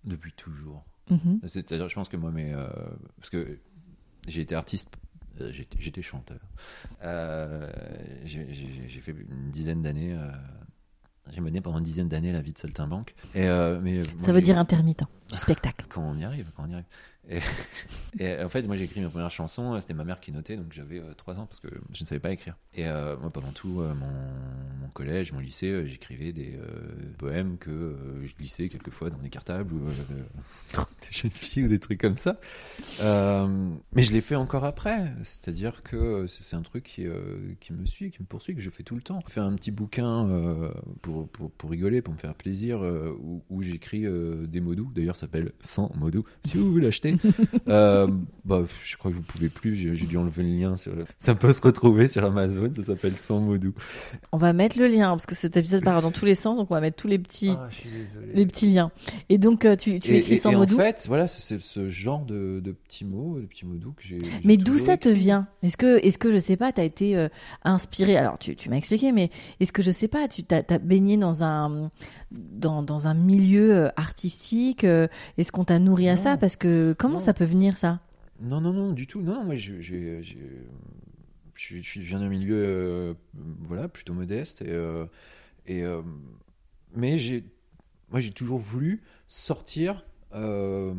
depuis 0.03 0.33
toujours. 0.33 0.83
Mhm. 1.09 1.39
C'est-à-dire, 1.45 1.87
je 1.87 1.95
pense 1.95 2.09
que 2.09 2.17
moi, 2.17 2.31
mais. 2.33 2.51
parce 3.17 3.29
que 3.29 3.57
j'ai 4.27 4.41
été 4.41 4.55
artiste. 4.55 4.89
J'étais 5.49 5.77
j'étais 5.79 6.01
chanteur. 6.03 6.39
Euh, 7.03 7.67
j'ai 8.23 8.47
j'ai- 8.53 8.83
j'ai 8.87 9.01
fait 9.01 9.11
une 9.13 9.49
dizaine 9.49 9.81
d'années. 9.81 10.13
euh, 10.13 10.27
j'ai 11.31 11.41
mené 11.41 11.61
pendant 11.61 11.77
une 11.77 11.83
dizaine 11.83 12.07
d'années 12.07 12.31
la 12.31 12.41
vie 12.41 12.51
de 12.51 12.57
saltimbanque. 12.57 13.15
Et, 13.35 13.47
euh, 13.47 13.79
mais 13.81 13.97
moi, 13.97 14.03
Ça 14.19 14.33
veut 14.33 14.41
dire 14.41 14.57
intermittent 14.57 15.03
spectacle. 15.35 15.85
quand 15.89 16.01
on 16.01 16.17
y 16.17 16.23
arrive, 16.23 16.51
quand 16.55 16.63
on 16.65 16.69
y 16.69 16.73
arrive. 16.73 16.85
Et, 17.29 17.39
et 18.19 18.43
en 18.43 18.49
fait, 18.49 18.63
moi 18.63 18.75
j'ai 18.75 18.83
écrit 18.83 19.01
ma 19.01 19.09
première 19.09 19.31
chanson, 19.31 19.79
c'était 19.79 19.93
ma 19.93 20.03
mère 20.03 20.19
qui 20.19 20.31
notait, 20.31 20.57
donc 20.57 20.73
j'avais 20.73 21.01
3 21.17 21.39
ans 21.39 21.45
parce 21.45 21.59
que 21.59 21.69
je 21.93 22.03
ne 22.03 22.07
savais 22.07 22.19
pas 22.19 22.31
écrire. 22.31 22.57
Et 22.73 22.87
euh, 22.87 23.15
moi, 23.17 23.29
pendant 23.29 23.51
tout 23.51 23.81
euh, 23.81 23.93
mon, 23.93 24.89
collège, 24.93 25.31
mon 25.33 25.39
lycée, 25.39 25.67
euh, 25.67 25.85
j'écrivais 25.85 26.31
des 26.31 26.55
euh, 26.55 27.13
poèmes 27.17 27.57
que 27.57 27.71
euh, 27.71 28.25
je 28.25 28.35
glissais 28.35 28.69
quelquefois 28.69 29.09
dans 29.09 29.17
des 29.17 29.29
cartables 29.29 29.73
ou 29.73 29.87
euh, 29.87 30.23
des 31.01 31.11
jeunes 31.11 31.31
filles 31.31 31.65
ou 31.65 31.67
des 31.67 31.79
trucs 31.79 31.99
comme 31.99 32.17
ça. 32.17 32.39
Euh, 33.01 33.69
mais 33.93 34.03
je 34.03 34.13
l'ai 34.13 34.21
fait 34.21 34.35
encore 34.35 34.65
après, 34.65 35.13
c'est-à-dire 35.23 35.83
que 35.83 36.27
c'est 36.27 36.55
un 36.55 36.61
truc 36.61 36.83
qui, 36.83 37.05
euh, 37.05 37.55
me 37.71 37.85
suit, 37.85 38.11
qui 38.11 38.21
me 38.21 38.27
poursuit, 38.27 38.55
que 38.55 38.61
je 38.61 38.69
fais 38.69 38.83
tout 38.83 38.95
le 38.95 39.01
temps. 39.01 39.21
Faire 39.27 39.43
un 39.43 39.55
petit 39.55 39.71
bouquin 39.71 40.27
euh, 40.29 40.69
pour, 41.01 41.29
rigoler, 41.69 42.01
pour 42.01 42.13
me 42.13 42.19
faire 42.19 42.35
plaisir, 42.35 42.83
euh, 42.83 43.15
où, 43.19 43.43
où 43.49 43.63
j'écris 43.63 44.05
euh, 44.05 44.45
des 44.47 44.61
mots 44.61 44.75
doux. 44.75 44.91
D'ailleurs, 44.93 45.15
s'appelle 45.23 45.51
100 45.61 45.91
mots 45.95 46.11
doux. 46.11 46.23
Si 46.45 46.57
vous 46.57 46.71
voulez 46.71 46.85
l'acheter, 46.85 47.15
euh, 47.67 48.07
bah, 48.45 48.63
je 48.83 48.97
crois 48.97 49.11
que 49.11 49.15
vous 49.15 49.21
pouvez 49.23 49.49
plus. 49.49 49.75
J'ai 49.75 50.05
dû 50.05 50.17
enlever 50.17 50.43
le 50.43 50.49
lien. 50.49 50.75
Sur 50.75 50.95
le... 50.95 51.05
Ça 51.17 51.35
peut 51.35 51.51
se 51.51 51.61
retrouver 51.61 52.07
sur 52.07 52.23
Amazon. 52.25 52.71
Ça 52.73 52.83
s'appelle 52.83 53.17
100 53.17 53.39
mots 53.41 53.57
doux. 53.57 53.73
On 54.31 54.37
va 54.37 54.53
mettre 54.53 54.77
le 54.79 54.87
lien 54.87 55.09
parce 55.11 55.25
que 55.25 55.35
cet 55.35 55.57
épisode 55.57 55.83
part 55.83 56.01
dans 56.01 56.11
tous 56.11 56.25
les 56.25 56.35
sens, 56.35 56.57
donc 56.57 56.69
on 56.71 56.73
va 56.75 56.81
mettre 56.81 56.97
tous 57.01 57.07
les 57.07 57.19
petits, 57.19 57.53
Ah, 57.57 57.69
les 58.33 58.45
petits 58.45 58.71
liens. 58.71 58.91
Et 59.29 59.37
donc 59.37 59.65
euh, 59.65 59.75
tu, 59.75 59.99
tu 59.99 60.11
et, 60.13 60.19
écris 60.19 60.33
et- 60.33 60.37
sans 60.37 60.51
et 60.51 60.55
mots 60.55 60.63
en 60.63 60.67
fait, 60.67 61.05
voilà, 61.07 61.27
c'est 61.27 61.59
ce 61.59 61.89
genre 61.89 62.25
de, 62.25 62.59
de 62.63 62.71
petits 62.71 63.05
mots, 63.05 63.39
de 63.39 63.45
petits 63.45 63.65
mots 63.65 63.75
doux 63.75 63.91
que 63.93 64.03
j'ai. 64.03 64.19
Mais 64.43 64.57
d'où 64.57 64.77
ça 64.77 64.97
te 64.97 65.09
vient? 65.09 65.47
Est-ce 65.61 65.77
que, 65.77 66.05
est-ce 66.05 66.17
que 66.17 66.31
je 66.31 66.39
sais 66.39 66.57
pas, 66.57 66.71
t'as 66.71 66.83
été 66.83 67.15
euh, 67.17 67.27
inspiré? 67.63 68.17
Alors 68.17 68.37
tu, 68.37 68.55
tu 68.55 68.69
m'as 68.69 68.77
expliqué, 68.77 69.11
mais 69.11 69.29
est-ce 69.59 69.71
que 69.71 69.81
je 69.81 69.91
sais 69.91 70.07
pas, 70.07 70.27
tu 70.27 70.43
t'as 70.43 70.61
baigné 70.79 71.17
dans 71.17 71.43
un 71.43 71.91
dans, 72.33 72.83
dans 72.83 73.07
un 73.07 73.13
milieu 73.13 73.75
euh, 73.75 73.89
artistique 73.95 74.83
euh, 74.83 75.07
Est-ce 75.37 75.51
qu'on 75.51 75.63
t'a 75.65 75.79
nourri 75.79 76.09
à 76.09 76.17
ça 76.17 76.35
Parce 76.37 76.55
que 76.55 76.95
comment 76.97 77.13
Non. 77.15 77.19
ça 77.19 77.33
peut 77.33 77.45
venir 77.45 77.77
ça? 77.77 77.99
Non, 78.41 78.59
non, 78.59 78.73
non, 78.73 78.91
du 78.91 79.07
tout. 79.07 79.21
Non, 79.21 79.35
non, 79.35 79.43
moi, 79.45 79.55
je, 79.55 79.79
je, 79.81 80.21
je, 80.21 80.35
je, 81.55 81.81
je 81.81 81.99
viens 82.01 82.19
d'un 82.19 82.29
milieu, 82.29 82.55
euh, 82.55 83.13
voilà, 83.61 83.87
plutôt 83.87 84.13
modeste. 84.13 84.61
Et, 84.63 84.69
euh, 84.71 85.05
et, 85.65 85.83
euh, 85.83 86.01
mais 86.95 87.17
j'ai, 87.17 87.45
moi, 88.09 88.19
j'ai 88.19 88.31
toujours 88.31 88.59
voulu 88.59 89.03
sortir. 89.27 90.03
Euh, 90.35 90.93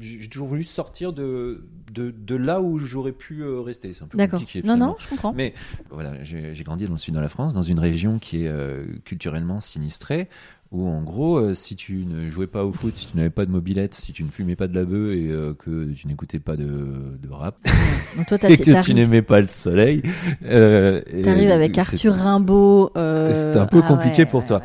j'ai 0.00 0.28
toujours 0.28 0.46
voulu 0.48 0.62
sortir 0.62 1.12
de, 1.12 1.64
de, 1.92 2.10
de 2.12 2.36
là 2.36 2.60
où 2.60 2.78
j'aurais 2.78 3.12
pu 3.12 3.40
euh, 3.42 3.60
rester. 3.60 3.92
C'est 3.92 4.04
un 4.04 4.06
peu 4.06 4.18
compliqué, 4.18 4.58
Non, 4.58 4.62
finalement. 4.62 4.86
non, 4.88 4.96
je 4.98 5.08
comprends. 5.08 5.32
Mais 5.32 5.54
voilà, 5.90 6.22
j'ai 6.22 6.54
j'ai 6.54 6.64
grandi 6.64 6.86
dans 6.86 6.92
le 6.92 6.98
sud 6.98 7.14
de 7.14 7.20
la 7.20 7.28
France, 7.28 7.54
dans 7.54 7.62
une 7.62 7.80
région 7.80 8.18
qui 8.18 8.44
est 8.44 8.48
euh, 8.48 8.84
culturellement 9.04 9.58
sinistrée, 9.60 10.28
où 10.70 10.86
en 10.86 11.02
gros, 11.02 11.38
euh, 11.38 11.54
si 11.54 11.76
tu 11.76 12.04
ne 12.06 12.28
jouais 12.28 12.46
pas 12.46 12.64
au 12.64 12.72
foot, 12.72 12.94
si 12.94 13.06
tu 13.06 13.16
n'avais 13.16 13.30
pas 13.30 13.46
de 13.46 13.50
mobilette, 13.50 13.94
si 13.94 14.12
tu 14.12 14.22
ne 14.22 14.28
fumais 14.30 14.54
pas 14.56 14.68
de 14.68 14.74
la 14.74 14.84
bœuf 14.84 15.14
et 15.16 15.28
euh, 15.30 15.54
que 15.54 15.90
tu 15.92 16.06
n'écoutais 16.06 16.38
pas 16.40 16.56
de, 16.56 16.66
de 16.66 17.28
rap, 17.30 17.56
Donc 18.16 18.26
toi, 18.26 18.36
et 18.50 18.58
que 18.58 18.82
tu 18.84 18.92
n'aimais 18.94 19.22
pas 19.22 19.40
le 19.40 19.46
soleil, 19.46 20.02
euh, 20.44 21.00
t'arrives 21.24 21.50
avec 21.50 21.74
c'est- 21.74 21.80
Arthur 21.80 22.14
Rimbaud. 22.14 22.90
euh, 22.96 23.32
C'était 23.46 23.58
un 23.58 23.66
peu 23.66 23.80
ah 23.82 23.88
compliqué 23.88 24.22
ouais, 24.22 24.26
pour 24.28 24.40
ouais, 24.40 24.46
toi. 24.46 24.58
ouais. 24.58 24.64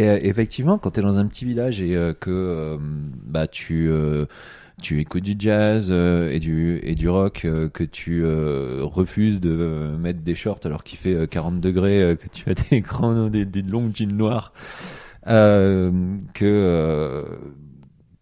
Et 0.00 0.08
euh, 0.08 0.18
effectivement, 0.22 0.76
quand 0.76 0.90
tu 0.90 1.00
es 1.00 1.02
dans 1.04 1.18
un 1.18 1.26
petit 1.26 1.44
village 1.44 1.80
et 1.80 1.96
que 2.18 2.76
bah 3.26 3.46
tu 3.46 3.88
tu 4.82 4.98
écoutes 5.00 5.22
du 5.22 5.36
jazz 5.38 5.90
euh, 5.92 6.30
et 6.32 6.40
du 6.40 6.80
et 6.82 6.96
du 6.96 7.08
rock, 7.08 7.44
euh, 7.44 7.68
que 7.68 7.84
tu 7.84 8.22
euh, 8.24 8.80
refuses 8.82 9.38
de 9.40 9.94
mettre 10.00 10.20
des 10.22 10.34
shorts 10.34 10.58
alors 10.64 10.82
qu'il 10.82 10.98
fait 10.98 11.14
euh, 11.14 11.26
40 11.28 11.60
degrés, 11.60 12.16
que 12.20 12.26
tu 12.28 12.50
as 12.50 12.54
des 12.70 12.80
grands 12.80 13.28
des, 13.28 13.44
des 13.44 13.62
longues 13.62 13.94
jeans 13.94 14.12
noirs, 14.16 14.52
que 15.24 16.44
euh, 16.44 17.22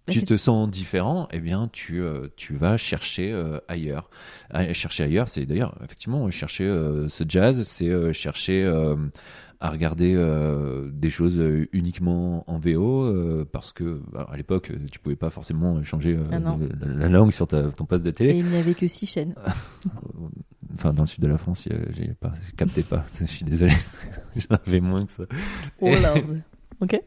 tu 0.06 0.24
te 0.24 0.36
sens 0.36 0.68
différent, 0.68 1.28
eh 1.32 1.40
bien 1.40 1.68
tu 1.72 2.00
euh, 2.02 2.28
tu 2.36 2.54
vas 2.56 2.76
chercher 2.76 3.32
euh, 3.32 3.58
ailleurs. 3.68 4.10
À- 4.50 4.72
chercher 4.72 5.04
ailleurs, 5.04 5.28
c'est 5.28 5.46
d'ailleurs 5.46 5.76
effectivement 5.84 6.30
chercher 6.30 6.64
euh, 6.64 7.08
ce 7.08 7.24
jazz, 7.26 7.62
c'est 7.64 7.88
euh, 7.88 8.12
chercher 8.12 8.62
euh, 8.64 8.96
à 9.60 9.70
regarder 9.70 10.12
euh, 10.16 10.90
des 10.92 11.08
choses 11.08 11.38
euh, 11.38 11.68
uniquement 11.72 12.42
en 12.50 12.58
VO 12.58 13.04
euh, 13.04 13.48
parce 13.50 13.72
que 13.72 14.00
bah, 14.12 14.26
à 14.30 14.36
l'époque 14.36 14.72
tu 14.90 14.98
pouvais 14.98 15.14
pas 15.16 15.30
forcément 15.30 15.80
changer 15.84 16.16
euh, 16.16 16.22
Ah 16.32 16.38
la, 16.80 16.94
la 16.94 17.08
langue 17.08 17.30
sur 17.32 17.46
ta, 17.46 17.62
ton 17.70 17.84
poste 17.84 18.04
de 18.04 18.10
Et 18.10 18.12
télé. 18.12 18.34
il 18.38 18.44
n'y 18.46 18.56
avait 18.56 18.74
que 18.74 18.88
six 18.88 19.06
chaînes. 19.06 19.34
Enfin 20.74 20.92
dans 20.92 21.02
le 21.02 21.06
sud 21.06 21.22
de 21.22 21.28
la 21.28 21.36
France, 21.38 21.68
j'ai 21.94 22.14
pas 22.14 22.32
je 22.48 22.52
captais 22.56 22.82
pas. 22.82 23.04
Je 23.20 23.26
suis 23.26 23.44
désolé, 23.44 23.72
j'en 24.36 24.56
avais 24.66 24.80
moins 24.80 25.04
que 25.06 25.12
ça. 25.12 25.24
Oh 25.80 25.90
là. 26.02 26.14
Ok. 26.82 27.00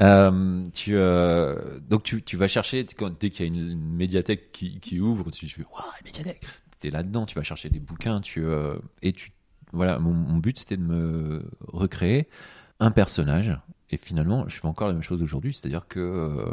Euh, 0.00 0.62
tu, 0.72 0.94
euh, 0.94 1.78
donc 1.88 2.02
tu, 2.02 2.22
tu 2.22 2.36
vas 2.36 2.48
chercher, 2.48 2.84
quand, 2.96 3.18
dès 3.18 3.30
qu'il 3.30 3.46
y 3.46 3.48
a 3.48 3.52
une, 3.52 3.70
une 3.70 3.94
médiathèque 3.94 4.52
qui, 4.52 4.78
qui 4.80 5.00
ouvre, 5.00 5.30
tu, 5.30 5.46
tu 5.46 5.54
fais 5.62 5.66
Waouh, 5.72 5.84
médiathèque 6.04 6.44
Tu 6.80 6.88
es 6.88 6.90
là-dedans, 6.90 7.24
tu 7.26 7.34
vas 7.34 7.42
chercher 7.42 7.70
des 7.70 7.80
bouquins, 7.80 8.20
tu, 8.20 8.44
euh, 8.44 8.76
et 9.02 9.12
tu. 9.12 9.32
Voilà, 9.72 9.98
mon, 9.98 10.12
mon 10.12 10.36
but 10.36 10.58
c'était 10.58 10.76
de 10.76 10.82
me 10.82 11.48
recréer 11.66 12.28
un 12.78 12.90
personnage, 12.90 13.58
et 13.90 13.96
finalement, 13.96 14.46
je 14.48 14.60
fais 14.60 14.66
encore 14.68 14.86
la 14.88 14.94
même 14.94 15.02
chose 15.02 15.22
aujourd'hui, 15.22 15.54
c'est-à-dire 15.54 15.88
que, 15.88 16.44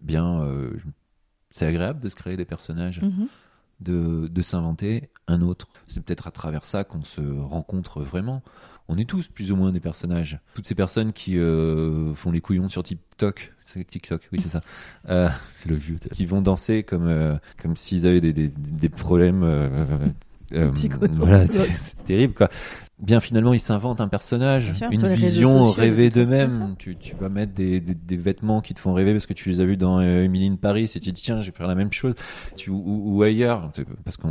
bien, 0.00 0.42
c'est 1.52 1.66
agréable 1.66 2.00
de 2.00 2.08
se 2.08 2.16
créer 2.16 2.36
des 2.36 2.44
personnages 2.44 3.00
Mhm. 3.00 3.28
de, 3.80 4.28
de 4.28 4.42
s'inventer 4.42 5.08
un 5.26 5.40
autre. 5.40 5.68
C'est 5.88 6.04
peut-être 6.04 6.26
à 6.26 6.30
travers 6.30 6.64
ça 6.64 6.84
qu'on 6.84 7.02
se 7.04 7.20
rencontre 7.20 8.02
vraiment. 8.02 8.42
On 8.88 8.98
est 8.98 9.08
tous 9.08 9.28
plus 9.28 9.50
ou 9.50 9.56
moins 9.56 9.72
des 9.72 9.80
personnages. 9.80 10.38
Toutes 10.54 10.68
ces 10.68 10.74
personnes 10.74 11.12
qui 11.12 11.38
euh, 11.38 12.14
font 12.14 12.30
les 12.30 12.40
couillons 12.40 12.68
sur 12.68 12.82
TikTok, 12.82 13.52
c'est 13.66 13.84
TikTok, 13.84 14.28
oui 14.32 14.40
c'est 14.42 14.50
ça. 14.50 14.60
Euh, 15.10 15.28
c'est 15.50 15.68
le 15.68 15.76
vieux. 15.76 15.98
Qui 16.12 16.24
vont 16.24 16.40
danser 16.40 16.82
comme 16.82 17.08
euh, 17.08 17.36
comme 17.60 17.76
s'ils 17.76 18.06
avaient 18.06 18.22
des, 18.22 18.32
des, 18.32 18.48
des 18.48 18.88
problèmes. 18.88 19.42
Euh, 20.54 20.70
euh, 20.70 21.08
voilà, 21.16 21.46
c'est 21.46 22.04
terrible 22.04 22.34
quoi. 22.34 22.48
Bien 23.00 23.18
finalement, 23.18 23.52
ils 23.52 23.60
s'inventent 23.60 24.00
un 24.00 24.06
personnage, 24.06 24.72
sûr, 24.72 24.88
une 24.92 25.08
vision 25.08 25.64
sociaux, 25.66 25.72
rêvée 25.72 26.10
d'eux-mêmes. 26.10 26.76
Tu, 26.78 26.96
tu 26.96 27.16
vas 27.16 27.28
mettre 27.28 27.52
des, 27.52 27.80
des, 27.80 27.94
des 27.94 28.16
vêtements 28.16 28.60
qui 28.60 28.72
te 28.72 28.78
font 28.78 28.94
rêver 28.94 29.12
parce 29.12 29.26
que 29.26 29.32
tu 29.32 29.48
les 29.48 29.60
as 29.60 29.64
vus 29.64 29.76
dans 29.76 29.98
euh, 29.98 30.22
Emily 30.22 30.46
in 30.46 30.54
Paris 30.54 30.84
et 30.84 30.88
tu 30.88 31.00
te 31.00 31.10
dis 31.10 31.22
tiens, 31.22 31.40
je 31.40 31.46
vais 31.46 31.56
faire 31.56 31.66
la 31.66 31.74
même 31.74 31.92
chose 31.92 32.14
tu, 32.54 32.70
ou, 32.70 33.02
ou 33.04 33.22
ailleurs, 33.24 33.68
parce 34.04 34.16
que 34.16 34.28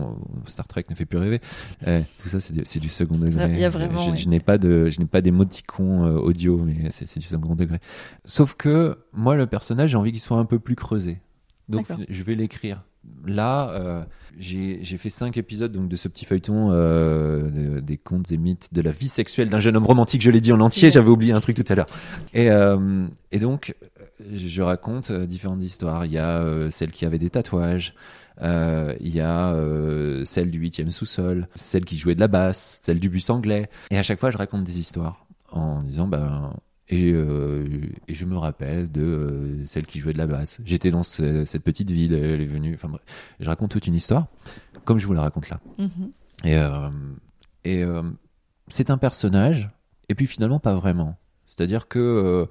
Star 0.47 0.65
Trek 0.65 0.85
ne 0.89 0.95
fait 0.95 1.05
plus 1.05 1.17
rêver. 1.17 1.41
Euh, 1.87 2.01
tout 2.19 2.29
ça, 2.29 2.39
c'est 2.39 2.79
du, 2.79 2.87
second 2.87 3.17
degré. 3.17 3.51
Il 3.51 3.59
y 3.59 3.65
a 3.65 3.69
vraiment, 3.69 4.15
je, 4.15 4.29
n'ai 4.29 4.39
pas 4.39 4.57
de, 4.57 4.89
je 4.89 4.99
n'ai 4.99 5.07
pas 5.07 5.19
d'émoticons 5.19 6.05
euh, 6.05 6.17
audio, 6.17 6.57
mais 6.57 6.89
c'est 6.91 7.19
du 7.19 7.27
second 7.27 7.55
degré. 7.55 7.79
Sauf 8.23 8.55
que 8.55 8.97
moi, 9.11 9.35
le 9.35 9.45
personnage, 9.45 9.89
j'ai 9.89 9.97
envie 9.97 10.11
qu'il 10.11 10.21
soit 10.21 10.37
un 10.37 10.45
peu 10.45 10.59
plus 10.59 10.75
creusé. 10.75 11.19
Donc, 11.67 11.87
je 12.07 12.23
vais 12.23 12.35
l'écrire. 12.35 12.81
Là, 13.25 13.69
euh, 13.71 14.03
j'ai 14.37 14.83
fait 14.97 15.09
cinq 15.09 15.37
épisodes 15.37 15.71
donc 15.71 15.89
de 15.89 15.95
ce 15.95 16.07
petit 16.07 16.25
feuilleton 16.25 16.69
euh, 16.71 17.41
de- 17.49 17.79
des 17.79 17.97
contes 17.97 18.31
et 18.31 18.37
mythes 18.37 18.73
de 18.73 18.81
la 18.81 18.91
vie 18.91 19.07
sexuelle 19.07 19.49
d'un 19.49 19.59
jeune 19.59 19.75
homme 19.77 19.85
romantique. 19.85 20.21
Je 20.21 20.31
l'ai 20.31 20.41
dit 20.41 20.51
en 20.51 20.59
entier. 20.61 20.89
J'avais 20.89 21.09
oublié 21.09 21.33
un 21.33 21.39
truc 21.41 21.55
tout 21.55 21.65
à 21.67 21.75
l'heure. 21.75 21.85
Et, 22.33 22.49
euh, 22.49 23.05
et 23.31 23.39
donc, 23.39 23.75
je 24.33 24.61
raconte 24.61 25.11
différentes 25.11 25.63
histoires. 25.63 26.05
Il 26.05 26.11
y 26.13 26.17
a 26.17 26.69
celle 26.69 26.91
qui 26.91 27.05
avait 27.05 27.19
des 27.19 27.29
tatouages. 27.29 27.93
Il 28.41 29.15
y 29.15 29.19
a 29.21 29.55
celle 30.25 30.49
du 30.51 30.59
huitième 30.59 30.91
sous-sol, 30.91 31.47
celle 31.55 31.85
qui 31.85 31.97
jouait 31.97 32.15
de 32.15 32.19
la 32.21 32.27
basse, 32.27 32.79
celle 32.83 32.99
du 32.99 33.09
bus 33.09 33.29
anglais. 33.29 33.69
Et 33.91 33.97
à 33.97 34.03
chaque 34.03 34.19
fois, 34.19 34.31
je 34.31 34.37
raconte 34.37 34.63
des 34.63 34.79
histoires 34.79 35.25
en 35.51 35.81
disant, 35.83 36.07
ben, 36.07 36.53
et, 36.93 37.11
euh, 37.13 37.67
et 38.07 38.13
je 38.13 38.25
me 38.25 38.37
rappelle 38.37 38.91
de 38.91 39.01
euh, 39.01 39.65
celle 39.65 39.85
qui 39.85 39.99
jouait 39.99 40.13
de 40.13 40.17
la 40.17 40.27
basse. 40.27 40.59
J'étais 40.65 40.91
dans 40.91 41.03
ce- 41.03 41.45
cette 41.45 41.63
petite 41.63 41.89
ville, 41.91 42.13
elle 42.13 42.41
est 42.41 42.45
venue. 42.45 42.73
Enfin 42.75 42.91
je 43.39 43.47
raconte 43.47 43.71
toute 43.71 43.87
une 43.87 43.95
histoire, 43.95 44.27
comme 44.85 44.99
je 44.99 45.07
vous 45.07 45.13
la 45.13 45.21
raconte 45.21 45.49
là. 45.49 45.59
Mhm. 45.77 46.11
Et, 46.45 46.55
euh, 46.55 46.89
et 47.63 47.83
c'est 48.67 48.89
un 48.89 48.97
personnage, 48.97 49.69
et 50.09 50.15
puis 50.15 50.27
finalement 50.27 50.59
pas 50.59 50.75
vraiment. 50.75 51.17
C'est-à-dire 51.45 51.87
que 51.87 52.47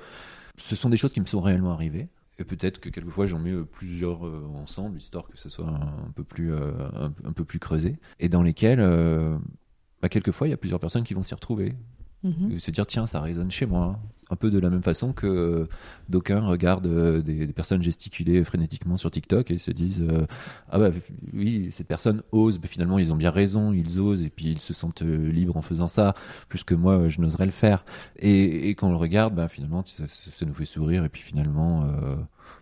ce 0.59 0.77
sont 0.77 0.89
des 0.91 0.97
choses 0.97 1.13
qui 1.13 1.21
me 1.21 1.27
sont 1.27 1.41
réellement 1.41 1.73
arrivées. 1.73 2.09
Et 2.39 2.45
peut-être 2.45 2.81
que 2.81 2.89
quelquefois 2.89 3.27
j'en 3.27 3.39
mets 3.39 3.55
plusieurs 3.71 4.23
ensemble, 4.57 4.97
histoire 4.99 5.29
que 5.29 5.39
ce 5.39 5.49
soit 5.51 5.67
un, 5.69 6.07
un 6.07 6.11
peu 6.15 6.25
plus, 6.25 6.53
un, 6.55 7.13
un 7.25 7.33
peu 7.33 7.45
plus 7.45 7.59
creusé. 7.59 7.99
Et 8.21 8.29
dans 8.29 8.43
lesquels, 8.43 8.81
euh, 8.81 9.37
bah, 10.01 10.09
quelquefois, 10.09 10.49
il 10.49 10.51
y 10.51 10.55
a 10.55 10.57
plusieurs 10.57 10.81
personnes 10.81 11.05
qui 11.05 11.15
vont 11.15 11.23
s'y 11.23 11.35
retrouver. 11.35 11.75
Mhm. 12.25 12.53
Et 12.53 12.59
se 12.59 12.71
dire, 12.71 12.87
tiens, 12.87 13.07
ça 13.07 13.21
résonne 13.21 13.51
chez 13.51 13.67
moi. 13.67 14.01
Un 14.33 14.37
peu 14.37 14.51
de 14.51 14.59
la 14.59 14.71
même 14.71 14.83
façon 14.83 15.13
que 15.13 15.27
euh, 15.27 15.69
d'aucuns 16.09 16.41
regardent 16.41 16.87
euh, 16.87 17.23
des, 17.23 17.47
personnes 17.49 17.83
gesticuler 17.83 18.43
frénétiquement 18.45 18.97
sur 18.97 19.11
TikTok 19.11 19.51
et 19.51 19.59
se 19.59 19.71
disent 19.71 20.05
euh, 20.09 20.27
ah 20.71 20.79
bah 20.79 20.91
oui 21.35 21.69
cette 21.71 21.87
personne 21.87 22.23
ose 22.33 22.59
mais 22.61 22.69
finalement 22.69 22.99
ils 22.99 23.13
ont 23.13 23.17
bien 23.17 23.31
raison 23.31 23.73
ils 23.73 24.01
osent 24.01 24.23
et 24.23 24.31
puis 24.31 24.47
ils 24.47 24.61
se 24.61 24.73
sentent 24.73 25.03
libres 25.03 25.57
en 25.57 25.63
faisant 25.63 25.89
ça 25.89 26.15
plus 26.49 26.65
que 26.65 26.75
moi 26.75 27.09
je 27.09 27.21
n'oserais 27.21 27.45
le 27.45 27.53
faire. 27.53 27.85
Et, 28.19 28.71
quand 28.71 28.89
on 28.89 28.93
le 28.93 28.97
regarde 28.97 29.35
bah 29.35 29.49
finalement 29.49 29.85
ça, 29.85 30.05
nous 30.47 30.55
fait 30.55 30.65
sourire 30.65 31.05
et 31.05 31.09
puis 31.11 31.23
finalement 31.23 31.87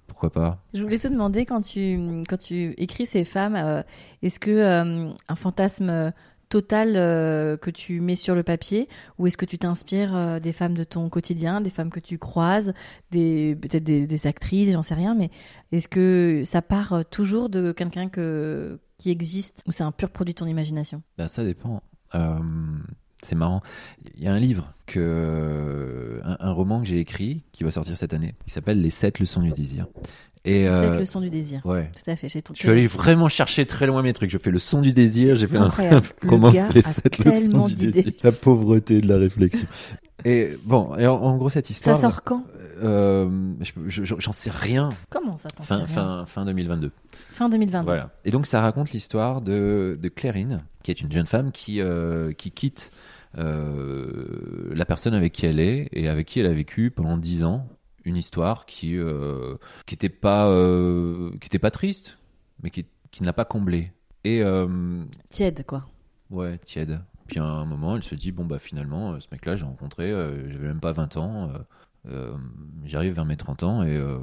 pourquoi 0.08 0.30
pas. 0.30 0.62
Je 0.74 0.82
voulais 0.82 0.98
te 0.98 1.06
demander 1.06 1.46
quand 1.46 1.60
tu 1.60 2.24
quand 2.28 2.36
tu 2.36 2.72
écris 2.78 3.06
ces 3.06 3.24
femmes, 3.24 3.84
est-ce 4.22 4.40
que 4.40 5.12
un 5.28 5.36
fantasme 5.36 6.12
total 6.50 6.96
euh, 6.96 7.56
que 7.56 7.70
tu 7.70 8.00
mets 8.00 8.16
sur 8.16 8.34
le 8.34 8.42
papier 8.42 8.88
ou 9.18 9.26
est-ce 9.26 9.38
que 9.38 9.46
tu 9.46 9.56
t'inspires 9.56 10.14
euh, 10.14 10.40
des 10.40 10.52
femmes 10.52 10.74
de 10.74 10.84
ton 10.84 11.08
quotidien, 11.08 11.62
des 11.62 11.70
femmes 11.70 11.90
que 11.90 12.00
tu 12.00 12.18
croises, 12.18 12.74
des 13.10 13.56
peut-être 13.56 13.84
des, 13.84 14.26
actrices, 14.26 14.72
j'en 14.72 14.82
sais 14.82 14.94
rien, 14.94 15.14
mais 15.14 15.30
est-ce 15.72 15.88
que 15.88 16.42
ça 16.44 16.60
part 16.60 16.92
euh, 16.92 17.02
toujours 17.08 17.48
de 17.48 17.72
quelqu'un 17.72 18.10
que 18.10 18.78
qui 18.98 19.10
existe 19.10 19.62
ou 19.66 19.72
c'est 19.72 19.84
un 19.84 19.92
pur 19.92 20.10
produit 20.10 20.34
de 20.34 20.40
ton 20.40 20.46
imagination? 20.46 21.02
Bah, 21.16 21.28
ça 21.28 21.42
dépend. 21.42 21.82
C'est 23.22 23.34
marrant. 23.36 23.62
Il 24.16 24.24
y 24.24 24.28
a 24.28 24.32
un 24.32 24.38
livre 24.38 24.72
que, 24.86 26.20
un, 26.24 26.36
un 26.40 26.52
roman 26.52 26.80
que 26.80 26.86
j'ai 26.86 26.98
écrit 26.98 27.42
qui 27.52 27.64
va 27.64 27.70
sortir 27.70 27.96
cette 27.96 28.12
année, 28.14 28.34
qui 28.46 28.52
s'appelle 28.52 28.80
Les 28.80 28.90
sept 28.90 29.18
leçons 29.18 29.40
du 29.42 29.50
désir. 29.52 29.86
Et 30.46 30.64
Cette 30.64 30.72
euh, 30.72 30.98
leçon 30.98 31.20
du 31.20 31.28
désir. 31.28 31.60
ouais. 31.66 31.90
Tout 31.94 32.10
à 32.10 32.16
fait. 32.16 32.28
J'ai 32.30 32.40
ton 32.40 32.54
Je 32.54 32.60
suis 32.60 32.70
allé 32.70 32.86
vraiment 32.86 33.28
chercher 33.28 33.66
très 33.66 33.86
loin 33.86 34.02
mes 34.02 34.14
trucs. 34.14 34.30
Je 34.30 34.38
fais 34.38 34.50
le 34.50 34.58
son 34.58 34.80
du 34.80 34.92
désir, 34.94 35.36
j'ai 35.36 35.46
fait 35.46 35.58
un, 35.58 35.70
roman 36.26 36.50
sur 36.52 36.72
les 36.72 36.86
a 36.86 36.90
sept 36.90 37.18
leçons 37.24 37.66
du 37.66 37.74
désir. 37.90 38.12
La 38.24 38.32
pauvreté 38.32 39.00
de 39.02 39.06
la 39.08 39.18
réflexion. 39.18 39.66
Et 40.24 40.56
bon, 40.64 40.96
et 40.96 41.06
en, 41.06 41.14
en 41.16 41.36
gros 41.36 41.50
cette 41.50 41.66
Ça 41.66 41.72
histoire. 41.72 42.00
sort 42.00 42.22
quand? 42.24 42.44
euh, 42.82 43.28
je- 43.60 44.02
je- 44.04 44.14
J'en 44.18 44.32
sais 44.32 44.50
rien. 44.50 44.88
Comment 45.10 45.36
ça 45.36 45.48
t'en 45.50 45.62
sais 45.62 45.68
Fin, 45.68 45.76
rien? 45.76 45.86
fin, 45.86 46.24
fin 46.26 46.44
2022. 46.46 46.90
Fin 47.32 47.48
2022. 47.50 47.84
Voilà. 47.84 48.10
Et 48.24 48.30
donc 48.30 48.46
ça 48.46 48.62
raconte 48.62 48.92
l'histoire 48.92 49.42
de, 49.42 49.98
de 50.00 50.08
Clairine, 50.08 50.62
qui 50.82 50.90
est 50.90 51.00
une 51.02 51.12
jeune 51.12 51.26
femme 51.26 51.52
qui, 51.52 51.82
euh, 51.82 52.32
qui 52.32 52.50
quitte 52.50 52.90
la 53.34 54.84
personne 54.84 55.14
avec 55.14 55.32
qui 55.32 55.46
elle 55.46 55.60
est 55.60 55.88
et 55.92 56.08
avec 56.08 56.26
qui 56.26 56.40
elle 56.40 56.46
a 56.46 56.52
vécu 56.52 56.90
pendant 56.90 57.16
dix 57.16 57.44
ans 57.44 57.68
une 58.04 58.16
histoire 58.16 58.66
qui 58.66 58.96
euh, 58.96 59.56
qui 59.86 59.94
était 59.94 60.08
pas 60.08 60.48
euh, 60.48 61.30
qui 61.40 61.46
était 61.46 61.58
pas 61.58 61.70
triste, 61.70 62.18
mais 62.62 62.70
qui, 62.70 62.86
qui 63.10 63.22
n'a 63.22 63.32
pas 63.32 63.44
comblé. 63.44 63.92
Et 64.24 64.42
euh, 64.42 65.02
Tiède 65.28 65.64
quoi. 65.66 65.86
ouais, 66.30 66.58
tiède. 66.58 67.00
Puis 67.26 67.38
à 67.38 67.44
un 67.44 67.64
moment, 67.64 67.96
elle 67.96 68.02
se 68.02 68.14
dit 68.14 68.32
bon 68.32 68.44
bah 68.44 68.58
finalement, 68.58 69.12
euh, 69.12 69.20
ce 69.20 69.28
mec-là, 69.32 69.54
j'ai 69.56 69.64
rencontré, 69.64 70.10
euh, 70.10 70.50
j'avais 70.50 70.66
même 70.68 70.80
pas 70.80 70.92
20 70.92 71.16
ans, 71.16 71.50
euh, 71.50 71.58
euh, 72.08 72.36
j'arrive 72.84 73.14
vers 73.14 73.24
mes 73.24 73.36
30 73.36 73.62
ans 73.62 73.82
et 73.82 73.96
euh, 73.96 74.18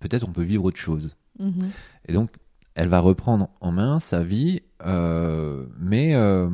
peut-être 0.00 0.26
on 0.26 0.32
peut 0.32 0.42
vivre 0.42 0.64
autre 0.64 0.78
chose. 0.78 1.16
Mhm. 1.38 1.70
Et 2.06 2.12
donc, 2.12 2.30
elle 2.74 2.88
va 2.88 3.00
reprendre 3.00 3.50
en 3.60 3.72
main 3.72 3.98
sa 3.98 4.22
vie, 4.22 4.62
euh, 4.86 5.66
mais 5.78 6.14
euh, 6.14 6.48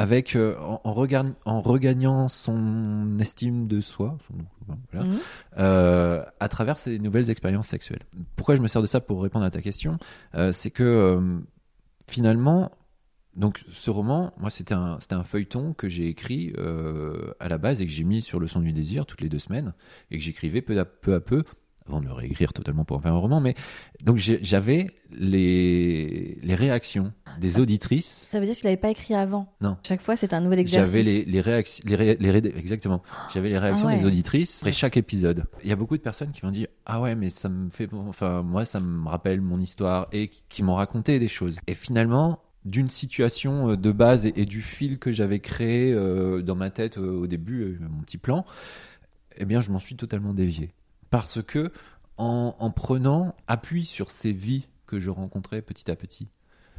avec 0.00 0.34
euh, 0.34 0.56
en, 0.60 0.80
en, 0.82 0.92
regard- 0.94 1.26
en 1.44 1.60
regagnant 1.60 2.28
son 2.28 3.18
estime 3.18 3.66
de 3.68 3.80
soi, 3.82 4.16
son- 4.26 4.74
voilà, 4.92 5.06
Mhm. 5.06 5.18
euh, 5.58 6.24
à 6.40 6.48
travers 6.48 6.78
ses 6.78 6.98
nouvelles 6.98 7.28
expériences 7.28 7.68
sexuelles. 7.68 8.02
Pourquoi 8.34 8.56
je 8.56 8.62
me 8.62 8.68
sers 8.68 8.80
de 8.80 8.86
ça 8.86 9.00
pour 9.00 9.22
répondre 9.22 9.44
à 9.44 9.50
ta 9.50 9.60
question? 9.60 9.98
Euh, 10.34 10.52
C'est 10.52 10.70
que 10.70 11.20
finalement, 12.08 12.72
donc 13.36 13.62
ce 13.72 13.90
roman, 13.90 14.32
moi 14.38 14.48
c'était 14.50 14.74
un, 14.74 14.98
feuilleton 15.22 15.74
que 15.74 15.88
j'ai 15.88 16.08
écrit 16.08 16.52
à 17.38 17.48
la 17.48 17.58
base 17.58 17.80
et 17.80 17.86
que 17.86 17.92
j'ai 17.92 18.04
mis 18.04 18.22
sur 18.22 18.40
le 18.40 18.46
son 18.46 18.60
du 18.60 18.72
désir 18.72 19.04
toutes 19.06 19.20
les 19.20 19.28
deux 19.28 19.38
semaines 19.38 19.72
et 20.10 20.18
que 20.18 20.24
j'écrivais 20.24 20.62
peu 20.62 20.78
à 20.78 20.84
peu 20.84 21.14
à 21.14 21.20
peu 21.20 21.44
avant 21.90 22.00
de 22.00 22.06
le 22.06 22.12
réécrire 22.12 22.52
totalement 22.52 22.84
pour 22.84 22.96
en 22.96 23.00
faire 23.00 23.12
un 23.12 23.18
roman. 23.18 23.40
Mais 23.40 23.54
donc 24.04 24.16
j'avais 24.16 24.86
les, 25.40 26.38
les 26.42 26.54
réactions 26.54 27.12
des 27.40 27.58
auditrices. 27.60 28.06
Ça 28.30 28.38
veut 28.40 28.46
dire 28.46 28.54
que 28.54 28.60
tu 28.60 28.64
l'avais 28.64 28.76
pas 28.76 28.90
écrit 28.90 29.14
avant. 29.14 29.52
Non. 29.60 29.76
Chaque 29.86 30.00
fois, 30.02 30.16
c'est 30.16 30.32
un 30.32 30.40
nouvel 30.40 30.60
exercice. 30.60 30.92
J'avais 30.92 31.02
les, 31.04 31.24
les 31.24 31.40
réactions, 31.40 31.84
les, 31.86 31.96
ré- 31.96 32.16
les 32.20 32.30
ré- 32.30 32.52
exactement. 32.56 33.02
J'avais 33.34 33.48
les 33.48 33.58
réactions 33.58 33.88
Ah 33.88 33.92
ouais. 33.92 33.98
des 33.98 34.06
auditrices 34.06 34.58
après 34.62 34.72
chaque 34.72 34.96
épisode. 34.96 35.44
Il 35.64 35.68
y 35.68 35.72
a 35.72 35.76
beaucoup 35.76 35.96
de 35.96 36.02
personnes 36.02 36.30
qui 36.30 36.44
m'ont 36.44 36.52
dit 36.52 36.66
ah 36.86 37.00
ouais 37.00 37.14
mais 37.16 37.28
ça 37.28 37.48
me 37.48 37.70
fait, 37.70 37.88
enfin 37.92 38.42
moi 38.42 38.64
ça 38.64 38.80
me 38.80 39.08
rappelle 39.08 39.40
mon 39.40 39.60
histoire 39.60 40.08
et 40.12 40.28
qui, 40.28 40.42
qui 40.48 40.62
m'ont 40.62 40.74
raconté 40.76 41.18
des 41.18 41.28
choses. 41.28 41.58
Et 41.66 41.74
finalement 41.74 42.40
d'une 42.64 42.90
situation 42.90 43.70
euh, 43.70 43.76
de 43.76 43.90
base 43.90 44.26
et, 44.26 44.32
et 44.36 44.44
du 44.44 44.60
fil 44.60 44.98
que 44.98 45.10
j'avais 45.10 45.40
créé 45.40 45.92
euh, 45.92 46.42
dans 46.42 46.56
ma 46.56 46.68
tête 46.70 46.98
euh, 46.98 47.20
au 47.22 47.26
début, 47.26 47.62
euh, 47.62 47.78
mon 47.80 48.02
petit 48.02 48.18
plan, 48.18 48.44
eh 49.38 49.46
bien 49.46 49.60
je 49.62 49.70
m'en 49.70 49.78
suis 49.78 49.96
totalement 49.96 50.34
dévié 50.34 50.72
parce 51.10 51.42
que 51.42 51.72
en, 52.16 52.54
en 52.58 52.70
prenant 52.70 53.34
appui 53.46 53.84
sur 53.84 54.10
ces 54.10 54.32
vies 54.32 54.68
que 54.86 55.00
je 55.00 55.10
rencontrais 55.10 55.62
petit 55.62 55.90
à 55.90 55.96
petit 55.96 56.28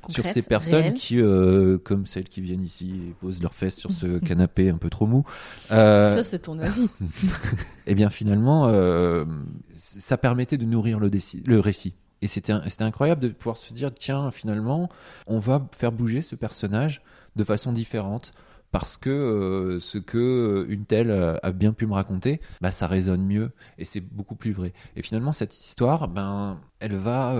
sur 0.09 0.25
ces 0.25 0.41
personnes 0.41 0.81
réelle. 0.81 0.93
qui, 0.93 1.19
euh, 1.19 1.77
comme 1.77 2.05
celles 2.05 2.27
qui 2.27 2.41
viennent 2.41 2.63
ici 2.63 2.93
et 3.09 3.13
posent 3.19 3.41
leurs 3.41 3.53
fesses 3.53 3.75
sur 3.75 3.91
ce 3.91 4.19
canapé 4.25 4.69
un 4.69 4.77
peu 4.77 4.89
trop 4.89 5.05
mou, 5.05 5.23
euh, 5.71 6.15
Ça, 6.15 6.23
c'est 6.23 6.39
ton 6.39 6.59
avis. 6.59 6.89
eh 7.87 7.95
bien 7.95 8.09
finalement, 8.09 8.67
euh, 8.67 9.25
ça 9.73 10.17
permettait 10.17 10.57
de 10.57 10.65
nourrir 10.65 10.99
le, 10.99 11.59
récit. 11.59 11.93
Et 12.21 12.27
c'était 12.27 12.53
incroyable 12.79 13.21
de 13.21 13.29
pouvoir 13.29 13.57
se 13.57 13.73
dire, 13.73 13.91
tiens, 13.93 14.31
finalement, 14.31 14.89
on 15.27 15.39
va 15.39 15.67
faire 15.71 15.91
bouger 15.91 16.21
ce 16.21 16.35
personnage 16.35 17.01
de 17.35 17.43
façon 17.43 17.71
différente. 17.71 18.31
Parce 18.71 18.95
que 18.95 19.09
euh, 19.09 19.79
ce 19.79 19.97
que 19.97 20.17
euh, 20.17 20.65
une 20.69 20.85
telle 20.85 21.11
euh, 21.11 21.35
a 21.43 21.51
bien 21.51 21.73
pu 21.73 21.85
me 21.85 21.93
raconter, 21.93 22.39
bah, 22.61 22.71
ça 22.71 22.87
résonne 22.87 23.25
mieux 23.25 23.51
et 23.77 23.85
c'est 23.85 23.99
beaucoup 23.99 24.35
plus 24.35 24.51
vrai. 24.51 24.73
Et 24.95 25.01
finalement, 25.01 25.33
cette 25.33 25.59
histoire, 25.59 26.07
ben, 26.07 26.59
elle 26.79 26.95
va, 26.95 27.35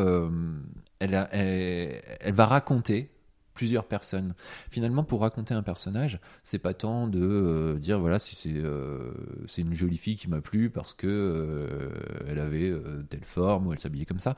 raconter 2.38 3.10
plusieurs 3.54 3.86
personnes. 3.86 4.34
Finalement, 4.70 5.04
pour 5.04 5.22
raconter 5.22 5.54
un 5.54 5.64
personnage, 5.64 6.20
c'est 6.44 6.60
pas 6.60 6.74
tant 6.74 7.08
de 7.08 7.20
euh, 7.22 7.80
dire 7.80 8.00
voilà 8.00 8.18
c'est 8.20 8.36
euh, 8.48 9.12
c'est 9.48 9.62
une 9.62 9.74
jolie 9.74 9.98
fille 9.98 10.16
qui 10.16 10.30
m'a 10.30 10.42
plu 10.42 10.70
parce 10.70 10.94
que 10.94 11.08
euh, 11.08 11.90
elle 12.28 12.40
avait 12.40 12.74
telle 13.10 13.24
forme 13.26 13.68
ou 13.68 13.74
elle 13.74 13.80
s'habillait 13.80 14.06
comme 14.06 14.20
ça. 14.20 14.36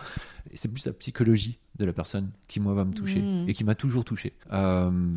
C'est 0.54 0.68
plus 0.68 0.86
la 0.86 0.94
psychologie 0.94 1.58
de 1.78 1.86
la 1.86 1.94
personne 1.94 2.32
qui 2.48 2.60
moi 2.60 2.74
va 2.74 2.86
me 2.86 2.94
toucher 2.94 3.22
Mhm. 3.22 3.50
et 3.50 3.54
qui 3.54 3.64
m'a 3.64 3.76
toujours 3.76 4.06
touché. 4.06 4.34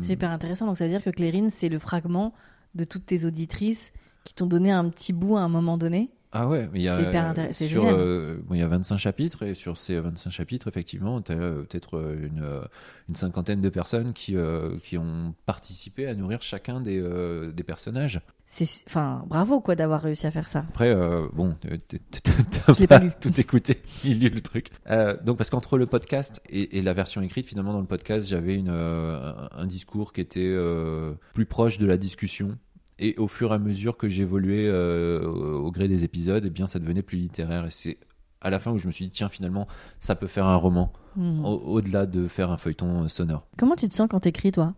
C'est 0.01 0.13
hyper 0.13 0.31
intéressant. 0.31 0.65
Donc, 0.67 0.77
ça 0.77 0.85
veut 0.85 0.89
dire 0.91 1.03
que 1.03 1.09
Clérine, 1.09 1.49
c'est 1.49 1.69
le 1.69 1.79
fragment 1.79 2.33
de 2.75 2.83
toutes 2.83 3.05
tes 3.05 3.25
auditrices 3.25 3.91
qui 4.23 4.33
t'ont 4.33 4.47
donné 4.47 4.71
un 4.71 4.89
petit 4.89 5.13
bout 5.13 5.37
à 5.37 5.41
un 5.41 5.49
moment 5.49 5.77
donné. 5.77 6.09
Ah 6.31 6.47
ouais, 6.47 6.69
il 6.75 6.81
y 6.81 6.89
a 6.89 6.97
C'est 6.97 7.03
hyper 7.03 7.25
intéressant, 7.25 7.53
c'est 7.53 7.67
sur 7.67 7.83
génial. 7.83 7.95
euh, 7.99 8.37
bon, 8.45 8.55
il 8.55 8.59
y 8.59 8.63
a 8.63 8.67
25 8.67 8.97
chapitres 8.97 9.43
et 9.43 9.53
sur 9.53 9.77
ces 9.77 9.99
25 9.99 10.29
chapitres 10.29 10.67
effectivement, 10.67 11.21
tu 11.21 11.31
as 11.31 11.35
peut-être 11.35 11.97
euh, 11.97 12.27
une 12.27 12.43
euh, 12.43 12.61
une 13.07 13.15
cinquantaine 13.15 13.61
de 13.61 13.69
personnes 13.69 14.13
qui 14.13 14.35
euh, 14.35 14.77
qui 14.83 14.97
ont 14.97 15.33
participé 15.45 16.05
à 16.07 16.13
nourrir 16.15 16.41
chacun 16.41 16.81
des 16.81 16.99
euh, 16.99 17.51
des 17.51 17.63
personnages. 17.63 18.19
C'est, 18.49 18.65
enfin, 18.87 19.25
bravo 19.27 19.59
quoi 19.59 19.75
d'avoir 19.75 20.01
réussi 20.01 20.25
à 20.25 20.31
faire 20.31 20.47
ça. 20.47 20.59
Après, 20.69 20.87
euh, 20.93 21.27
bon, 21.33 21.49
t'as- 21.59 22.87
pas 22.87 22.99
tout 23.01 23.39
écouté, 23.41 23.81
il 24.05 24.21
lu 24.21 24.29
le 24.29 24.39
truc. 24.41 24.69
Euh, 24.89 25.17
donc, 25.23 25.37
parce 25.37 25.49
qu'entre 25.49 25.77
le 25.77 25.85
podcast 25.85 26.41
et, 26.49 26.77
et 26.77 26.81
la 26.81 26.93
version 26.93 27.21
écrite, 27.21 27.45
finalement, 27.45 27.73
dans 27.73 27.81
le 27.81 27.87
podcast, 27.87 28.25
j'avais 28.25 28.55
une, 28.55 28.69
euh, 28.69 29.33
un, 29.51 29.65
discours 29.65 30.13
qui 30.13 30.21
était 30.21 30.39
euh, 30.45 31.11
plus 31.33 31.45
proche 31.45 31.77
de 31.77 31.85
la 31.85 31.97
discussion. 31.97 32.57
Et 32.99 33.15
au 33.17 33.27
fur 33.27 33.51
et 33.51 33.55
à 33.55 33.59
mesure 33.59 33.95
que 33.97 34.09
j'évoluais 34.09 34.67
euh, 34.67 35.23
au 35.27 35.71
gré 35.71 35.87
des 35.87 36.03
épisodes, 36.03 36.43
eh 36.45 36.49
bien, 36.49 36.65
ça 36.67 36.79
devenait 36.79 37.03
plus 37.03 37.17
littéraire. 37.17 37.65
Et 37.65 37.69
c'est 37.71 37.97
à 38.41 38.49
la 38.49 38.59
fin 38.59 38.71
où 38.71 38.77
je 38.77 38.87
me 38.87 38.91
suis 38.91 39.05
dit, 39.05 39.11
tiens, 39.11 39.29
finalement, 39.29 39.67
ça 39.99 40.15
peut 40.15 40.27
faire 40.27 40.45
un 40.45 40.55
roman, 40.55 40.91
Hmm. 41.15 41.43
au- 41.45 41.57
au-delà 41.77 42.05
de 42.05 42.27
faire 42.27 42.51
un 42.51 42.57
feuilleton 42.57 43.03
euh, 43.03 43.07
sonore. 43.07 43.47
Comment 43.57 43.75
tu 43.75 43.87
te 43.89 43.93
sens 43.95 44.07
quand 44.09 44.19
t'écris, 44.19 44.51
toi? 44.51 44.73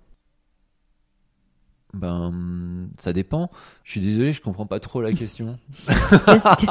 Ben, 1.94 2.88
ça 3.00 3.14
dépend. 3.14 3.50
Je 3.84 3.92
suis 3.92 4.00
désolé, 4.02 4.32
je 4.32 4.42
comprends 4.42 4.66
pas 4.68 4.80
trop 4.80 5.02
la 5.02 5.12
question. 5.14 5.58
Que- 5.88 6.66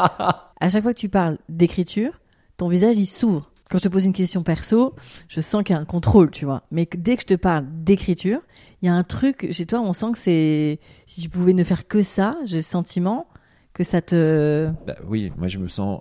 À 0.61 0.68
chaque 0.70 0.82
fois 0.82 0.92
que 0.94 0.98
tu 0.98 1.08
parles 1.08 1.38
d'écriture, 1.48 2.20
ton 2.56 2.68
visage 2.68 2.96
il 2.96 3.06
s'ouvre. 3.06 3.50
Quand 3.68 3.78
je 3.78 3.83
te 3.83 3.88
pose 3.88 4.04
une 4.04 4.12
question 4.12 4.42
perso, 4.42 4.94
je 5.28 5.40
sens 5.40 5.62
qu'il 5.62 5.74
y 5.74 5.78
a 5.78 5.81
un 5.81 5.85
contrôle, 5.85 6.31
tu 6.31 6.44
vois. 6.44 6.62
Mais 6.70 6.88
dès 6.96 7.16
que 7.16 7.22
je 7.22 7.26
te 7.26 7.35
parle 7.35 7.66
d'écriture, 7.70 8.40
il 8.81 8.87
y 8.87 8.88
a 8.88 8.94
un 8.94 9.04
truc 9.04 9.48
chez 9.50 9.66
toi, 9.66 9.81
on 9.81 9.92
sent 9.92 10.12
que 10.12 10.18
c'est. 10.18 10.81
Si 11.07 11.20
tu 11.20 11.28
pouvais 11.28 11.52
ne 11.52 11.64
faire 11.64 11.87
que 11.87 12.02
ça, 12.02 12.37
j'ai 12.44 12.59
le 12.59 12.62
sentiment 12.62 13.26
que 13.74 13.85
ça 13.85 14.00
te. 14.00 14.70
Bah 14.87 14.96
oui, 15.07 15.33
moi, 15.37 15.48
je 15.48 15.59
me 15.59 15.68
sens 15.68 16.00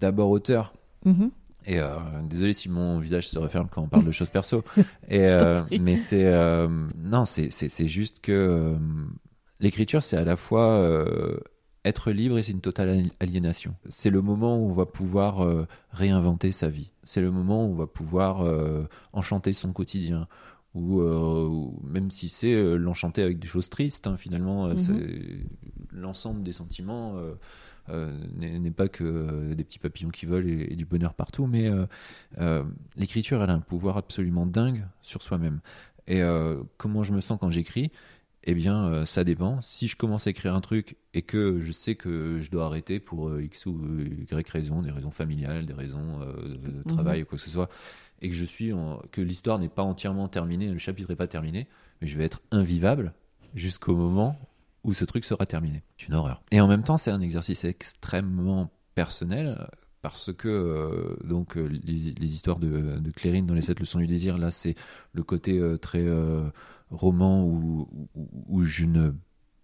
d'abord 0.00 0.30
auteur. 0.30 0.74
Mhm. 1.04 1.30
Et 1.66 1.80
euh, 1.80 1.96
désolé 2.28 2.54
si 2.54 2.70
mon 2.70 2.98
visage 2.98 3.28
se 3.28 3.38
referme 3.38 3.68
quand 3.70 3.82
on 3.82 3.88
parle 3.88 4.04
de 4.04 4.12
choses 4.12 4.30
perso. 4.30 4.64
Et, 5.08 5.20
euh, 5.30 5.62
mais 5.80 5.96
c'est 5.96 6.24
euh, 6.24 6.66
non, 6.96 7.24
c'est 7.26 7.86
juste 7.86 8.20
que 8.20 8.32
euh, 8.32 8.76
l'écriture 9.60 10.02
c'est 10.02 10.16
à 10.16 10.24
la 10.24 10.36
fois 10.36 10.82
être 11.84 12.10
libre 12.10 12.40
c'est 12.42 12.52
une 12.52 12.60
totale 12.60 12.88
ali- 12.90 13.12
aliénation. 13.20 13.74
C'est 13.88 14.10
le 14.10 14.20
moment 14.20 14.58
où 14.58 14.68
on 14.68 14.72
va 14.72 14.86
pouvoir 14.86 15.42
euh, 15.42 15.66
réinventer 15.92 16.52
sa 16.52 16.68
vie. 16.68 16.90
C'est 17.02 17.20
le 17.20 17.30
moment 17.30 17.66
où 17.66 17.70
on 17.70 17.74
va 17.74 17.86
pouvoir 17.86 18.42
euh, 18.42 18.84
enchanter 19.12 19.52
son 19.52 19.72
quotidien. 19.72 20.28
Ou 20.74 21.00
euh, 21.00 21.70
même 21.82 22.10
si 22.10 22.28
c'est 22.28 22.76
l'enchanter 22.76 23.22
avec 23.22 23.38
des 23.38 23.48
choses 23.48 23.68
tristes, 23.70 24.06
hein, 24.06 24.16
finalement, 24.16 24.68
Mhm. 24.68 25.46
l'ensemble 25.92 26.42
des 26.42 26.52
sentiments 26.52 27.14
n'est 28.36 28.70
pas 28.70 28.88
que 28.88 29.54
des 29.54 29.64
petits 29.64 29.78
papillons 29.78 30.10
qui 30.10 30.26
volent 30.26 30.46
et, 30.46 30.68
et 30.72 30.76
du 30.76 30.84
bonheur 30.84 31.14
partout, 31.14 31.46
mais 31.46 31.70
l'écriture, 32.96 33.42
elle 33.42 33.50
a 33.50 33.54
un 33.54 33.60
pouvoir 33.60 33.96
absolument 33.96 34.44
dingue 34.46 34.86
sur 35.00 35.22
soi-même. 35.22 35.60
Et 36.06 36.20
comment 36.76 37.02
je 37.02 37.12
me 37.14 37.20
sens 37.20 37.38
quand 37.40 37.50
j'écris? 37.50 37.90
Eh 38.50 38.54
bien, 38.54 38.86
euh, 38.86 39.04
ça 39.04 39.24
dépend. 39.24 39.60
Si 39.60 39.88
je 39.88 39.96
commence 39.96 40.26
à 40.26 40.30
écrire 40.30 40.54
un 40.54 40.62
truc 40.62 40.96
et 41.12 41.20
que 41.20 41.60
je 41.60 41.70
sais 41.70 41.96
que 41.96 42.38
je 42.40 42.50
dois 42.50 42.64
arrêter 42.64 42.98
pour 42.98 43.28
euh, 43.28 43.42
X 43.42 43.66
ou 43.66 43.78
Y 44.00 44.48
raison, 44.50 44.80
des 44.80 44.90
raisons 44.90 45.10
familiales, 45.10 45.66
des 45.66 45.74
raisons 45.74 46.22
euh, 46.22 46.56
de, 46.56 46.70
de 46.78 46.82
travail 46.82 47.22
ou 47.22 47.24
quoi 47.26 47.36
que 47.36 47.44
ce 47.44 47.50
soit, 47.50 47.68
et 48.22 48.30
que 48.30 48.34
je 48.34 48.46
suis 48.46 48.72
en- 48.72 49.02
que 49.12 49.20
l'histoire 49.20 49.58
n'est 49.58 49.68
pas 49.68 49.82
entièrement 49.82 50.28
terminée, 50.28 50.68
le 50.68 50.78
chapitre 50.78 51.10
n'est 51.10 51.16
pas 51.16 51.26
terminé, 51.26 51.66
mais 52.00 52.08
je 52.08 52.16
vais 52.16 52.24
être 52.24 52.40
invivable 52.50 53.12
jusqu'au 53.54 53.94
moment 53.94 54.38
où 54.82 54.94
ce 54.94 55.04
truc 55.04 55.26
sera 55.26 55.44
terminé. 55.44 55.82
C'est 55.98 56.08
une 56.08 56.14
horreur. 56.14 56.42
Et 56.50 56.60
en 56.62 56.68
même 56.68 56.84
temps, 56.84 56.96
c'est 56.96 57.10
un 57.10 57.20
exercice 57.20 57.64
extrêmement 57.64 58.70
personnel 58.94 59.68
parce 60.00 60.32
que 60.32 60.48
euh, 60.48 61.16
donc 61.26 61.56
les, 61.56 62.14
les 62.18 62.34
histoires 62.34 62.58
de, 62.58 62.98
de 62.98 63.10
Clérine 63.10 63.44
dans 63.46 63.54
les 63.54 63.60
sept 63.62 63.78
leçons 63.80 63.98
du 63.98 64.06
désir, 64.06 64.38
là, 64.38 64.50
c'est 64.50 64.74
le 65.12 65.22
côté 65.22 65.58
euh, 65.58 65.76
très 65.76 66.02
euh, 66.04 66.48
roman 66.90 67.44
où, 67.44 67.88
où, 68.14 68.28
où 68.48 68.62
je 68.62 68.84
ne 68.84 69.12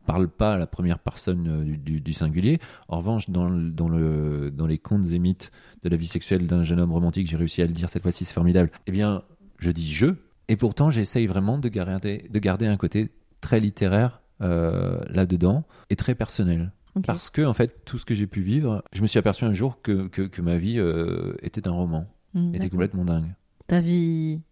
parle 0.07 0.29
pas 0.29 0.55
à 0.55 0.59
la 0.59 0.67
première 0.67 0.99
personne 0.99 1.49
euh, 1.49 1.65
du, 1.65 1.79
du- 1.79 2.01
du 2.01 2.13
singulier. 2.13 2.59
En 2.89 2.99
revanche, 2.99 3.31
dans, 3.31 3.49
le- 3.49 3.71
dans, 3.71 3.89
le, 3.89 4.51
dans 4.51 4.67
les 4.67 4.79
contes 4.79 5.11
et 5.13 5.19
mythes 5.19 5.51
de 5.83 5.89
la 5.89 5.97
vie 5.97 6.07
sexuelle 6.07 6.47
d'un 6.47 6.63
jeune 6.63 6.81
homme 6.81 6.93
romantique, 6.93 7.27
j'ai 7.27 7.37
réussi 7.37 7.63
à 7.63 7.67
le 7.67 7.73
dire 7.73 7.89
cette 7.89 8.03
fois-ci, 8.03 8.25
c'est 8.25 8.35
formidable. 8.35 8.71
Eh 8.87 8.93
bien, 8.93 9.23
je 9.59 9.71
dis 9.71 9.91
je, 9.91 10.09
et 10.49 10.57
pourtant 10.57 10.91
j'essaye 10.91 11.27
vraiment 11.27 11.57
de 11.59 11.69
garder, 11.69 12.29
de 12.31 12.39
garder 12.39 12.67
un 12.67 12.77
côté 12.77 13.11
très 13.41 13.61
littéraire 13.61 14.21
euh, 14.43 15.01
là-dedans 15.09 15.65
et 15.91 15.97
très 15.97 16.15
personnel. 16.15 16.73
Parce 17.07 17.29
que, 17.31 17.43
en 17.43 17.55
fait, 17.55 17.85
tout 17.85 17.99
ce 17.99 18.05
que 18.05 18.15
j'ai 18.15 18.27
pu 18.29 18.41
vivre, 18.43 18.85
je 18.93 19.03
me 19.03 19.07
suis 19.09 19.19
aperçu 19.19 19.45
un 19.45 19.53
jour 19.53 19.81
que, 19.83 20.07
que, 20.09 20.23
que 20.23 20.43
ma 20.43 20.59
vie 20.59 20.79
euh, 20.79 21.35
était 21.43 21.67
un 21.67 21.73
roman, 21.73 22.07
Mm, 22.35 22.55
était 22.57 22.69
complètement 22.69 23.05
dingue. 23.05 23.33
Ta 23.69 23.81
vie 23.81 24.43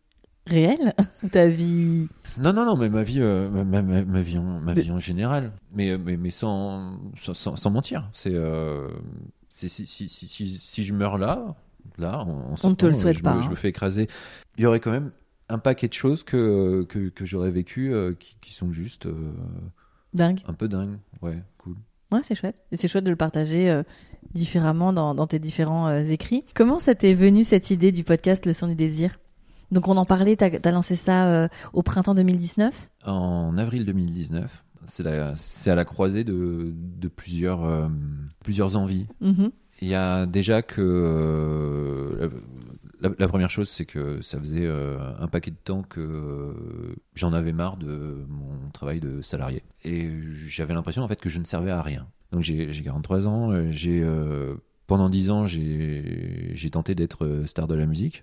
réelle 0.46 0.94
ou 1.22 1.28
ta 1.28 1.48
vie? 1.48 2.08
Non, 2.38 2.52
non, 2.52 2.64
non, 2.64 2.76
mais 2.76 2.88
ma 2.88 3.02
vie, 3.02 3.20
euh, 3.20 3.48
ma, 3.50 3.64
ma- 3.64 3.82
ma- 3.82 4.04
ma 4.04 4.20
vie, 4.22 4.38
en, 4.38 4.42
ma 4.60 4.72
vie 4.72 4.90
en 4.90 4.98
général, 4.98 5.52
mais, 5.74 5.90
euh, 5.90 5.98
mais, 5.98 6.16
mais 6.16 6.30
sans, 6.30 6.98
sans, 7.16 7.70
mentir. 7.70 8.08
C'est, 8.12 8.32
euh, 8.34 8.88
si, 9.50 9.68
si, 9.68 9.86
si, 9.86 10.08
si, 10.08 10.82
je 10.84 10.94
meurs 10.94 11.18
là, 11.18 11.54
là, 11.98 12.20
en 12.20 12.54
On 12.62 12.70
ne 12.70 12.74
te 12.74 12.86
le 12.86 12.92
sortant, 12.92 12.98
souhaite 13.02 13.16
je 13.18 13.22
pas, 13.22 13.32
Me, 13.34 13.38
hein. 13.38 13.42
Je 13.42 13.50
me 13.50 13.54
fais 13.54 13.68
écraser. 13.68 14.08
Il 14.56 14.62
y 14.62 14.66
aurait 14.66 14.80
quand 14.80 14.90
même 14.92 15.10
un 15.50 15.58
paquet 15.58 15.88
de 15.88 15.92
choses 15.92 16.22
que, 16.22 16.84
que, 16.88 17.10
que 17.10 17.24
j'aurais 17.26 17.50
vécu 17.50 17.92
euh, 17.92 18.14
qui, 18.18 18.36
qui 18.40 18.54
sont 18.54 18.72
juste 18.72 19.04
euh, 19.06 19.32
dingue 20.14 20.40
un 20.46 20.54
peu 20.54 20.68
dingues. 20.68 20.96
Ouais, 21.20 21.42
cool. 21.58 21.76
Ouais, 22.10 22.20
c'est 22.22 22.34
chouette. 22.34 22.62
Et 22.72 22.76
c'est 22.76 22.88
chouette 22.88 23.04
de 23.04 23.10
le 23.10 23.16
partager 23.16 23.70
euh, 23.70 23.82
différemment 24.32 24.92
dans, 24.94 25.14
dans 25.14 25.26
tes 25.26 25.38
différents 25.38 25.88
euh, 25.88 26.02
écrits. 26.04 26.44
Comment 26.54 26.78
ça 26.78 26.94
t'est 26.94 27.14
venu 27.14 27.44
cette 27.44 27.70
idée 27.70 27.92
du 27.92 28.04
podcast 28.04 28.46
Le 28.46 28.54
son 28.54 28.68
du 28.68 28.74
désir? 28.74 29.18
Donc 29.72 29.88
on 29.88 29.96
en 29.96 30.04
parlait, 30.04 30.36
t'as 30.36 30.50
as 30.62 30.70
lancé 30.70 30.94
ça 30.94 31.32
euh, 31.32 31.48
au 31.72 31.82
printemps 31.82 32.14
2019 32.14 32.90
En 33.06 33.56
avril 33.56 33.86
2019, 33.86 34.64
c'est 34.84 35.06
à 35.70 35.74
la 35.74 35.84
croisée 35.86 36.24
de, 36.24 36.74
de 36.74 37.08
plusieurs, 37.08 37.64
euh, 37.64 37.88
plusieurs 38.44 38.76
envies. 38.76 39.06
Mhm. 39.22 39.50
Il 39.80 39.88
y 39.88 39.94
a 39.94 40.26
déjà 40.26 40.60
que 40.60 40.82
euh, 40.82 42.28
la, 43.00 43.10
la 43.18 43.28
première 43.28 43.48
chose, 43.48 43.70
c'est 43.70 43.86
que 43.86 44.20
ça 44.20 44.38
faisait 44.38 44.68
un 44.68 45.26
paquet 45.26 45.50
de 45.50 45.56
temps 45.56 45.82
que 45.82 46.54
j'en 47.14 47.32
avais 47.32 47.52
marre 47.52 47.78
de 47.78 48.24
mon 48.28 48.70
travail 48.72 49.00
de 49.00 49.22
salarié 49.22 49.64
et 49.84 50.10
j'avais 50.46 50.74
l'impression 50.74 51.02
en 51.02 51.08
fait 51.08 51.20
que 51.20 51.30
je 51.30 51.40
ne 51.40 51.44
servais 51.44 51.72
à 51.72 51.82
rien. 51.82 52.06
Donc 52.30 52.42
j'ai 52.42 52.72
j'ai 52.72 52.84
43 52.84 53.26
ans, 53.26 53.70
j'ai 53.70 54.06
pendant 54.86 55.08
10 55.08 55.30
ans 55.30 55.46
j'ai 55.46 56.70
tenté 56.70 56.94
d'être 56.94 57.42
star 57.46 57.66
de 57.66 57.74
la 57.74 57.86
musique, 57.86 58.22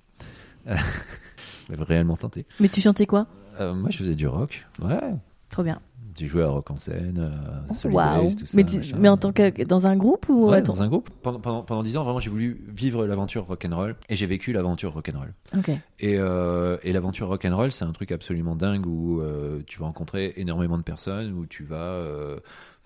réellement 1.70 2.18
tenté. 2.18 2.46
Mais 2.60 2.70
tu 2.70 2.82
chantais 2.82 3.06
quoi? 3.06 3.28
Euh, 3.60 3.74
moi 3.74 3.90
je 3.90 3.98
faisais 3.98 4.16
du 4.16 4.28
rock, 4.28 4.66
ouais. 4.82 5.16
Trop 5.50 5.64
bien. 5.64 5.80
J'ai 6.18 6.28
joué 6.28 6.44
à 6.44 6.48
Rock 6.50 6.70
en 6.72 6.76
scène, 6.76 7.32
à 7.70 7.74
Solid 7.74 7.96
Waouh. 7.96 8.28
Days, 8.28 8.36
tout 8.36 8.46
ça. 8.46 8.58
Mais, 8.58 8.66
tu- 8.66 9.08
en 9.08 9.16
tant 9.16 9.32
que 9.32 9.64
dans 9.64 9.88
un 9.88 9.96
groupe 9.96 10.28
ou 10.28 10.50
Ouais, 10.50 10.62
dans 10.62 10.82
un 10.82 10.88
groupe. 10.90 11.10
Pendant, 11.22 11.40
pendant, 11.40 11.62
pendant 11.64 11.82
10 11.82 11.96
ans, 11.96 12.04
vraiment, 12.04 12.20
j'ai 12.20 12.30
voulu 12.30 12.60
vivre 12.68 13.06
l'aventure 13.06 13.46
rock'n'roll 13.46 13.96
et 14.10 14.18
j'ai 14.18 14.26
vécu 14.26 14.52
l'aventure 14.52 14.92
rock'n'roll. 14.92 15.34
Ok. 15.58 15.70
Et, 16.00 16.18
euh, 16.18 16.78
et 16.84 16.92
l'aventure 16.92 17.30
rock'n'roll, 17.30 17.72
c'est 17.72 17.86
un 17.86 17.94
truc 17.94 18.12
absolument 18.12 18.58
dingue 18.58 18.86
où 18.86 19.22
euh, 19.22 19.62
tu 19.66 19.80
vas 19.80 19.86
rencontrer 19.86 20.34
énormément 20.36 20.78
de 20.78 20.84
personnes, 20.84 21.32
où 21.32 21.46
tu 21.46 21.64
vas 21.64 21.76
euh, 21.78 22.40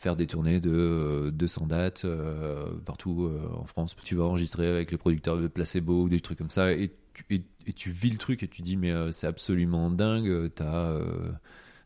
faire 0.04 0.16
des 0.18 0.28
tournées 0.28 0.60
de 0.60 0.72
euh, 0.72 1.32
200 1.32 1.68
dates 1.68 2.04
euh, 2.06 2.66
partout 2.86 3.24
euh, 3.24 3.40
en 3.58 3.66
France. 3.66 3.96
Tu 4.04 4.16
vas 4.16 4.26
enregistrer 4.26 4.68
avec 4.68 4.92
les 4.92 4.98
producteurs 4.98 5.38
de 5.38 5.48
Placebo 5.48 6.04
ou 6.04 6.10
des 6.10 6.20
trucs 6.20 6.38
comme 6.38 6.50
ça 6.50 6.74
et 6.74 6.92
tu, 7.14 7.26
et, 7.30 7.44
et 7.68 7.74
tu 7.74 7.90
vis 7.90 8.10
le 8.10 8.18
truc 8.18 8.44
et 8.44 8.48
tu 8.48 8.62
dis 8.62 8.76
mais 8.76 8.92
euh, 8.92 9.12
c'est 9.14 9.28
absolument 9.28 9.90
dingue. 9.90 10.52
T'as 10.54 10.90
euh, 10.90 11.32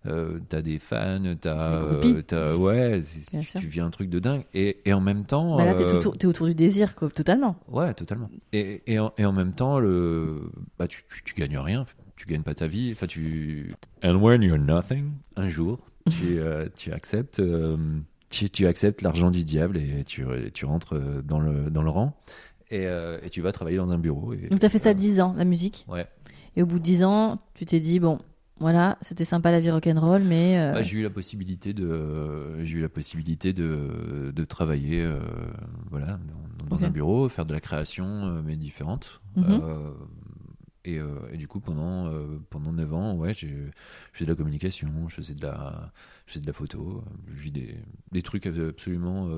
euh, 0.08 0.40
t'as 0.48 0.62
des 0.62 0.80
fans, 0.80 1.36
t'as, 1.40 1.82
euh, 1.82 2.22
t'as- 2.22 2.56
ouais, 2.56 3.04
tu, 3.60 3.68
vis 3.68 3.82
un 3.82 3.90
truc 3.90 4.10
de 4.10 4.20
dingue. 4.20 4.46
Et, 4.54 4.78
et 4.86 4.94
en 4.94 5.02
même 5.02 5.26
temps, 5.26 5.58
Bah 5.58 5.66
là, 5.66 5.76
t'es 5.76 5.84
euh, 5.84 5.98
autour, 5.98 6.48
du 6.48 6.56
désir, 6.56 6.96
quoi, 6.96 7.10
totalement. 7.10 7.58
Ouais, 7.68 7.94
totalement. 7.94 8.30
Et, 8.54 8.84
et, 8.88 9.00
en, 9.00 9.12
et 9.18 9.26
en 9.26 9.34
même 9.34 9.54
temps, 9.54 9.80
le, 9.80 10.50
bah, 10.80 10.88
tu, 10.88 11.04
tu, 11.14 11.24
tu 11.24 11.34
gagnes 11.34 11.58
rien, 11.58 11.86
tu 12.16 12.26
gagnes 12.26 12.44
pas 12.44 12.54
ta 12.54 12.68
vie. 12.68 12.92
Enfin, 12.94 13.08
tu. 13.08 13.72
And 14.04 14.16
when 14.22 14.44
you're 14.44 14.60
nothing, 14.60 15.12
un 15.36 15.50
jour, 15.50 15.80
tu, 16.10 16.40
euh, 16.40 16.68
tu 16.78 16.92
acceptes, 16.94 17.40
euh, 17.40 17.78
tu, 18.30 18.50
tu 18.50 18.68
acceptes 18.68 19.02
l'argent 19.02 19.32
du 19.32 19.44
diable 19.44 19.78
et 19.78 20.04
tu, 20.04 20.26
tu 20.54 20.66
rentres 20.66 20.96
euh, 20.96 21.22
dans 21.22 21.40
le, 21.40 21.70
dans 21.70 21.84
le 21.84 21.90
rang 21.90 22.18
et, 22.70 22.86
euh, 22.88 23.20
et 23.24 23.30
tu 23.30 23.42
vas 23.42 23.52
travailler 23.52 23.78
dans 23.78 23.92
un 23.92 23.98
bureau. 23.98 24.34
Et, 24.34 24.48
Donc 24.50 24.60
t'as 24.60 24.70
fait 24.70 24.78
ça 24.78 24.90
euh, 24.90 24.94
10 24.94 25.22
ans, 25.22 25.34
la 25.38 25.46
musique. 25.46 25.86
Ouais. 25.88 26.06
Et 26.56 26.64
au 26.64 26.66
bout 26.66 26.80
de 26.80 26.84
10 26.84 27.04
ans, 27.04 27.40
tu 27.54 27.66
t'es 27.66 27.80
dit, 27.80 28.00
bon, 28.00 28.20
voilà, 28.60 28.98
c'était 29.02 29.26
sympa 29.26 29.52
la 29.52 29.60
vie 29.60 29.70
rock'n'roll, 29.70 30.24
mais... 30.24 30.60
euh, 30.60 30.74
Bah, 30.74 30.82
j'ai 30.82 30.98
eu 31.00 31.04
la 31.04 31.10
possibilité 31.12 31.74
de, 31.74 32.64
j'ai 32.64 32.78
eu 32.78 32.82
la 32.82 32.90
possibilité 32.90 33.54
de, 33.54 34.32
de 34.36 34.44
travailler, 34.44 35.04
euh, 35.04 35.20
voilà, 35.92 36.20
dans, 36.68 36.84
un 36.84 36.90
bureau, 36.90 37.30
faire 37.30 37.46
de 37.46 37.54
la 37.54 37.60
création, 37.62 38.42
mais 38.44 38.56
différente. 38.56 39.22
Euh, 39.38 39.92
et, 40.88 40.98
euh, 41.00 41.08
et 41.32 41.38
du 41.38 41.48
coup, 41.48 41.60
pendant 41.60 42.08
euh, 42.08 42.40
pendant 42.50 42.72
9 42.72 42.94
ans, 42.94 43.16
ouais, 43.16 43.34
je 43.34 43.48
faisais 44.14 44.26
de 44.26 44.32
la 44.32 44.36
communication, 44.36 44.88
je 45.10 45.16
faisais 45.16 45.34
de 45.36 45.44
la, 45.46 45.92
je 46.26 46.34
faisais 46.34 46.42
de 46.42 46.48
la 46.48 46.54
photo, 46.54 47.04
euh, 47.06 47.10
je 47.36 47.42
vis 47.42 47.52
des, 47.52 47.76
des 48.12 48.22
trucs 48.22 48.46
absolument 48.48 49.30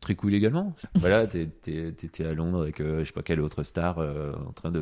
très 0.00 0.14
cool 0.14 0.34
également. 0.34 0.74
Voilà, 0.94 1.26
t'étais 1.26 2.24
à 2.24 2.32
Londres 2.34 2.62
avec 2.62 2.80
euh, 2.80 3.00
je 3.00 3.06
sais 3.06 3.12
pas 3.12 3.22
quelle 3.22 3.40
autre 3.40 3.62
star 3.64 3.98
euh, 3.98 4.32
en 4.46 4.52
train 4.52 4.70
de, 4.70 4.80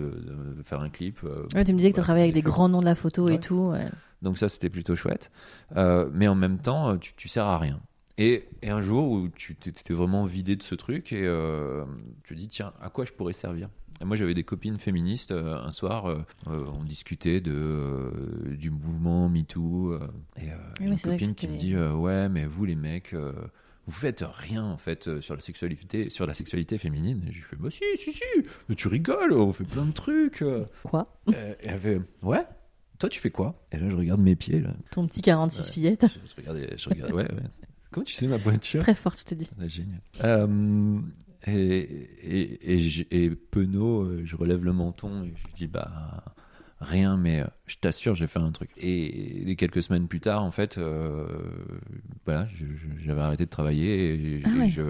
de 0.57 0.62
faire 0.62 0.81
un 0.81 0.90
clip. 0.90 1.20
euh, 1.25 1.46
ouais, 1.55 1.64
tu 1.64 1.72
me 1.72 1.79
disais 1.79 1.90
que 1.90 1.94
voilà, 1.96 2.05
travaillé 2.05 2.25
avec 2.25 2.35
des 2.35 2.42
grands 2.42 2.68
noms 2.68 2.81
de 2.81 2.85
la 2.85 2.94
photo 2.94 3.29
et 3.29 3.38
tout. 3.40 3.70
ouais. 3.70 3.87
Donc 4.22 4.38
ça, 4.38 4.49
c'était 4.49 4.70
plutôt 4.70 4.96
chouette. 4.96 5.31
Mais 5.75 6.29
en 6.29 6.35
même 6.35 6.59
temps, 6.59 6.99
tu, 6.99 7.14
tu 7.16 7.29
sers 7.29 7.44
à 7.46 7.59
rien. 7.59 7.81
Et, 8.18 8.49
et 8.62 8.70
un 8.70 8.81
jour 8.81 9.11
où 9.11 9.29
tu 9.29 9.55
t'étais 9.57 9.92
vraiment 9.92 10.25
vidé 10.25 10.57
de 10.57 10.62
ce 10.62 10.75
truc 10.75 11.12
et 11.12 11.20
tu 12.25 12.35
te 12.35 12.38
dis, 12.38 12.49
tiens, 12.49 12.72
à 12.81 12.88
quoi 12.88 13.05
je 13.05 13.12
pourrais 13.12 13.35
servir? 13.35 13.68
Moi, 14.04 14.16
j'avais 14.16 14.35
des 14.35 14.44
copines 14.44 14.78
féministes. 14.78 15.32
euh, 15.32 15.56
un 15.59 15.70
soir, 15.70 16.06
euh, 16.06 16.18
euh, 16.48 16.64
on 16.78 16.85
discutait 16.85 17.40
de, 17.40 17.52
euh, 17.54 18.56
du 18.56 18.70
mouvement 18.70 19.28
MeToo. 19.28 19.94
et 20.37 20.50
oui, 20.80 20.87
une 20.87 20.98
copine 20.98 21.35
qui 21.35 21.48
me 21.48 21.56
dit, 21.56 21.76
ouais, 21.76 22.28
mais 22.28 22.46
vous, 22.46 22.64
les 22.64 22.74
mecs, 22.76 23.14
vous 23.14 23.92
faites 23.92 24.24
rien 24.26 24.64
en 24.64 24.76
fait 24.78 25.20
sur 25.20 25.35
la 25.37 25.40
sexualité, 25.40 26.11
sur 26.11 26.26
la 26.26 26.35
sexualité 26.35 26.76
féminine. 26.78 27.22
Et 27.28 27.30
je 27.32 27.37
lui 27.37 27.42
fais, 27.42 27.56
bah 27.56 27.70
si, 27.70 27.82
si, 27.96 28.12
si, 28.12 28.22
mais 28.68 28.74
tu 28.74 28.88
rigoles, 28.88 29.32
on 29.32 29.52
fait 29.52 29.64
plein 29.64 29.85
de 29.87 29.92
trucs. 29.92 30.44
Quoi? 30.82 31.06
Euh, 31.28 31.54
et 31.62 31.66
elle 31.68 31.80
fait, 31.80 32.00
ouais. 32.22 32.44
Toi, 32.98 33.09
tu 33.11 33.20
fais 33.20 33.30
quoi? 33.30 33.62
Et 33.72 33.76
là, 33.76 33.88
je 33.90 33.94
regarde 33.94 34.20
mes 34.22 34.37
pieds. 34.37 34.61
Là. 34.61 34.74
Ton 34.90 35.06
petit 35.06 35.20
46 35.20 35.66
Ouais. 35.66 35.72
fillettes. 35.72 36.06
Je, 36.06 36.30
je 36.30 36.37
regardais, 36.37 36.74
je 36.78 36.88
regardais, 36.88 37.12
ouais, 37.12 37.30
ouais. 37.30 37.40
Comment 37.92 38.04
tu 38.04 38.14
sais 38.14 38.26
ma 38.26 38.38
pointure 38.38 38.80
Très 38.82 38.94
fort, 38.94 39.14
tu 39.14 39.24
t'es 39.24 39.37
dit. 39.37 39.48
Ah, 39.61 39.68
Génial. 39.68 40.00
Euh, 40.24 40.98
et, 41.46 41.78
et, 42.22 42.72
et, 42.74 42.78
j- 42.78 43.06
et 43.11 43.30
penaud, 43.30 44.02
euh, 44.02 44.22
je 44.24 44.37
relève 44.37 44.64
le 44.64 44.72
menton 44.72 45.24
et 45.24 45.32
je 45.37 45.54
dis, 45.54 45.66
bah, 45.66 46.24
rien, 46.80 47.16
mais 47.16 47.40
euh, 47.40 47.46
je 47.66 47.76
t'assure, 47.76 48.14
j'ai 48.14 48.26
fait 48.26 48.38
un 48.40 48.50
truc. 48.52 48.70
Et, 48.76 49.50
et 49.50 49.56
quelques 49.56 49.82
semaines 49.82 50.09
plus 50.09 50.20
tard, 50.20 50.42
en 50.42 50.50
fait, 50.50 50.78
euh, 50.78 51.26
voilà, 52.24 52.48
je- 52.54 52.66
je- 52.66 53.04
j'avais 53.04 53.20
arrêté 53.22 53.44
de 53.44 53.50
travailler 53.50 54.14
et, 54.38 54.42
Ah 54.44 54.48
et 54.54 54.59
ouais. 54.59 54.70
je, 54.70 54.82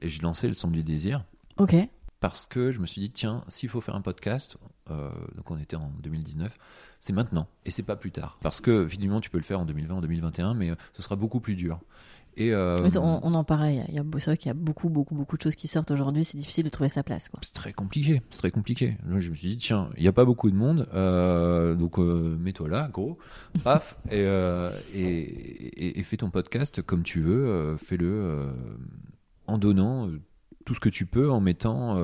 et 0.00 0.08
je 0.08 0.22
lançais 0.22 0.48
le 0.48 0.54
son 0.54 0.70
du 0.70 0.82
désir 0.82 1.24
Ok. 1.58 1.74
parce 2.20 2.46
que 2.46 2.72
je 2.72 2.80
me 2.80 2.86
suis 2.86 3.00
dit, 3.00 3.10
tiens, 3.10 3.44
s'il 3.48 3.68
faut 3.68 3.80
faire 3.80 3.94
un 3.94 4.00
podcast, 4.00 4.56
euh, 4.90 5.10
donc 5.36 5.50
on 5.50 5.58
était 5.58 5.76
en 5.76 5.92
2019, 6.02 6.56
c'est 7.00 7.12
maintenant 7.12 7.46
et 7.64 7.70
c'est 7.70 7.82
pas 7.82 7.96
plus 7.96 8.10
tard. 8.10 8.38
Parce 8.42 8.60
que 8.60 8.88
finalement 8.88 9.20
tu 9.20 9.30
peux 9.30 9.38
le 9.38 9.44
faire 9.44 9.60
en 9.60 9.64
2020, 9.66 9.94
en 9.96 10.00
2021, 10.00 10.54
mais 10.54 10.72
ce 10.94 11.02
sera 11.02 11.16
beaucoup 11.16 11.40
plus 11.40 11.54
dur. 11.54 11.80
Et 12.36 12.52
euh, 12.52 12.76
on, 12.96 13.20
on 13.22 13.34
en 13.34 13.44
parlait, 13.44 13.84
il 13.88 13.94
y 13.94 13.98
a- 13.98 14.04
c'est 14.18 14.24
vrai 14.26 14.36
qu'il 14.36 14.48
y 14.48 14.50
a 14.50 14.54
beaucoup, 14.54 14.88
beaucoup, 14.88 15.14
beaucoup 15.14 15.36
de 15.36 15.42
choses 15.42 15.54
qui 15.54 15.68
sortent 15.68 15.90
aujourd'hui, 15.92 16.24
c'est 16.24 16.36
difficile 16.36 16.64
de 16.64 16.68
trouver 16.68 16.88
sa 16.88 17.02
place. 17.02 17.28
Quoi. 17.28 17.38
c'est 17.42 17.52
très 17.54 17.72
compliqué, 17.72 18.22
c'est 18.30 18.38
très 18.38 18.50
compliqué. 18.50 18.96
Je 19.08 19.30
me 19.30 19.36
suis 19.36 19.48
dit 19.50 19.56
tiens, 19.56 19.90
il 19.96 20.02
n'y 20.02 20.08
a 20.08 20.12
pas 20.12 20.24
beaucoup 20.24 20.50
de 20.50 20.56
monde, 20.56 20.88
euh, 20.94 21.74
donc 21.74 21.98
euh, 21.98 22.36
mets-toi 22.40 22.68
là, 22.68 22.88
gros, 22.92 23.18
paf, 23.62 23.96
et, 24.10 24.20
et, 24.94 24.98
et- 25.02 25.98
et 26.00 26.02
fais 26.02 26.16
ton 26.16 26.30
podcast 26.30 26.82
comme 26.82 27.02
tu 27.04 27.20
veux, 27.20 27.76
fais-le 27.78 28.48
en 29.46 29.58
donnant 29.58 30.08
tout 30.64 30.74
ce 30.74 30.80
que 30.80 30.88
tu 30.88 31.06
peux, 31.06 31.30
en 31.30 31.40
mettant 31.40 31.96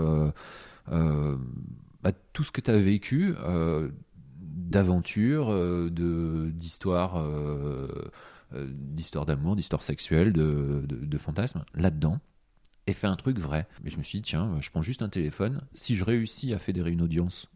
bah, 0.86 2.12
tout 2.32 2.44
ce 2.44 2.52
que 2.52 2.60
tu 2.60 2.70
as 2.70 2.78
vécu 2.78 3.34
d'aventures, 4.40 5.50
de 5.90 6.50
d'histoires, 6.50 7.22
euh, 8.54 8.68
d'histoires 8.70 9.26
d'amour, 9.26 9.56
d'histoires 9.56 9.82
sexuelles, 9.82 10.32
de, 10.32 10.84
de, 10.86 10.96
de 10.96 11.18
fantasmes 11.18 11.64
là-dedans. 11.74 12.18
Et 12.86 12.92
fais 12.92 13.06
un 13.06 13.16
truc 13.16 13.38
vrai. 13.38 13.66
Mais 13.84 13.90
je 13.90 13.98
me 13.98 14.02
suis 14.02 14.18
dit, 14.18 14.22
tiens, 14.22 14.56
je 14.60 14.70
prends 14.70 14.82
juste 14.82 15.02
un 15.02 15.08
téléphone. 15.08 15.62
Si 15.74 15.96
je 15.96 16.04
réussis 16.04 16.52
à 16.52 16.58
fédérer 16.58 16.90
une 16.90 17.02
audience 17.02 17.48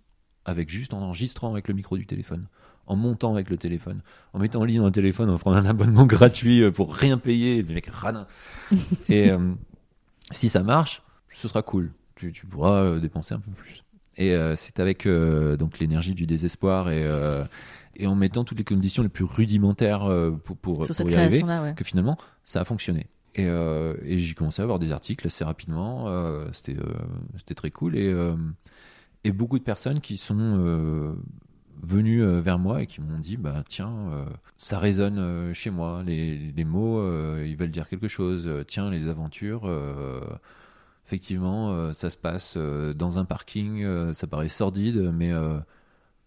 avec 0.44 0.68
juste 0.68 0.92
en 0.92 1.00
enregistrant 1.00 1.50
avec 1.52 1.68
le 1.68 1.74
micro 1.74 1.96
du 1.96 2.06
téléphone, 2.06 2.46
en 2.86 2.96
montant 2.96 3.32
avec 3.32 3.48
le 3.48 3.56
téléphone, 3.56 4.02
en 4.34 4.38
mettant 4.38 4.60
en 4.60 4.64
ligne 4.64 4.80
un 4.80 4.90
téléphone, 4.90 5.30
en 5.30 5.38
prenant 5.38 5.56
un 5.56 5.66
abonnement 5.66 6.06
gratuit 6.06 6.62
euh, 6.62 6.70
pour 6.70 6.94
rien 6.94 7.18
payer, 7.18 7.62
le 7.62 7.74
mec 7.74 7.86
radin. 7.86 8.26
Et 9.08 9.30
euh, 9.30 9.54
si 10.30 10.48
ça 10.48 10.62
marche, 10.62 11.02
ce 11.30 11.48
sera 11.48 11.62
cool. 11.62 11.92
Tu, 12.14 12.30
tu 12.32 12.46
pourras 12.46 13.00
dépenser 13.00 13.34
un 13.34 13.40
peu 13.40 13.50
plus. 13.50 13.84
Et 14.16 14.34
euh, 14.34 14.54
c'est 14.56 14.80
avec 14.80 15.06
euh, 15.06 15.56
donc 15.56 15.78
l'énergie 15.78 16.14
du 16.14 16.26
désespoir 16.26 16.90
et, 16.90 17.06
et 17.96 18.06
en 18.06 18.14
mettant 18.14 18.44
toutes 18.44 18.58
les 18.58 18.64
conditions 18.64 19.02
les 19.02 19.08
plus 19.08 19.24
rudimentaires 19.24 20.04
euh, 20.04 20.30
pour, 20.30 20.56
pour, 20.56 20.86
pour 20.86 21.10
y 21.10 21.14
arriver 21.14 21.42
ouais. 21.44 21.74
que 21.74 21.84
finalement 21.84 22.18
ça 22.44 22.60
a 22.60 22.64
fonctionné. 22.64 23.08
Et, 23.36 23.46
euh, 23.46 23.94
et 24.02 24.18
j'ai 24.18 24.34
commencé 24.34 24.62
à 24.62 24.64
avoir 24.64 24.78
des 24.78 24.92
articles 24.92 25.26
assez 25.26 25.44
rapidement. 25.44 26.08
euh, 26.08 26.46
c'était 26.52 26.76
euh, 26.76 26.94
c'était 27.38 27.54
très 27.54 27.70
cool 27.70 27.96
et 27.96 28.14
et 29.24 29.32
beaucoup 29.32 29.58
de 29.58 29.64
personnes 29.64 30.00
qui 30.00 30.16
sont 30.18 31.16
venues 31.82 32.24
vers 32.40 32.58
moi 32.58 32.82
et 32.82 32.86
qui 32.86 33.00
m'ont 33.00 33.18
dit 33.18 33.36
bah 33.36 33.64
tiens 33.68 34.26
ça 34.56 34.78
résonne 34.78 35.52
chez 35.54 35.70
moi 35.70 36.02
les, 36.04 36.52
les 36.54 36.64
mots 36.64 37.02
ils 37.42 37.56
veulent 37.56 37.70
dire 37.70 37.88
quelque 37.88 38.08
chose 38.08 38.48
tiens 38.66 38.90
les 38.90 39.08
aventures 39.08 39.68
effectivement 41.06 41.92
ça 41.92 42.10
se 42.10 42.16
passe 42.16 42.56
dans 42.56 43.18
un 43.18 43.24
parking 43.24 44.12
ça 44.12 44.26
paraît 44.26 44.48
sordide 44.48 45.10
mais 45.12 45.32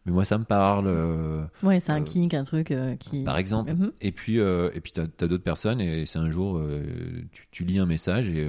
mais 0.07 0.13
moi 0.13 0.23
ça 0.23 0.37
me 0.37 0.45
parle 0.45 0.87
euh, 0.87 1.43
Ouais, 1.61 1.81
c'est 1.81 1.91
un 1.91 2.01
euh, 2.01 2.05
kink, 2.05 2.33
un 2.33 2.45
truc 2.45 2.71
euh, 2.71 2.95
qui. 2.95 3.23
par 3.23 3.37
exemple. 3.37 3.73
Mhm. 3.73 3.91
Et 3.99 4.13
puis, 4.13 4.39
euh, 4.39 4.71
et 4.73 4.79
puis 4.79 4.93
t'as 4.93 5.03
as, 5.03 5.27
d'autres 5.27 5.43
personnes, 5.43 5.81
et 5.81 6.05
c'est 6.05 6.17
un 6.17 6.29
jour, 6.29 6.61
tu, 7.33 7.47
tu 7.51 7.63
lis 7.65 7.77
un 7.77 7.85
message 7.85 8.29
et, 8.29 8.47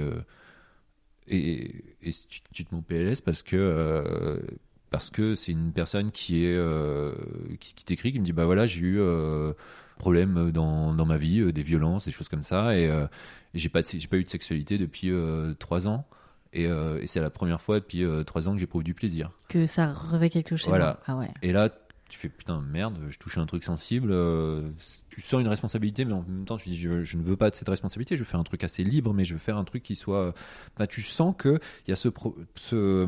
et, 1.27 1.83
et 2.01 2.11
tu, 2.11 2.39
tu 2.53 2.65
te 2.65 2.73
mets 2.73 2.79
en 2.79 2.81
PLS 2.81 3.19
parce 3.19 3.43
que 3.43 4.41
parce 4.89 5.09
que 5.09 5.35
c'est 5.35 5.51
une 5.51 5.71
personne 5.73 6.11
qui 6.11 6.45
est 6.45 6.55
euh, 6.55 7.13
qui, 7.59 7.73
qui 7.75 7.83
t'écrit, 7.85 8.11
qui 8.13 8.19
me 8.19 8.25
dit 8.25 8.33
bah 8.33 8.45
voilà 8.45 8.65
j'ai 8.65 8.79
eu 8.79 8.99
euh, 8.99 9.53
problème 9.97 10.51
dans, 10.51 10.93
dans 10.93 11.05
ma 11.05 11.17
vie, 11.17 11.41
euh, 11.41 11.51
des 11.51 11.61
violences, 11.61 12.05
des 12.05 12.11
choses 12.11 12.29
comme 12.29 12.43
ça, 12.43 12.77
et, 12.77 12.85
et 12.85 13.07
j'ai 13.53 13.69
pas 13.69 13.81
j'ai 13.83 14.07
pas 14.07 14.17
eu 14.17 14.23
de 14.23 14.29
sexualité 14.29 14.77
depuis 14.77 15.11
trois 15.59 15.89
ans. 15.89 16.07
Et, 16.53 16.65
euh, 16.65 16.99
et 17.01 17.07
c'est 17.07 17.19
la 17.21 17.29
première 17.29 17.61
fois 17.61 17.79
depuis 17.79 18.03
euh, 18.03 18.23
trois 18.23 18.47
ans 18.47 18.53
que 18.53 18.59
j'éprouve 18.59 18.83
du 18.83 18.93
plaisir. 18.93 19.31
Que 19.49 19.65
ça 19.67 19.91
revêt 19.93 20.29
quelque 20.29 20.55
chose 20.57 20.69
Voilà. 20.69 20.99
Ah 21.05 21.15
ouais. 21.17 21.29
Et 21.43 21.51
là, 21.51 21.69
tu 22.09 22.17
fais 22.17 22.27
putain, 22.29 22.59
merde, 22.61 22.97
je 23.09 23.19
touche 23.19 23.37
un 23.37 23.45
truc 23.45 23.63
sensible. 23.63 24.09
euh, 24.11 24.71
tu 25.09 25.21
sens 25.21 25.39
une 25.41 25.47
responsabilité, 25.47 26.05
mais 26.05 26.13
en 26.13 26.23
même 26.23 26.45
temps, 26.45 26.57
tu 26.57 26.69
dis 26.69 26.77
je, 26.79 27.03
je 27.03 27.17
ne 27.17 27.21
veux 27.23 27.37
pas 27.37 27.51
de 27.51 27.55
cette 27.55 27.69
responsabilité. 27.69 28.15
Je 28.15 28.21
veux 28.21 28.25
faire 28.25 28.39
un 28.39 28.43
truc 28.43 28.63
assez 28.63 28.83
libre, 28.83 29.13
mais 29.13 29.25
je 29.25 29.33
veux 29.33 29.39
faire 29.39 29.57
un 29.57 29.63
truc 29.63 29.83
qui 29.83 29.95
soit. 29.95 30.33
Bah, 30.77 30.87
tu 30.87 31.03
sens 31.03 31.35
que 31.37 31.59
il 31.85 31.91
y 31.91 31.93
a 31.93 31.95
ce, 31.95 32.07
pro- 32.09 32.35
ce, 32.55 33.07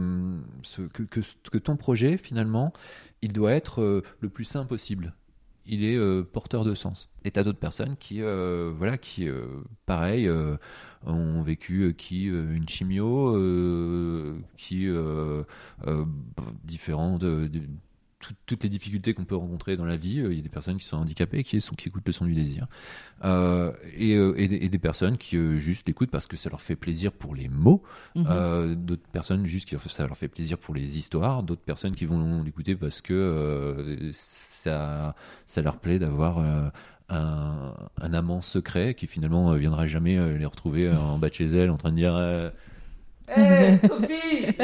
ce- 0.62 0.82
que, 0.84 1.02
que, 1.04 1.22
que 1.52 1.58
ton 1.58 1.78
projet 1.78 2.18
finalement, 2.18 2.74
il 3.24 3.34
doit 3.34 3.54
être 3.54 4.04
le 4.20 4.30
plus 4.30 4.46
sain 4.46 4.66
possible. 4.66 5.16
Il 5.68 5.84
est 5.84 5.96
euh, 5.96 6.24
porteur 6.24 6.64
de 6.64 6.74
sens. 6.74 7.10
Et 7.24 7.32
t'as 7.32 7.44
d'autres 7.44 7.60
personnes 7.60 7.96
qui, 7.98 8.22
euh, 8.22 8.72
voilà, 8.76 8.98
qui, 8.98 9.28
euh, 9.28 9.46
pareil, 9.86 10.30
ont 11.06 11.42
vécu 11.44 11.94
qui 11.98 12.26
une 12.26 12.68
chimio, 12.68 13.34
qui 14.58 14.88
de- 17.48 17.62
tout- 18.20 18.34
toutes 18.46 18.64
les 18.64 18.70
difficultés 18.70 19.14
qu'on 19.16 19.26
peut 19.26 19.36
rencontrer 19.36 19.78
dans 19.78 19.86
la 19.86 19.98
vie. 19.98 20.24
Il 20.30 20.34
y 20.36 20.40
a 20.40 20.42
des 20.42 20.50
personnes 20.50 20.78
qui 20.78 20.86
sont 20.86 20.98
handicapées, 20.98 21.44
qui, 21.44 21.60
sont, 21.62 21.76
qui 21.76 21.90
écoutent 21.90 22.06
le 22.06 22.12
son 22.14 22.26
du 22.26 22.34
désir. 22.36 22.68
Et, 23.24 24.12
et, 24.14 24.48
des, 24.48 24.58
et 24.58 24.70
des 24.70 24.80
personnes 24.80 25.18
qui 25.18 25.38
juste 25.58 25.88
l'écoutent 25.88 26.12
parce 26.12 26.28
que 26.28 26.38
ça 26.38 26.50
leur 26.50 26.62
fait 26.62 26.76
plaisir 26.76 27.12
pour 27.12 27.36
les 27.36 27.50
mots. 27.50 27.84
Mhm. 28.16 28.76
D'autres 28.76 29.08
personnes 29.12 29.46
juste 29.46 29.68
qui 29.70 29.76
ça 29.90 30.06
leur 30.08 30.18
fait 30.18 30.28
plaisir 30.28 30.58
pour 30.58 30.74
les 30.76 30.98
histoires. 30.98 31.44
D'autres 31.44 31.62
personnes 31.64 31.96
qui 31.96 32.06
vont 32.06 32.44
l'écouter 32.44 32.76
parce 32.76 33.02
que 33.02 34.12
ça, 34.62 35.16
ça 35.46 35.62
leur 35.62 35.78
plaît 35.78 36.00
d'avoir... 36.00 36.40
euh, 36.40 36.70
un, 37.14 37.74
un 38.00 38.14
amant 38.14 38.40
secret 38.40 38.94
qui 38.94 39.06
finalement 39.06 39.52
euh, 39.52 39.58
viendra 39.58 39.86
jamais 39.86 40.18
euh, 40.18 40.38
les 40.38 40.46
retrouver 40.46 40.88
euh, 40.88 40.96
en 40.98 41.18
bas 41.18 41.28
de 41.28 41.34
chez 41.34 41.46
elle 41.48 41.70
en 41.70 41.76
train 41.76 41.92
de 41.92 41.98
dire 41.98 42.16
euh, 42.16 42.50
Hey, 43.28 43.78
Sophie 43.86 44.56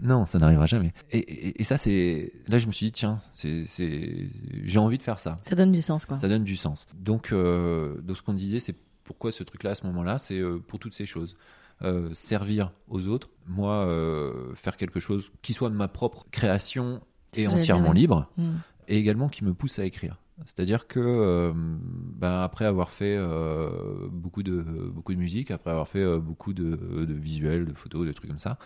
Non, 0.00 0.24
ça 0.24 0.38
n'arrivera 0.38 0.66
jamais. 0.66 0.92
Et, 1.10 1.18
et- 1.18 1.60
et 1.60 1.64
ça, 1.64 1.76
c'est. 1.78 2.32
Là, 2.46 2.58
je 2.58 2.68
me 2.68 2.72
suis 2.72 2.86
dit, 2.86 2.92
tiens, 2.92 3.18
c'est, 3.32 3.64
c'est... 3.66 4.28
j'ai 4.62 4.78
envie 4.78 4.98
de 4.98 5.02
faire 5.02 5.18
ça. 5.18 5.36
Ça 5.42 5.56
donne 5.56 5.72
du 5.72 5.82
sens, 5.82 6.06
quoi. 6.06 6.16
Ça 6.16 6.28
donne 6.28 6.44
du 6.44 6.54
sens. 6.56 6.86
Donc, 6.94 7.32
euh, 7.32 8.00
donc 8.02 8.16
ce 8.16 8.22
qu'on 8.22 8.34
disait, 8.34 8.60
c'est 8.60 8.76
pourquoi 9.02 9.32
ce 9.32 9.42
truc-là, 9.42 9.70
à 9.70 9.74
ce 9.74 9.84
moment-là, 9.88 10.18
c'est 10.18 10.38
euh, 10.38 10.58
pour 10.64 10.78
toutes 10.78 10.94
ces 10.94 11.06
choses. 11.06 11.36
Euh, 11.82 12.10
servir 12.14 12.70
aux 12.88 13.08
autres, 13.08 13.30
moi, 13.48 13.84
euh, 13.86 14.54
faire 14.54 14.76
quelque 14.76 15.00
chose 15.00 15.32
qui 15.42 15.54
soit 15.54 15.70
de 15.70 15.74
ma 15.74 15.88
propre 15.88 16.24
création 16.30 17.00
et 17.36 17.46
entièrement 17.48 17.82
dire, 17.84 17.90
ouais. 17.92 17.98
libre, 18.00 18.30
Mhm. 18.38 18.58
Et 18.90 18.98
également 18.98 19.28
qui 19.28 19.44
me 19.44 19.54
pousse 19.54 19.78
à 19.78 19.84
écrire. 19.86 20.18
C'est-à-dire 20.44 20.86
que 20.86 21.00
euh, 21.00 21.52
ben, 21.54 22.40
après 22.40 22.64
avoir 22.64 22.90
fait 22.90 23.16
euh, 23.16 24.08
beaucoup 24.10 24.42
de 24.42 24.62
beaucoup 24.62 25.14
de 25.14 25.18
musique, 25.18 25.50
après 25.50 25.70
avoir 25.70 25.86
fait 25.86 26.02
euh, 26.02 26.18
beaucoup 26.18 26.52
de, 26.52 27.04
de 27.06 27.14
visuels, 27.14 27.66
de 27.66 27.74
photos, 27.74 28.06
de 28.06 28.12
trucs 28.12 28.28
comme 28.28 28.38
ça, 28.38 28.58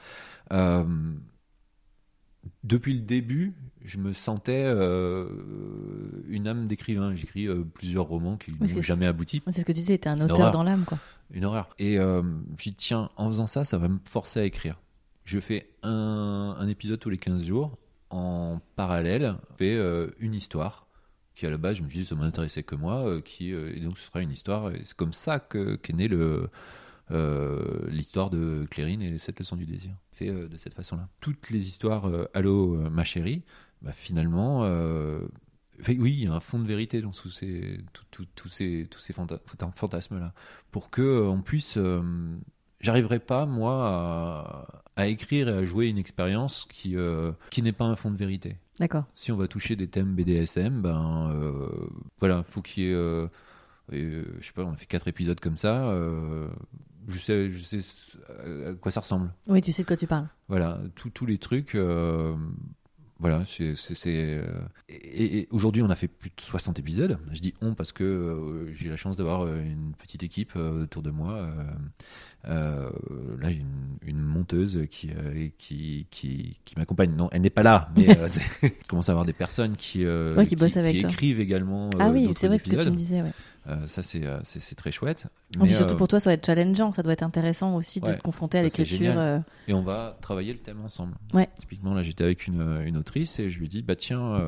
euh, 0.52 0.84
depuis 2.62 2.94
le 2.94 3.00
début, 3.00 3.54
je 3.84 3.98
me 3.98 4.12
sentais 4.12 4.64
une 6.28 6.46
âme 6.46 6.66
d'écrivain. 6.66 7.14
J'écris 7.14 7.48
plusieurs 7.74 8.04
romans 8.04 8.36
qui 8.36 8.52
n'ont 8.52 8.80
jamais 8.80 9.06
abouti. 9.06 9.42
C'est 9.46 9.60
ce 9.60 9.64
que 9.64 9.72
tu 9.72 9.80
disais, 9.80 9.96
t'es 9.98 10.10
un 10.10 10.20
auteur 10.20 10.38
Horreur. 10.38 10.50
dans 10.50 10.62
l'âme, 10.62 10.84
quoi. 10.84 10.98
Une 11.30 11.46
horreur. 11.46 11.70
Et 11.78 11.96
je 11.96 12.22
dit, 12.58 12.74
tiens, 12.74 13.08
en 13.16 13.28
faisant 13.28 13.46
ça, 13.46 13.64
ça 13.64 13.78
va 13.78 13.88
me 13.88 13.98
forcer 14.04 14.40
à 14.40 14.44
écrire. 14.44 14.78
Je 15.24 15.40
fais 15.40 15.70
un, 15.82 16.54
un 16.58 16.68
épisode 16.68 17.00
tous 17.00 17.08
les 17.08 17.16
15 17.16 17.44
jours. 17.44 17.78
En 18.14 18.60
parallèle, 18.76 19.36
je 19.50 19.56
fais 19.56 19.74
euh, 19.74 20.08
une 20.20 20.34
histoire 20.34 20.86
qui, 21.34 21.46
à 21.46 21.50
la 21.50 21.56
base, 21.58 21.78
je 21.78 21.82
me 21.82 21.88
suis 21.88 22.00
dit, 22.00 22.06
ça 22.06 22.14
m'intéressait 22.14 22.62
que 22.62 22.76
moi. 22.76 23.04
euh, 23.08 23.20
qui, 23.20 23.52
euh, 23.52 23.72
et 23.74 23.80
donc, 23.80 23.98
ce 23.98 24.06
sera 24.06 24.20
une 24.20 24.30
histoire. 24.30 24.70
Et 24.70 24.82
c'est 24.84 24.94
comme 24.96 25.12
ça 25.12 25.40
que- 25.40 25.74
qu'est 25.76 25.92
née 25.92 26.06
le, 26.08 26.48
l'histoire 27.88 28.30
de 28.30 28.66
Clérine 28.70 29.02
et 29.02 29.10
les 29.10 29.18
sept 29.18 29.38
leçons 29.38 29.56
du 29.56 29.66
désir. 29.66 29.94
Fait 30.10 30.30
de 30.30 30.56
cette 30.56 30.74
façon-là. 30.74 31.08
Toutes 31.20 31.50
les 31.50 31.66
histoires 31.66 32.06
euh, 32.08 32.26
Allô, 32.34 32.76
ma 32.90 33.04
chérie, 33.04 33.42
bah, 33.82 33.92
finalement, 33.92 34.62
fait, 35.80 35.96
oui, 35.98 36.12
il 36.12 36.24
y 36.24 36.26
a 36.28 36.32
un 36.32 36.40
fond 36.40 36.58
de 36.60 36.66
vérité 36.66 37.02
dans 37.02 37.10
tous 37.10 37.30
ces, 37.30 37.78
tous 38.36 38.48
ces, 38.48 38.86
tous 38.90 39.00
ces 39.00 39.12
fanta- 39.12 39.40
fanta- 39.44 39.72
fantasmes-là. 39.72 40.32
Pour 40.70 40.90
que 40.90 41.22
on 41.26 41.42
puisse. 41.42 41.78
J'arriverai 42.84 43.18
pas, 43.18 43.46
moi, 43.46 43.88
à, 44.96 45.02
à 45.02 45.06
écrire 45.06 45.48
et 45.48 45.52
à 45.52 45.64
jouer 45.64 45.86
une 45.88 45.96
expérience 45.98 46.66
qui, 46.70 46.96
euh, 46.96 47.32
qui 47.50 47.62
n'est 47.62 47.72
pas 47.72 47.86
un 47.86 47.96
fond 47.96 48.10
de 48.10 48.16
vérité. 48.16 48.56
D'accord. 48.78 49.04
Si 49.14 49.32
on 49.32 49.36
va 49.36 49.48
toucher 49.48 49.74
des 49.74 49.88
thèmes 49.88 50.14
BDSM, 50.14 50.82
ben 50.82 51.30
euh, 51.32 51.68
voilà, 52.20 52.42
faut 52.42 52.60
qu'il 52.60 52.82
y 52.84 52.86
ait. 52.88 52.92
euh, 52.92 53.26
euh, 53.92 54.24
je 54.40 54.46
sais 54.46 54.52
pas, 54.52 54.64
on 54.64 54.72
a 54.72 54.76
fait 54.76 54.86
quatre 54.86 55.08
épisodes 55.08 55.40
comme 55.40 55.56
ça. 55.56 55.86
euh, 55.88 56.46
je 57.08 57.18
sais, 57.18 57.50
je 57.50 57.62
sais 57.62 57.80
à 58.66 58.74
quoi 58.74 58.90
ça 58.92 59.00
ressemble. 59.00 59.32
Oui, 59.48 59.62
tu 59.62 59.72
sais 59.72 59.82
de 59.82 59.86
quoi 59.88 59.96
tu 59.96 60.06
parles. 60.06 60.28
Voilà, 60.48 60.78
tous 60.94 61.08
tous 61.10 61.26
les 61.26 61.38
trucs. 61.38 61.74
Voilà, 63.24 63.42
c'est. 63.46 63.74
euh, 64.06 64.44
et, 64.90 65.38
et 65.38 65.48
aujourd'hui, 65.50 65.80
on 65.82 65.88
a 65.88 65.94
fait 65.94 66.08
plus 66.08 66.28
de 66.28 66.40
60 66.42 66.78
épisodes. 66.78 67.18
Je 67.32 67.40
dis 67.40 67.54
on 67.62 67.74
parce 67.74 67.90
que 67.90 68.04
euh, 68.04 68.70
j'ai 68.74 68.90
la 68.90 68.96
chance 68.96 69.16
d'avoir 69.16 69.46
euh, 69.46 69.62
une 69.62 69.94
petite 69.94 70.22
équipe 70.22 70.52
euh, 70.56 70.82
autour 70.82 71.02
de 71.02 71.10
moi. 71.10 71.48
euh, 72.46 72.90
là, 73.40 73.50
une, 73.50 73.96
une 74.02 74.20
monteuse 74.20 74.80
qui, 74.90 75.10
qui, 75.56 76.06
qui, 76.10 76.58
qui 76.66 76.74
m'accompagne. 76.76 77.14
Non, 77.16 77.28
elle 77.32 77.40
n'est 77.40 77.50
pas 77.50 77.62
là, 77.62 77.88
mais 77.96 78.06
je 78.28 78.88
commence 78.88 79.08
à 79.08 79.12
avoir 79.12 79.24
des 79.24 79.32
personnes 79.32 79.76
qui, 79.76 80.04
Ouais, 80.06 80.46
qui 80.46 80.56
bossent 80.56 80.76
avec 80.76 81.00
toi. 81.00 81.08
écrivent 81.08 81.40
également. 81.40 81.88
ah 81.98 82.10
oui, 82.10 82.28
c'est 82.34 82.48
vrai 82.48 82.58
ce 82.58 82.64
que 82.64 82.68
tu 82.70 82.74
épisodes. 82.74 82.92
me 82.92 82.96
disais, 82.96 83.22
ouais. 83.22 83.32
Euh, 83.66 83.86
ça, 83.86 84.02
c'est 84.02 84.24
euh, 84.26 84.38
c'est 84.44 84.60
c'est 84.60 84.74
très 84.74 84.92
chouette. 84.92 85.26
Mais, 85.58 85.72
surtout 85.72 85.94
euh, 85.94 85.96
pour 85.96 86.08
toi, 86.08 86.20
ça 86.20 86.24
doit 86.30 86.34
être 86.34 86.44
challengeant. 86.44 86.92
Ça 86.92 87.02
doit 87.02 87.12
être 87.14 87.22
intéressant 87.22 87.74
aussi 87.76 88.00
de 88.00 88.12
te 88.12 88.20
confronter 88.20 88.58
à 88.58 88.62
l'écriture. 88.62 89.14
euh, 89.18 89.38
Et 89.68 89.72
on 89.74 89.82
va 89.82 90.18
travailler 90.20 90.52
le 90.52 90.58
thème 90.58 90.80
ensemble. 90.84 91.14
Ouais. 91.32 91.48
Typiquement, 91.58 91.94
là, 91.94 92.02
j'étais 92.02 92.24
avec 92.24 92.46
une, 92.46 92.82
une 92.84 92.96
autrice 92.98 93.38
et 93.38 93.48
je 93.48 93.58
lui 93.58 93.68
dis, 93.68 93.80
bah 93.82 93.96
tiens, 93.96 94.38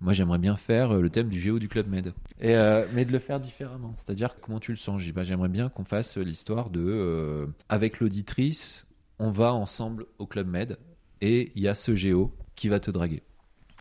moi 0.00 0.12
j'aimerais 0.12 0.38
bien 0.38 0.56
faire 0.56 0.92
le 0.94 1.08
thème 1.08 1.28
du 1.28 1.38
géo 1.40 1.58
du 1.58 1.68
Club 1.68 1.88
Med. 1.88 2.12
Et, 2.40 2.54
mais 2.92 3.04
de 3.04 3.12
le 3.12 3.18
faire 3.20 3.38
différemment. 3.40 3.94
C'est-à-dire, 3.98 4.34
comment 4.40 4.58
tu 4.60 4.72
le 4.72 4.76
sens? 4.76 5.00
Je 5.00 5.06
dis, 5.06 5.12
bah 5.12 5.22
j'aimerais 5.22 5.48
bien 5.48 5.68
qu'on 5.68 5.84
fasse 5.84 6.16
l'histoire 6.16 6.70
de, 6.70 7.48
avec 7.68 8.00
l'auditrice, 8.00 8.86
on 9.18 9.30
va 9.30 9.54
ensemble 9.54 10.06
au 10.18 10.26
Club 10.26 10.48
Med 10.48 10.78
et 11.20 11.52
il 11.54 11.62
y 11.62 11.68
a 11.68 11.74
ce 11.74 11.94
géo 11.94 12.34
qui 12.56 12.68
va 12.68 12.80
te 12.80 12.90
draguer. 12.90 13.22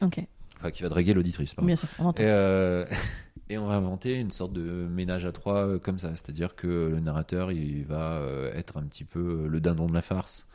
Ok, 0.01 0.19
Enfin, 0.59 0.71
qui 0.71 0.83
va 0.83 0.89
draguer 0.89 1.13
l'auditrice, 1.13 1.53
pardon. 1.53 1.65
bien 1.67 1.75
sûr. 1.75 1.89
on 1.99 2.05
entend. 2.05 2.23
Et, 2.23 2.83
et 3.49 3.57
on 3.57 3.67
va 3.67 3.75
inventer 3.75 4.15
une 4.19 4.31
sorte 4.31 4.53
de 4.53 4.61
ménage 4.61 5.25
à 5.25 5.31
trois 5.31 5.65
euh, 5.67 5.79
comme 5.79 5.99
ça. 5.99 6.09
C'est-à-dire 6.09 6.55
que 6.55 6.67
le 6.67 6.99
narrateur, 6.99 7.51
il 7.51 7.85
va 7.85 8.13
euh, 8.13 8.51
être 8.53 8.77
un 8.77 8.83
petit 8.83 9.03
peu 9.03 9.19
euh, 9.43 9.47
le 9.47 9.59
dindon 9.59 9.87
de 9.87 9.93
la 9.93 10.01
farce. 10.01 10.47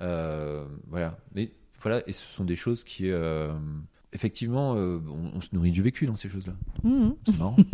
Euh, 0.00 0.64
voilà. 0.88 1.18
Mais 1.34 1.50
voilà, 1.82 2.02
et 2.06 2.12
ce 2.12 2.24
sont 2.24 2.44
des 2.44 2.56
choses 2.56 2.84
qui. 2.84 3.10
euh, 3.10 3.52
effectivement, 4.12 4.74
euh, 4.76 4.98
on, 5.08 5.36
on 5.36 5.40
se 5.40 5.48
nourrit 5.52 5.70
du 5.70 5.82
vécu 5.82 6.06
dans 6.06 6.16
ces 6.16 6.28
choses-là. 6.28 6.54
Mhm. 6.82 7.14
C'est 7.26 7.38
marrant. 7.38 7.56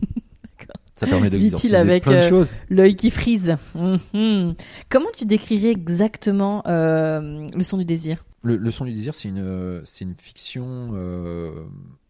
Ça 0.94 1.06
permet 1.06 1.28
d'exorciser 1.28 1.76
avec, 1.76 2.04
plein 2.04 2.16
de 2.22 2.28
choses. 2.28 2.54
L'œil 2.70 2.96
qui 2.96 3.10
frise. 3.10 3.56
Mhm. 3.74 4.54
Comment 4.88 5.10
tu 5.14 5.26
décrirais 5.26 5.70
exactement 5.70 6.62
le 6.66 7.62
son 7.62 7.76
du 7.76 7.84
désir? 7.84 8.24
Le, 8.42 8.56
le 8.56 8.70
son 8.70 8.86
du 8.86 8.92
désir, 8.94 9.14
c'est 9.14 9.28
une, 9.28 9.82
c'est 9.84 10.06
une 10.06 10.14
fiction 10.16 10.94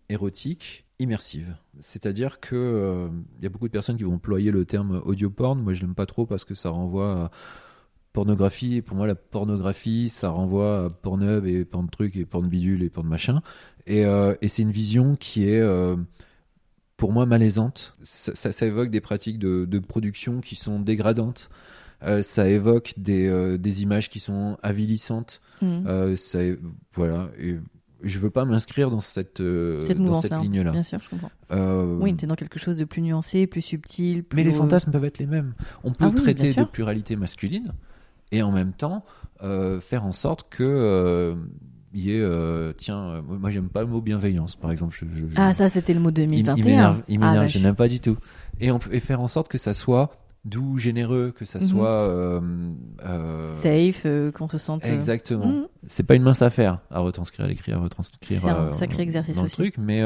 érotique 0.08 0.85
immersive. 0.98 1.54
C'est-à-dire 1.80 2.40
que 2.40 2.54
euh, 2.56 3.08
il 3.38 3.44
y 3.44 3.46
a 3.46 3.50
beaucoup 3.50 3.66
de 3.68 3.72
personnes 3.72 3.96
qui 3.96 4.02
vont 4.04 4.14
employer 4.14 4.50
le 4.50 4.64
terme 4.64 5.02
audio 5.04 5.28
porn. 5.30 5.60
Moi, 5.60 5.72
je 5.74 5.82
l'aime 5.82 5.94
pas 5.94 6.06
trop 6.06 6.24
parce 6.26 6.44
que 6.44 6.54
ça 6.54 6.70
renvoie 6.70 7.12
à 7.24 7.30
pornographie. 8.12 8.76
Et 8.76 8.82
pour 8.82 8.96
moi, 8.96 9.06
la 9.06 9.14
pornographie, 9.14 10.08
ça 10.08 10.30
renvoie 10.30 10.86
à 10.86 10.90
Pornhub 10.90 11.44
et 11.46 11.64
porn 11.64 11.86
de 11.86 11.90
trucs 11.90 12.16
et 12.16 12.24
porn 12.24 12.46
bidule 12.46 12.82
et 12.82 12.88
porn 12.90 13.06
machin. 13.06 13.42
Et, 13.86 14.04
euh, 14.06 14.34
et 14.40 14.48
c'est 14.48 14.62
une 14.62 14.70
vision 14.70 15.16
qui 15.16 15.46
est 15.48 15.60
euh, 15.60 15.96
pour 16.96 17.12
moi 17.12 17.26
malaisante. 17.26 17.94
Ça, 18.02 18.34
ça- 18.34 18.52
ça 18.52 18.64
évoque 18.66 18.88
des 18.90 19.02
pratiques 19.02 19.38
de, 19.38 19.66
de 19.66 19.78
production 19.78 20.40
qui 20.40 20.56
sont 20.56 20.80
dégradantes. 20.80 21.50
Euh, 22.02 22.22
ça 22.22 22.48
évoque 22.48 22.94
des, 22.96 23.58
des 23.58 23.82
images 23.82 24.08
qui 24.10 24.20
sont 24.20 24.56
avilissantes. 24.62 25.40
Euh, 25.86 26.16
ça, 26.16 26.38
voilà. 26.94 27.28
Et 27.38 27.56
je 28.06 28.18
veux 28.18 28.30
pas 28.30 28.44
m'inscrire 28.44 28.90
dans 28.90 29.00
cette, 29.00 29.40
euh, 29.40 29.80
Cette 29.86 29.98
dans 30.00 30.14
cette 30.14 30.30
là. 30.30 30.40
ligne-là. 30.40 30.70
Bien 30.72 30.82
sûr, 30.82 30.98
je 31.02 31.08
comprends. 31.10 31.30
Euh, 31.52 31.96
Oui, 32.00 32.14
t'es 32.16 32.26
dans 32.26 32.34
quelque 32.34 32.58
chose 32.58 32.76
de 32.78 32.84
plus 32.84 33.02
nuancé, 33.02 33.46
plus 33.46 33.62
subtil. 33.62 34.24
Plus 34.24 34.36
mais 34.36 34.44
les 34.44 34.52
fantasmes 34.52 34.90
peuvent 34.92 35.04
être 35.04 35.18
les 35.18 35.26
mêmes. 35.26 35.54
On 35.84 35.92
peut 35.92 36.06
Ah 36.06 36.08
oui, 36.08 36.14
traiter 36.22 36.54
de 36.54 36.64
pluralité 36.64 37.16
masculine 37.16 37.72
et 38.32 38.42
en 38.42 38.50
même 38.52 38.72
temps 38.72 39.04
euh, 39.42 39.80
faire 39.80 40.04
en 40.04 40.12
sorte 40.12 40.46
que 40.48 40.64
euh, 40.64 41.34
il 41.92 42.00
y 42.04 42.10
ait, 42.12 42.20
euh, 42.20 42.72
tiens, 42.76 42.98
euh, 43.10 43.22
moi 43.22 43.50
j'aime 43.50 43.68
pas 43.68 43.80
le 43.80 43.86
mot 43.86 44.00
bienveillance, 44.00 44.56
par 44.56 44.70
exemple. 44.70 44.96
Je- 44.98 45.06
je- 45.06 45.24
Ah, 45.36 45.54
ça, 45.54 45.68
c'était 45.68 45.92
le 45.92 46.00
mot 46.00 46.10
il, 46.10 46.18
il 46.20 46.26
2021. 46.26 46.64
m'énerve, 46.64 47.02
il 47.08 47.16
Ah, 47.22 47.26
m'énerve, 47.26 47.44
bah, 47.44 47.48
je 47.48 47.58
n'aime 47.58 47.74
pas 47.74 47.88
du 47.88 48.00
tout. 48.00 48.16
Et, 48.60 48.70
on 48.70 48.78
peut, 48.78 48.92
et 48.94 49.00
faire 49.00 49.20
en 49.20 49.28
sorte 49.28 49.48
que 49.48 49.58
ça 49.58 49.72
soit 49.74 50.10
doux, 50.46 50.78
généreux, 50.78 51.32
que 51.36 51.44
ça 51.44 51.58
Mhm. 51.58 51.66
soit 51.66 51.88
euh, 52.08 52.40
euh, 53.04 53.52
Safe, 53.52 54.02
euh, 54.06 54.32
qu'on 54.32 54.48
se 54.48 54.58
sente. 54.58 54.86
Exactement. 54.86 55.46
Mhm. 55.46 55.66
C'est 55.86 56.02
pas 56.04 56.14
une 56.14 56.22
mince 56.22 56.42
affaire 56.42 56.80
à 56.90 57.00
retranscrire 57.00 57.44
à 57.44 57.48
l'écrit, 57.48 57.72
à 57.72 57.78
retranscrire. 57.78 58.40
C'est 58.40 58.48
un 58.48 58.72
sacré 58.72 59.02
exercice 59.02 59.36
dans 59.36 59.42
le 59.42 59.46
aussi. 59.46 59.56
truc, 59.56 59.76
mais 59.78 60.02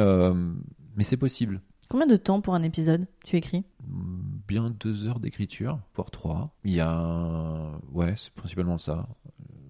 mais 0.97 1.05
c'est 1.05 1.17
possible. 1.17 1.61
Combien 1.89 2.07
de 2.07 2.17
temps 2.17 2.41
pour 2.41 2.55
un 2.55 2.63
épisode 2.63 3.07
tu 3.25 3.37
écris? 3.37 3.65
Bien 4.47 4.73
deux 4.81 5.07
heures 5.09 5.19
d'écriture, 5.21 5.79
voire 5.95 6.11
trois. 6.11 6.55
Il 6.65 6.73
y 6.73 6.81
a 6.81 7.71
ouais, 7.93 8.15
c'est 8.17 8.33
principalement 8.33 8.79
ça. 8.79 9.09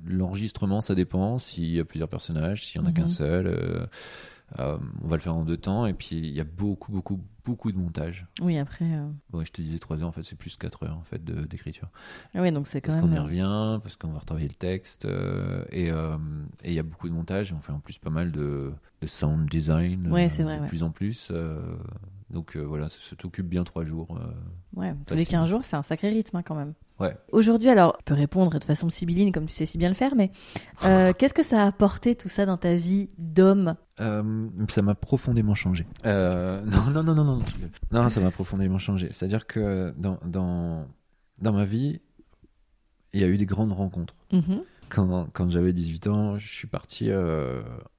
L'enregistrement, 0.06 0.80
ça 0.80 0.94
dépend. 0.94 1.38
S'il 1.38 1.66
y 1.74 1.78
a 1.80 1.84
plusieurs 1.84 2.08
personnages, 2.08 2.64
s'il 2.66 2.80
y 2.80 2.84
en 2.84 2.86
a 2.86 2.90
Mhm. 2.90 2.94
qu'un 2.94 3.06
seul, 3.06 3.46
euh, 3.46 3.86
euh, 4.58 4.78
on 5.02 5.08
va 5.08 5.16
le 5.16 5.22
faire 5.22 5.34
en 5.34 5.44
deux 5.44 5.56
temps. 5.56 5.86
Et 5.86 5.92
puis 5.94 6.16
il 6.16 6.30
y 6.34 6.40
a 6.40 6.44
beaucoup, 6.44 6.90
beaucoup, 6.92 7.20
beaucoup 7.44 7.70
de 7.72 7.78
montage. 7.78 8.26
Oui, 8.40 8.58
après. 8.58 8.84
euh, 8.84 9.42
je 9.44 9.50
te 9.50 9.62
disais 9.62 9.78
trois 9.78 9.98
heures. 10.00 10.08
En 10.08 10.12
fait, 10.12 10.22
c'est 10.24 10.36
plus 10.36 10.56
quatre 10.56 10.82
heures 10.84 10.96
en 10.96 11.02
fait 11.04 11.24
d'écriture. 11.24 11.88
Ah 12.34 12.40
ouais, 12.42 12.52
donc 12.52 12.66
c'est 12.66 12.80
quand 12.80 12.92
Parce 12.92 13.00
qu'on 13.00 13.08
même. 13.08 13.16
y 13.16 13.20
euh, 13.20 13.24
revient, 13.24 13.80
parce 13.82 13.96
qu'on 13.96 14.08
va 14.12 14.18
retravailler 14.18 14.48
le 14.48 14.54
texte, 14.54 15.04
euh, 15.04 15.64
et 15.70 15.88
et 15.88 16.68
il 16.70 16.74
y 16.74 16.78
a 16.78 16.82
beaucoup 16.82 17.08
de 17.08 17.14
montage, 17.14 17.52
et 17.52 17.54
on 17.54 17.60
fait 17.60 17.72
en 17.72 17.80
plus 17.80 17.98
pas 17.98 18.10
mal 18.10 18.32
de, 18.32 18.72
de 19.00 19.06
sound 19.06 19.48
design, 19.48 20.10
Ouais, 20.10 20.28
c'est 20.28 20.42
vrai, 20.42 20.56
de 20.58 20.62
ouais. 20.62 20.68
plus 20.68 20.82
en 20.82 20.90
plus. 20.90 21.32
Donc 22.30 22.56
euh, 22.56 22.60
voilà, 22.62 22.88
ça, 22.88 23.16
t'occupe 23.16 23.48
bien 23.48 23.64
trois 23.64 23.84
jours. 23.84 24.16
euh. 24.18 24.78
Ouais, 24.78 24.94
tous 25.06 25.14
les 25.14 25.24
Facile. 25.24 25.38
15 25.38 25.48
jours, 25.48 25.64
c'est 25.64 25.76
un 25.76 25.82
sacré 25.82 26.08
rythme 26.10 26.36
hein, 26.36 26.42
quand 26.42 26.54
même. 26.54 26.74
Ouais. 27.00 27.16
Aujourd'hui, 27.32 27.68
alors, 27.70 27.96
tu 27.98 28.04
peux 28.04 28.14
répondre 28.14 28.58
de 28.58 28.64
façon 28.64 28.88
sibylline 28.90 29.32
comme 29.32 29.46
tu 29.46 29.54
sais 29.54 29.66
si 29.66 29.78
bien 29.78 29.88
le 29.88 29.94
faire, 29.94 30.14
mais 30.14 30.30
euh, 30.84 31.12
qu'est-ce 31.18 31.34
que 31.34 31.42
ça 31.42 31.62
a 31.62 31.66
apporté 31.66 32.14
tout 32.14 32.28
ça 32.28 32.46
dans 32.46 32.56
ta 32.58 32.74
vie 32.74 33.08
d'homme? 33.18 33.74
Euh, 34.00 34.48
ça 34.68 34.82
m'a 34.82 34.94
profondément 34.94 35.54
changé. 35.54 35.86
Non, 36.04 36.62
non, 36.92 37.02
non, 37.02 37.14
non, 37.14 37.24
non, 37.24 37.34
rigole. 37.38 37.70
non, 37.90 38.08
ça 38.08 38.20
m'a 38.20 38.30
profondément 38.30 38.78
changé. 38.78 39.08
C'est-à-dire 39.12 39.46
que 39.46 39.92
dans, 39.96 40.18
dans, 40.24 40.86
dans 41.40 41.52
ma 41.52 41.64
vie, 41.64 42.00
il 43.12 43.20
y 43.20 43.24
a 43.24 43.28
eu 43.28 43.36
des 43.38 43.46
grandes 43.46 43.72
rencontres. 43.72 44.14
Mhm. 44.32 44.62
Quand, 44.90 45.28
quand 45.32 45.50
j'avais 45.50 45.72
18 45.72 46.06
ans, 46.08 46.38
je 46.38 46.48
suis 46.48 46.66
parti 46.68 47.10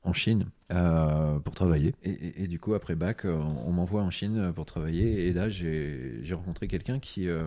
en 0.04 0.14
Chine 0.14 0.46
euh, 0.72 1.40
pour 1.40 1.54
travailler. 1.56 1.94
Et, 2.04 2.10
et- 2.12 2.44
et 2.44 2.48
du 2.48 2.60
coup, 2.60 2.74
après 2.74 2.96
bac, 2.96 3.26
euh, 3.26 3.34
on, 3.34 3.70
on 3.70 3.72
m'envoie 3.72 4.02
en 4.04 4.12
Chine 4.12 4.52
pour 4.56 4.66
travailler. 4.66 5.28
Et 5.28 5.34
là, 5.34 5.50
j'ai 5.50 6.22
rencontré 6.34 6.68
quelqu'un 6.68 7.00
qui, 7.00 7.28
euh, 7.28 7.44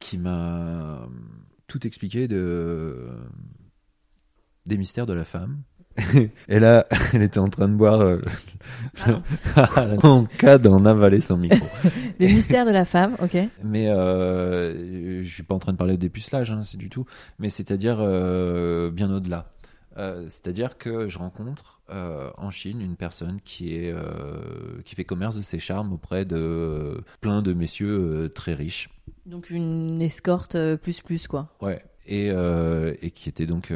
qui 0.00 0.18
m'a 0.18 1.08
tout 1.68 1.86
expliqué 1.86 2.28
de, 2.28 3.08
des 4.66 4.76
mystères 4.78 5.06
de 5.06 5.12
la 5.14 5.24
femme. 5.24 5.62
et 6.48 6.60
là, 6.60 6.86
elle 7.14 7.22
était 7.22 7.38
en 7.38 7.48
train 7.48 7.68
de 7.68 7.74
boire 7.74 8.00
euh, 8.02 8.20
en 10.02 10.24
cas 10.24 10.58
d'en 10.58 10.84
avaler 10.84 11.20
son 11.20 11.38
micro. 11.38 11.66
Des 12.18 12.26
mystères 12.26 12.66
de 12.66 12.70
la 12.70 12.84
femme, 12.84 13.16
ok. 13.22 13.36
Mais 13.64 13.88
euh, 13.88 15.22
je 15.24 15.28
suis 15.32 15.42
pas 15.42 15.54
en 15.54 15.58
train 15.58 15.72
de 15.72 15.78
parler 15.78 15.94
de 15.94 16.00
dépucelage, 16.00 16.50
hein, 16.50 16.60
c'est 16.62 16.76
du 16.76 16.90
tout. 16.90 17.06
Mais 17.38 17.48
c'est-à-dire 17.48 17.96
euh, 18.00 18.90
bien 18.90 19.10
au-delà. 19.10 19.52
Euh, 19.96 20.24
c'est-à-dire 20.28 20.76
que 20.78 21.08
je 21.08 21.18
rencontre 21.18 21.80
euh, 21.90 22.30
en 22.36 22.50
Chine 22.50 22.80
une 22.82 22.96
personne 22.96 23.40
qui 23.42 23.74
est 23.76 23.90
euh, 23.92 24.80
qui 24.84 24.94
fait 24.94 25.04
commerce 25.04 25.36
de 25.36 25.42
ses 25.42 25.58
charmes 25.58 25.92
auprès 25.92 26.24
de 26.26 27.00
plein 27.20 27.40
de 27.40 27.52
messieurs 27.54 28.30
très 28.34 28.52
riches. 28.54 28.90
Donc 29.24 29.50
une 29.50 30.02
escorte 30.02 30.56
plus 30.76 31.00
plus 31.00 31.26
quoi. 31.26 31.54
Ouais. 31.62 31.82
Et, 32.06 32.28
et 32.28 33.10
qui 33.10 33.28
était 33.28 33.46
donc 33.46 33.72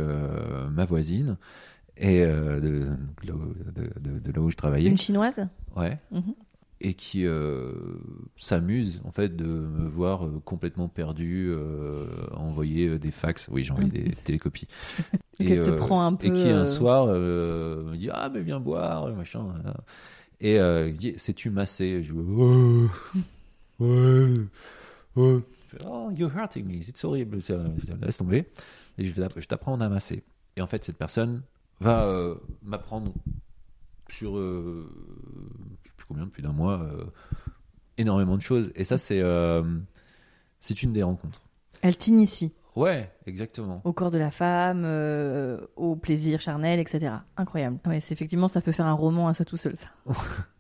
ma 0.70 0.84
voisine 0.84 1.36
et 1.96 2.20
de, 2.24 2.60
de 2.60 2.86
là 3.26 3.34
où- 3.34 3.54
de- 3.72 3.90
de- 4.00 4.18
de 4.20 4.32
là 4.32 4.40
où 4.40 4.50
je 4.50 4.56
travaillais. 4.56 4.88
Une 4.90 4.96
chinoise? 4.96 5.48
Ouais. 5.74 5.98
Mhm. 6.12 6.34
Et 6.82 6.94
qui 6.94 7.26
euh, 7.26 7.72
s'amuse 8.36 9.02
en 9.04 9.10
fait 9.10 9.36
de 9.36 9.44
me 9.44 9.86
voir 9.86 10.24
euh, 10.24 10.40
complètement 10.46 10.88
perdu, 10.88 11.50
euh, 11.50 12.06
envoyer 12.32 12.88
euh, 12.88 12.98
des 12.98 13.10
fax. 13.10 13.48
Oui, 13.50 13.64
j'ai 13.64 13.72
envoyé 13.72 13.90
des 13.90 14.12
télécopies. 14.12 14.66
Donc 15.38 15.50
elle 15.50 15.60
te 15.60 15.70
prend 15.70 16.06
un 16.06 16.14
peu, 16.14 16.28
Et 16.28 16.32
qui 16.32 16.48
un 16.48 16.64
soir 16.64 17.06
me 17.08 17.96
dit 17.96 18.08
ah 18.10 18.30
mais 18.32 18.40
viens 18.40 18.60
boire 18.60 19.14
machin. 19.14 19.46
Et 20.40 20.56
il 20.56 20.96
dit 20.96 21.12
sais-tu 21.18 21.50
masser 21.50 22.02
Je 22.02 22.14
dis 22.14 22.88
ouais 23.78 24.46
ouais 25.16 25.40
Oh 25.86 26.10
you're 26.16 26.32
hurting 26.34 26.66
me, 26.66 26.82
c'est 26.82 27.04
horrible. 27.04 27.40
Laisse 28.00 28.16
tomber. 28.16 28.46
Et 28.96 29.04
je 29.04 29.12
vais 29.12 29.28
je 29.36 29.46
t'apprends 29.46 29.78
à 29.78 29.88
masser. 29.90 30.22
Et 30.56 30.62
en 30.62 30.66
fait 30.66 30.82
cette 30.82 30.96
personne 30.96 31.42
va 31.80 32.34
m'apprendre 32.62 33.12
sur 34.12 34.36
euh, 34.36 34.88
je 35.82 35.88
sais 35.88 35.94
plus 35.96 36.06
combien 36.06 36.24
depuis 36.24 36.42
d'un 36.42 36.52
mois 36.52 36.80
euh, 36.80 37.04
énormément 37.98 38.36
de 38.36 38.42
choses. 38.42 38.72
Et 38.74 38.84
ça 38.84 38.98
c'est 38.98 39.20
euh, 39.20 39.62
c'est 40.60 40.82
une 40.82 40.92
des 40.92 41.02
rencontres. 41.02 41.42
Elle 41.82 41.96
t'initie. 41.96 42.52
Ouais 42.76 43.10
exactement. 43.26 43.80
Au 43.84 43.92
corps 43.92 44.10
de 44.10 44.18
la 44.18 44.30
femme, 44.30 44.82
euh, 44.84 45.60
au 45.76 45.96
plaisir 45.96 46.40
charnel, 46.40 46.78
etc. 46.78 47.14
Incroyable. 47.36 47.78
Ouais, 47.86 48.00
c'est 48.00 48.14
effectivement 48.14 48.48
ça 48.48 48.60
peut 48.60 48.72
faire 48.72 48.86
un 48.86 48.92
roman 48.92 49.28
à 49.28 49.34
soi 49.34 49.44
tout 49.44 49.56
seul 49.56 49.76
ça. 49.76 49.88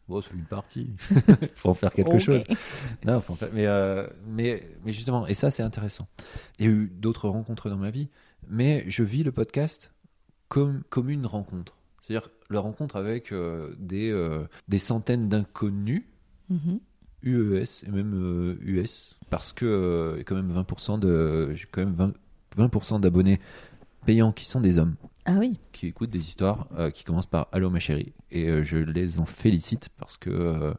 bon 0.08 0.20
c'est 0.20 0.34
une 0.34 0.44
partie. 0.44 0.90
Faut 1.54 1.70
en 1.70 1.74
faire 1.74 1.92
quelque 1.92 2.18
chose. 2.18 2.44
Non 3.04 3.20
faut 3.20 3.34
en 3.34 3.36
faire 3.36 3.50
mais 3.52 3.66
mais 4.26 4.62
mais 4.84 4.92
justement 4.92 5.26
et 5.26 5.34
ça 5.34 5.50
c'est 5.50 5.62
intéressant. 5.62 6.08
Il 6.58 6.66
y 6.66 6.68
a 6.68 6.72
eu 6.72 6.92
d'autres 6.94 7.28
rencontres 7.28 7.70
dans 7.70 7.78
ma 7.78 7.90
vie 7.90 8.08
mais 8.48 8.84
je 8.88 9.02
vis 9.02 9.22
le 9.22 9.32
podcast 9.32 9.92
comme 10.48 10.82
comme 10.88 11.10
une 11.10 11.26
rencontre 11.26 11.79
c'est-à-dire 12.10 12.30
la 12.50 12.58
rencontre 12.60 12.96
avec 12.96 13.30
euh, 13.32 13.72
des 13.78 14.10
euh, 14.10 14.44
des 14.68 14.78
centaines 14.78 15.28
d'inconnus 15.28 16.02
Mhm. 16.48 16.80
UES 17.22 17.84
et 17.86 17.90
même 17.92 18.56
US 18.62 19.16
parce 19.28 19.52
que 19.52 19.64
euh, 19.64 20.12
il 20.14 20.18
y 20.18 20.20
a 20.22 20.24
quand 20.24 20.34
même 20.34 20.50
20% 20.52 20.98
de 20.98 21.52
j'ai 21.54 21.66
quand 21.70 21.84
même 21.84 21.94
20, 21.94 22.12
20% 22.66 22.98
d'abonnés 23.00 23.38
payants 24.04 24.32
qui 24.32 24.44
sont 24.46 24.60
des 24.60 24.78
hommes 24.78 24.96
Ah 25.26 25.36
oui. 25.38 25.60
qui 25.70 25.86
écoutent 25.86 26.10
des 26.10 26.18
histoires 26.26 26.66
qui 26.92 27.04
commencent 27.04 27.26
par 27.26 27.46
allô 27.52 27.70
ma 27.70 27.78
chérie 27.78 28.12
et 28.32 28.64
je 28.64 28.78
les 28.78 29.20
en 29.20 29.26
félicite 29.26 29.90
parce 29.96 30.16
que 30.16 30.74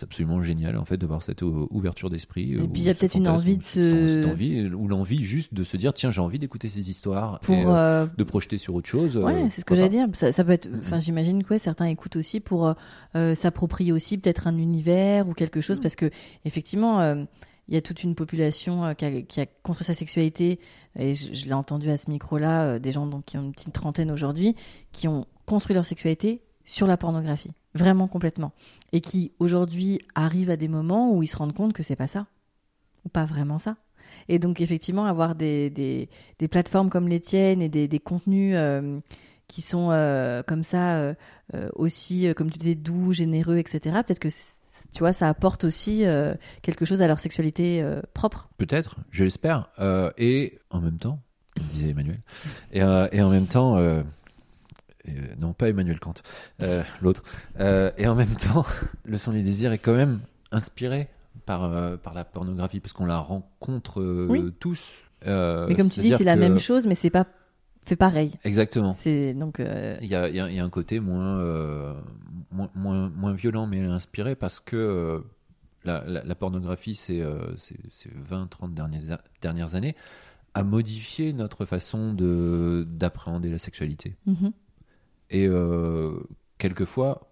c'est 0.00 0.04
absolument 0.04 0.42
génial 0.42 0.76
en 0.78 0.84
fait 0.84 0.96
d'avoir 0.96 1.22
cette 1.22 1.42
euh, 1.42 1.66
ouverture 1.70 2.10
d'esprit. 2.10 2.54
Et 2.54 2.56
euh, 2.56 2.66
puis, 2.66 2.82
il 2.82 2.84
y 2.86 2.90
a 2.90 2.94
peut-être 2.94 3.14
une 3.14 3.28
envie 3.28 3.56
de 3.58 3.62
se- 3.62 4.08
cette 4.08 4.26
envie 4.26 4.64
ou 4.66 4.88
l'envie 4.88 5.22
juste 5.22 5.54
de 5.54 5.62
se 5.62 5.76
dire 5.76 5.92
tiens 5.94 6.10
j'ai 6.10 6.20
envie 6.20 6.38
d'écouter 6.38 6.68
ces 6.68 6.90
histoires 6.90 7.38
pour 7.40 7.54
et, 7.54 7.64
euh, 7.64 7.70
euh, 7.70 8.06
de 8.16 8.24
projeter 8.24 8.58
sur 8.58 8.74
autre 8.74 8.88
chose. 8.88 9.16
Ouais, 9.16 9.48
c'est 9.50 9.60
ce 9.60 9.64
que 9.64 9.74
j'allais 9.74 9.88
dire. 9.90 10.08
Ça, 10.14 10.32
ça 10.32 10.42
peut 10.44 10.52
être. 10.52 10.68
Enfin, 10.80 10.98
j'imagine 10.98 11.42
que 11.44 11.50
ouais, 11.54 11.58
certains 11.58 11.86
écoutent 11.86 12.16
aussi 12.16 12.40
pour 12.40 12.74
euh, 13.14 13.34
s'approprier 13.34 13.92
aussi 13.92 14.18
peut-être 14.18 14.46
un 14.46 14.56
univers 14.56 15.28
ou 15.28 15.34
quelque 15.34 15.60
chose, 15.60 15.76
Mhm. 15.76 15.82
parce 15.82 15.96
que 15.96 16.10
effectivement, 16.44 17.00
euh, 17.00 17.24
il 17.68 17.74
y 17.74 17.76
a 17.76 17.82
toute 17.82 18.02
une 18.02 18.14
population 18.16 18.94
qui, 18.94 19.04
a, 19.04 19.22
qui 19.22 19.40
a 19.40 19.46
construit 19.62 19.84
sa 19.86 19.94
sexualité. 19.94 20.58
Et 20.98 21.14
je, 21.14 21.32
je 21.34 21.44
l'ai 21.46 21.52
entendu 21.52 21.88
à 21.88 21.96
ce 21.96 22.10
micro-là, 22.10 22.78
des 22.80 22.90
gens 22.90 23.06
donc 23.06 23.26
qui 23.26 23.38
ont 23.38 23.42
une 23.44 23.52
petite 23.52 23.72
trentaine 23.72 24.10
aujourd'hui, 24.10 24.56
qui 24.90 25.06
ont 25.06 25.24
construit 25.46 25.74
leur 25.74 25.86
sexualité 25.86 26.42
sur 26.64 26.86
la 26.88 26.96
pornographie, 26.96 27.52
vraiment 27.74 28.08
complètement, 28.08 28.52
et 28.92 29.00
qui 29.00 29.32
aujourd'hui 29.38 30.00
arrivent 30.14 30.50
à 30.50 30.56
des 30.56 30.68
moments 30.68 31.12
où 31.12 31.22
ils 31.22 31.28
se 31.28 31.36
rendent 31.36 31.54
compte 31.54 31.72
que 31.72 31.82
c'est 31.82 31.96
pas 31.96 32.06
ça, 32.06 32.26
ou 33.04 33.08
pas 33.08 33.24
vraiment 33.24 33.58
ça. 33.58 33.76
Et 34.28 34.38
donc 34.38 34.60
effectivement, 34.60 35.04
avoir 35.06 35.34
des, 35.34 35.70
des, 35.70 36.08
des 36.38 36.48
plateformes 36.48 36.90
comme 36.90 37.08
les 37.08 37.20
tiennes 37.20 37.62
et 37.62 37.68
des, 37.68 37.88
des 37.88 37.98
contenus 38.00 38.54
euh, 38.56 39.00
qui 39.46 39.62
sont 39.62 39.90
euh, 39.90 40.42
comme 40.42 40.62
ça 40.62 40.96
euh, 40.98 41.14
aussi, 41.74 42.32
comme 42.36 42.50
tu 42.50 42.58
disais, 42.58 42.74
doux, 42.74 43.12
généreux, 43.12 43.58
etc. 43.58 44.00
Peut-être 44.06 44.18
que 44.18 44.28
tu 44.28 44.98
vois, 45.00 45.12
ça 45.12 45.28
apporte 45.28 45.64
aussi 45.64 46.04
quelque 46.62 46.84
chose 46.84 47.02
à 47.02 47.06
leur 47.06 47.20
sexualité 47.20 47.84
propre. 48.14 48.48
Peut-être, 48.56 48.96
je 49.10 49.24
l'espère. 49.24 49.68
Et 50.16 50.58
en 50.70 50.80
même 50.80 50.98
temps, 50.98 51.20
comme 51.54 51.66
disait 51.66 51.90
Emmanuel, 51.90 52.20
et, 52.72 52.78
et 52.78 53.22
en 53.22 53.30
même 53.30 53.46
temps, 53.46 53.76
euh, 55.18 55.34
non 55.40 55.52
pas 55.52 55.68
Emmanuel 55.68 55.98
Kant, 56.00 56.14
euh, 56.62 56.82
l'autre, 57.02 57.22
Euh, 57.58 57.90
et 57.98 58.06
en 58.06 58.14
même 58.14 58.34
temps, 58.34 58.64
le 59.04 59.16
son 59.18 59.32
du 59.32 59.42
désir 59.42 59.72
est 59.72 59.78
quand 59.78 59.94
même 59.94 60.20
inspiré 60.52 61.08
par, 61.46 61.98
par 61.98 62.14
la 62.14 62.24
pornographie, 62.24 62.80
parce 62.80 62.92
qu'on 62.92 63.06
la 63.06 63.18
rencontre 63.18 64.02
Oui. 64.28 64.52
tous. 64.60 64.84
Mais 65.26 65.74
comme 65.76 65.90
tu 65.90 66.00
dis, 66.00 66.12
c'est 66.12 66.24
la 66.24 66.36
même 66.36 66.58
chose, 66.58 66.86
mais 66.86 66.94
c'est 66.94 67.10
pas 67.10 67.26
fait 67.84 67.96
pareil. 67.96 68.32
Exactement. 68.44 68.92
C'est 68.92 69.32
donc 69.34 69.58
Il 69.58 70.06
y 70.08 70.14
a, 70.14 70.28
y 70.28 70.38
a- 70.40 70.50
y 70.50 70.58
a 70.60 70.64
un 70.64 70.70
côté 70.70 71.00
moins, 71.00 71.96
moins, 72.52 72.70
moins, 72.74 73.08
moins 73.10 73.32
violent, 73.32 73.66
mais 73.66 73.80
inspiré 73.80 74.34
parce 74.34 74.60
que 74.60 75.22
la, 75.84 76.04
la- 76.06 76.22
la 76.24 76.34
pornographie, 76.34 76.94
c'est 76.94 77.22
c'est 77.56 78.10
20-30 78.30 78.74
dernières, 78.74 79.18
dernières 79.40 79.74
années, 79.74 79.96
a 80.54 80.62
modifié 80.62 81.32
notre 81.32 81.64
façon 81.64 82.12
de- 82.12 82.84
d'appréhender 82.90 83.50
la 83.50 83.58
sexualité. 83.58 84.16
mhm. 84.26 84.52
Et 85.30 85.46
euh, 85.46 86.12
quelquefois, 86.58 87.30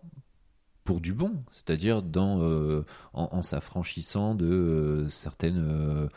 pour 0.84 1.00
du 1.00 1.12
bon, 1.12 1.32
c'est-à-dire 1.50 2.02
dans, 2.02 2.40
euh, 2.42 2.84
en, 3.12 3.28
en 3.32 3.42
s'affranchissant 3.42 4.34
de 4.34 4.46
euh, 4.46 5.08
certaines. 5.08 6.08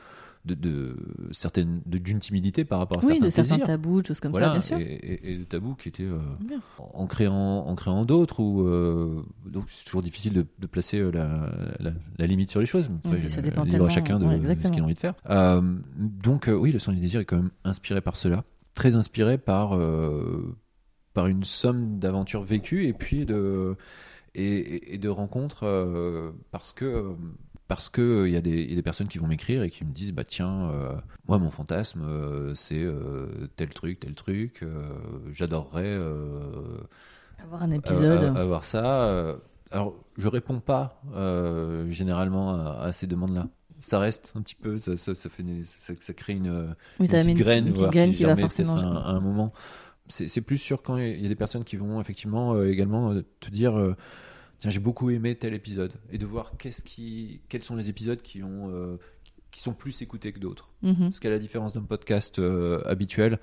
de, 0.46 0.56
de 0.56 0.96
certaines 1.34 1.82
d'une 1.86 2.18
timidité 2.20 2.66
par 2.66 2.80
rapport 2.80 2.98
à 2.98 3.02
oui, 3.06 3.20
certains 3.20 3.26
de 3.26 3.30
certains 3.30 3.60
tabous, 3.66 4.02
de 4.02 4.08
choses 4.08 4.20
comme 4.20 4.32
Voilà, 4.32 4.48
ça, 4.48 4.52
bien 4.54 4.62
sûr. 4.62 4.78
Et, 4.80 4.94
et- 4.94 5.34
et 5.34 5.38
de 5.38 5.44
tabous 5.44 5.76
qui 5.76 5.90
étaient 5.90 6.02
euh, 6.04 6.18
en 6.94 7.06
créant, 7.06 7.68
en 7.68 7.76
créant 7.76 8.06
d'autres, 8.06 8.40
ou 8.40 8.62
euh, 8.68 9.22
donc 9.46 9.66
c'est 9.70 9.86
toujours 9.86 10.02
difficile 10.02 10.34
de, 10.34 10.46
de 10.58 10.66
placer 10.68 11.00
la, 11.12 11.52
la, 11.80 11.92
la 12.18 12.26
limite 12.26 12.50
sur 12.50 12.60
les 12.60 12.66
choses. 12.66 12.90
Oui, 13.06 13.30
ça 13.30 13.42
dépend 13.42 13.66
libre 13.66 13.86
à 13.86 13.90
chacun 13.90 14.20
de, 14.20 14.26
ouais, 14.26 14.40
de 14.40 14.60
ce 14.60 14.68
qu'il 14.70 14.82
a 14.82 14.84
envie 14.84 14.96
de 14.96 15.00
faire. 15.00 15.14
Euh, 15.30 15.62
donc 15.96 16.50
oui, 16.52 16.72
le 16.72 16.80
son 16.80 16.92
du 16.92 17.00
désir 17.00 17.20
est 17.20 17.26
quand 17.26 17.38
même 17.38 17.52
inspiré 17.64 18.02
par 18.02 18.16
cela, 18.16 18.44
très 18.74 18.96
inspiré 18.96 19.38
par 19.38 19.78
par 21.14 21.28
une 21.28 21.44
somme 21.44 22.00
d'aventures 22.00 22.44
vécues 22.44 22.86
et 22.88 22.94
puis 22.94 23.26
de 23.26 23.76
et, 24.34 24.98
de 24.98 25.10
rencontres 25.10 25.64
euh, 25.66 26.32
parce 26.52 26.72
que 26.74 27.14
parce 27.68 27.90
que 27.90 28.26
il 28.28 28.34
y, 28.34 28.38
a 28.38 28.42
des- 28.42 28.62
il 28.64 28.70
y 28.70 28.74
a 28.74 28.76
des 28.76 28.82
personnes 28.82 29.08
qui 29.08 29.18
vont 29.18 29.28
m'écrire 29.28 29.64
et 29.64 29.70
qui 29.70 29.84
me 29.86 29.92
disent 29.92 30.14
bah 30.14 30.24
tiens 30.26 30.70
euh, 30.72 30.94
moi 31.28 31.38
mon 31.38 31.52
fantasme 31.52 32.02
euh, 32.06 32.54
c'est 32.56 32.86
tel 33.58 33.70
truc 33.70 34.00
tel 34.00 34.14
truc 34.16 34.64
j'adorerais 35.32 35.98
Avoir 37.44 37.64
un 37.64 37.72
épisode. 37.72 38.24
avoir 38.38 38.64
ça 38.64 39.36
alors 39.72 39.96
je 40.18 40.28
réponds 40.28 40.60
pas 40.60 41.02
généralement 41.90 42.56
à, 42.56 42.84
à 42.86 42.92
ces 42.94 43.08
demandes 43.08 43.36
là 43.36 43.48
ça 43.80 43.98
reste 43.98 44.34
un 44.36 44.42
petit 44.42 44.54
peu 44.56 44.78
ça, 44.78 44.96
ça, 44.96 45.16
ça 45.16 45.28
fait 45.30 45.42
des- 45.42 45.64
ça, 45.66 45.94
ça 46.00 46.14
crée 46.14 46.34
une, 46.34 46.76
oui, 47.00 47.08
une 47.08 47.08
petite 47.08 47.30
une, 47.30 47.44
graine, 47.44 47.68
une 47.68 47.74
petite 47.74 47.90
graine 47.90 48.12
qui 48.12 48.24
va 48.26 48.36
forcément. 48.38 48.76
un- 48.78 48.96
à 48.98 49.10
un 49.10 49.20
moment. 49.20 49.54
C'est 50.12 50.42
plus 50.42 50.58
sûr 50.58 50.82
quand 50.84 50.98
il 50.98 51.22
y 51.22 51.26
a 51.26 51.30
des 51.30 51.36
personnes 51.36 51.64
qui 51.64 51.76
vont 51.78 52.00
effectivement 52.02 52.54
euh, 52.54 52.70
également 52.70 53.12
euh, 53.14 53.24
te 53.40 53.50
dire 53.50 53.78
euh, 53.78 53.96
tiens 54.60 54.70
j'ai 54.70 54.80
beaucoup 54.80 55.10
aimé 55.10 55.36
tel 55.36 55.54
épisode 55.54 55.94
et 56.12 56.18
de 56.18 56.26
voir 56.26 56.52
qu'est-ce 56.58 56.84
qui 56.84 57.42
quels 57.50 57.64
sont 57.64 57.76
les 57.76 57.90
épisodes 57.90 58.22
qui 58.22 58.44
ont 58.44 58.98
qui 59.52 59.60
sont 59.62 59.74
plus 59.74 60.02
écoutés 60.02 60.32
que 60.32 60.40
d'autres. 60.40 60.70
Mhm. 60.82 60.96
Parce 61.00 61.20
qu'à 61.20 61.30
la 61.30 61.40
différence 61.40 61.74
d'un 61.74 61.82
podcast 61.84 62.40
habituel, 62.86 63.40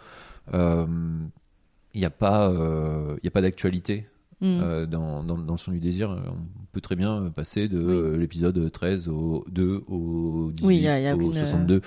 il 0.52 2.00
n'y 2.00 2.04
a 2.04 2.10
pas 2.10 2.52
il 2.54 3.24
y 3.24 3.28
a 3.28 3.30
pas 3.30 3.42
d'actualité 3.42 4.06
Mhm. 4.40 4.86
dans, 4.86 5.24
dans, 5.24 5.36
dans 5.36 5.54
le 5.54 5.58
son 5.58 5.72
du 5.72 5.80
désir. 5.80 6.10
On 6.10 6.64
peut 6.70 6.80
très 6.80 6.94
bien 6.94 7.28
passer 7.34 7.66
de 7.66 8.14
l'épisode 8.16 8.70
13 8.70 9.08
au 9.08 9.44
2 9.50 9.82
au 9.88 10.50
18 10.52 10.64
Oui, 10.64 10.76
y 10.76 10.86
a- 10.86 11.00
y 11.00 11.06
a 11.08 11.16
au 11.16 11.18
aucune, 11.20 11.30
euh, 11.38 11.40
62. 11.40 11.80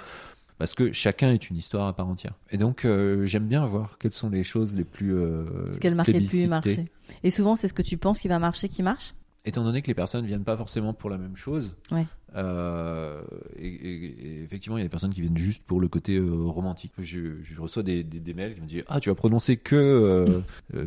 Parce 0.62 0.76
que 0.76 0.92
chacun 0.92 1.32
est 1.32 1.50
une 1.50 1.56
histoire 1.58 1.88
à 1.88 1.94
part 1.96 2.08
entière. 2.08 2.36
Et 2.52 2.58
donc, 2.58 2.86
euh, 2.86 3.26
j'aime 3.26 3.48
bien 3.48 3.66
voir 3.66 3.98
quelles 3.98 4.12
sont 4.12 4.30
les 4.30 4.44
choses 4.44 4.76
les 4.76 4.84
plus. 4.84 5.16
Euh, 5.16 5.74
Ce 5.74 5.80
qu'elle 5.80 5.96
marque 5.96 6.10
le 6.10 6.20
plus 6.20 6.46
marcher. 6.48 6.86
Et 7.24 7.32
souvent, 7.32 7.56
c'est 7.56 7.68
ce 7.68 7.74
que 7.74 7.82
tu 7.82 7.98
penses 7.98 8.20
qui 8.20 8.28
va 8.28 8.38
marcher 8.38 8.70
qui 8.70 8.84
marche 8.84 9.16
Étant 9.44 9.64
donné 9.64 9.82
que 9.82 9.88
les 9.88 9.96
personnes 9.96 10.24
viennent 10.28 10.44
pas 10.44 10.56
forcément 10.56 10.94
pour 10.94 11.10
la 11.10 11.18
même 11.18 11.36
chose, 11.36 11.76
Ouais. 11.92 12.06
euh, 12.36 13.24
et, 13.58 13.66
et- 13.70 14.06
et 14.40 14.44
effectivement, 14.44 14.78
il 14.78 14.82
y 14.82 14.84
a 14.84 14.86
des 14.86 14.90
personnes 14.92 15.16
qui 15.16 15.22
viennent 15.22 15.36
juste 15.36 15.64
pour 15.64 15.80
le 15.82 15.88
côté 15.88 16.18
euh, 16.18 16.32
romantique. 16.32 16.92
Je, 17.00 17.42
je 17.42 17.60
reçois 17.60 17.82
des, 17.82 18.04
des, 18.04 18.20
des 18.20 18.34
mails 18.36 18.54
qui 18.54 18.62
me 18.62 18.68
disent 18.68 18.84
Ah, 18.88 19.00
tu 19.00 19.10
as 19.10 19.16
prononcé 19.16 19.58
que 19.58 20.44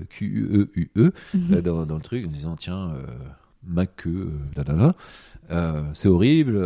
Q-U-E-U-E 0.09 1.13
euh, 1.35 1.61
dans, 1.63 1.85
dans 1.85 1.97
le 1.97 2.01
truc, 2.03 2.27
en 2.27 2.31
disant 2.31 2.55
Tiens, 2.55 2.93
ma 3.67 3.87
queue, 3.87 4.31
là, 4.57 4.63
là, 4.69 4.95
là. 5.51 5.85
C'est 5.95 6.09
horrible. 6.09 6.63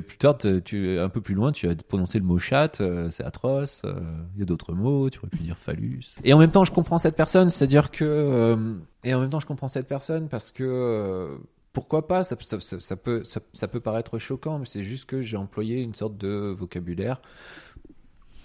Puis 0.00 0.16
plus 0.16 0.18
tard, 0.18 0.38
tu, 0.64 0.98
un 0.98 1.08
peu 1.08 1.20
plus 1.20 1.34
loin, 1.34 1.52
tu 1.52 1.68
as 1.68 1.74
prononcé 1.74 2.18
le 2.18 2.24
mot 2.24 2.38
chat, 2.38 2.80
euh, 2.80 3.10
c'est 3.10 3.24
atroce. 3.24 3.82
euh, 3.84 4.00
Il 4.34 4.40
y 4.40 4.42
a 4.42 4.46
d'autres 4.46 4.72
mots, 4.72 5.10
tu 5.10 5.18
aurais 5.18 5.28
pu 5.28 5.38
dire 5.42 5.56
phallus. 5.58 6.16
Et 6.24 6.32
en 6.32 6.38
même 6.38 6.50
temps, 6.50 6.64
je 6.64 6.72
comprends 6.72 6.98
cette 6.98 7.16
personne, 7.16 7.50
c'est-à-dire 7.50 7.90
que. 7.90 8.04
euh, 8.04 8.74
et 9.04 9.12
en 9.14 9.20
même 9.20 9.30
temps, 9.30 9.40
je 9.40 9.46
comprends 9.46 9.68
cette 9.68 9.88
personne 9.88 10.28
parce 10.28 10.50
que. 10.52 11.36
pourquoi 11.72 12.06
pas 12.08 12.22
ça, 12.24 12.36
ça, 12.40 12.60
ça- 12.60 12.80
ça 12.80 12.96
peut, 12.96 13.22
ça, 13.24 13.68
peut 13.68 13.80
paraître 13.80 14.18
choquant, 14.18 14.58
mais 14.58 14.66
c'est 14.66 14.82
juste 14.84 15.06
que 15.06 15.22
j'ai 15.22 15.36
employé 15.36 15.80
une 15.82 15.94
sorte 15.94 16.16
de 16.18 16.54
vocabulaire 16.58 17.20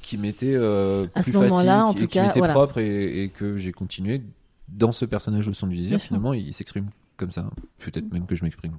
qui 0.02 0.18
m'était 0.18 0.56
À 0.56 1.22
plus 1.22 1.32
ce 1.34 1.38
moment-là, 1.38 1.54
facile, 1.56 1.70
en 1.72 1.94
qui, 1.94 2.00
tout 2.04 2.08
qui 2.08 2.14
cas, 2.14 2.32
voilà. 2.38 2.54
propre 2.54 2.80
et, 2.80 3.24
et 3.24 3.30
que 3.30 3.58
j'ai 3.58 3.72
continué 3.74 4.22
dans 4.70 4.92
ce 4.92 5.06
personnage 5.06 5.48
de 5.48 5.54
son 5.54 5.68
du 5.68 5.76
désir. 5.76 5.90
Bien 5.92 5.98
sûr. 5.98 6.08
Finalement, 6.08 6.34
il, 6.34 6.54
s'exprime 6.54 6.88
comme 7.18 7.32
ça. 7.32 7.50
Peut-être 7.80 8.12
même 8.12 8.26
que 8.26 8.36
je 8.36 8.44
m'exprime 8.44 8.74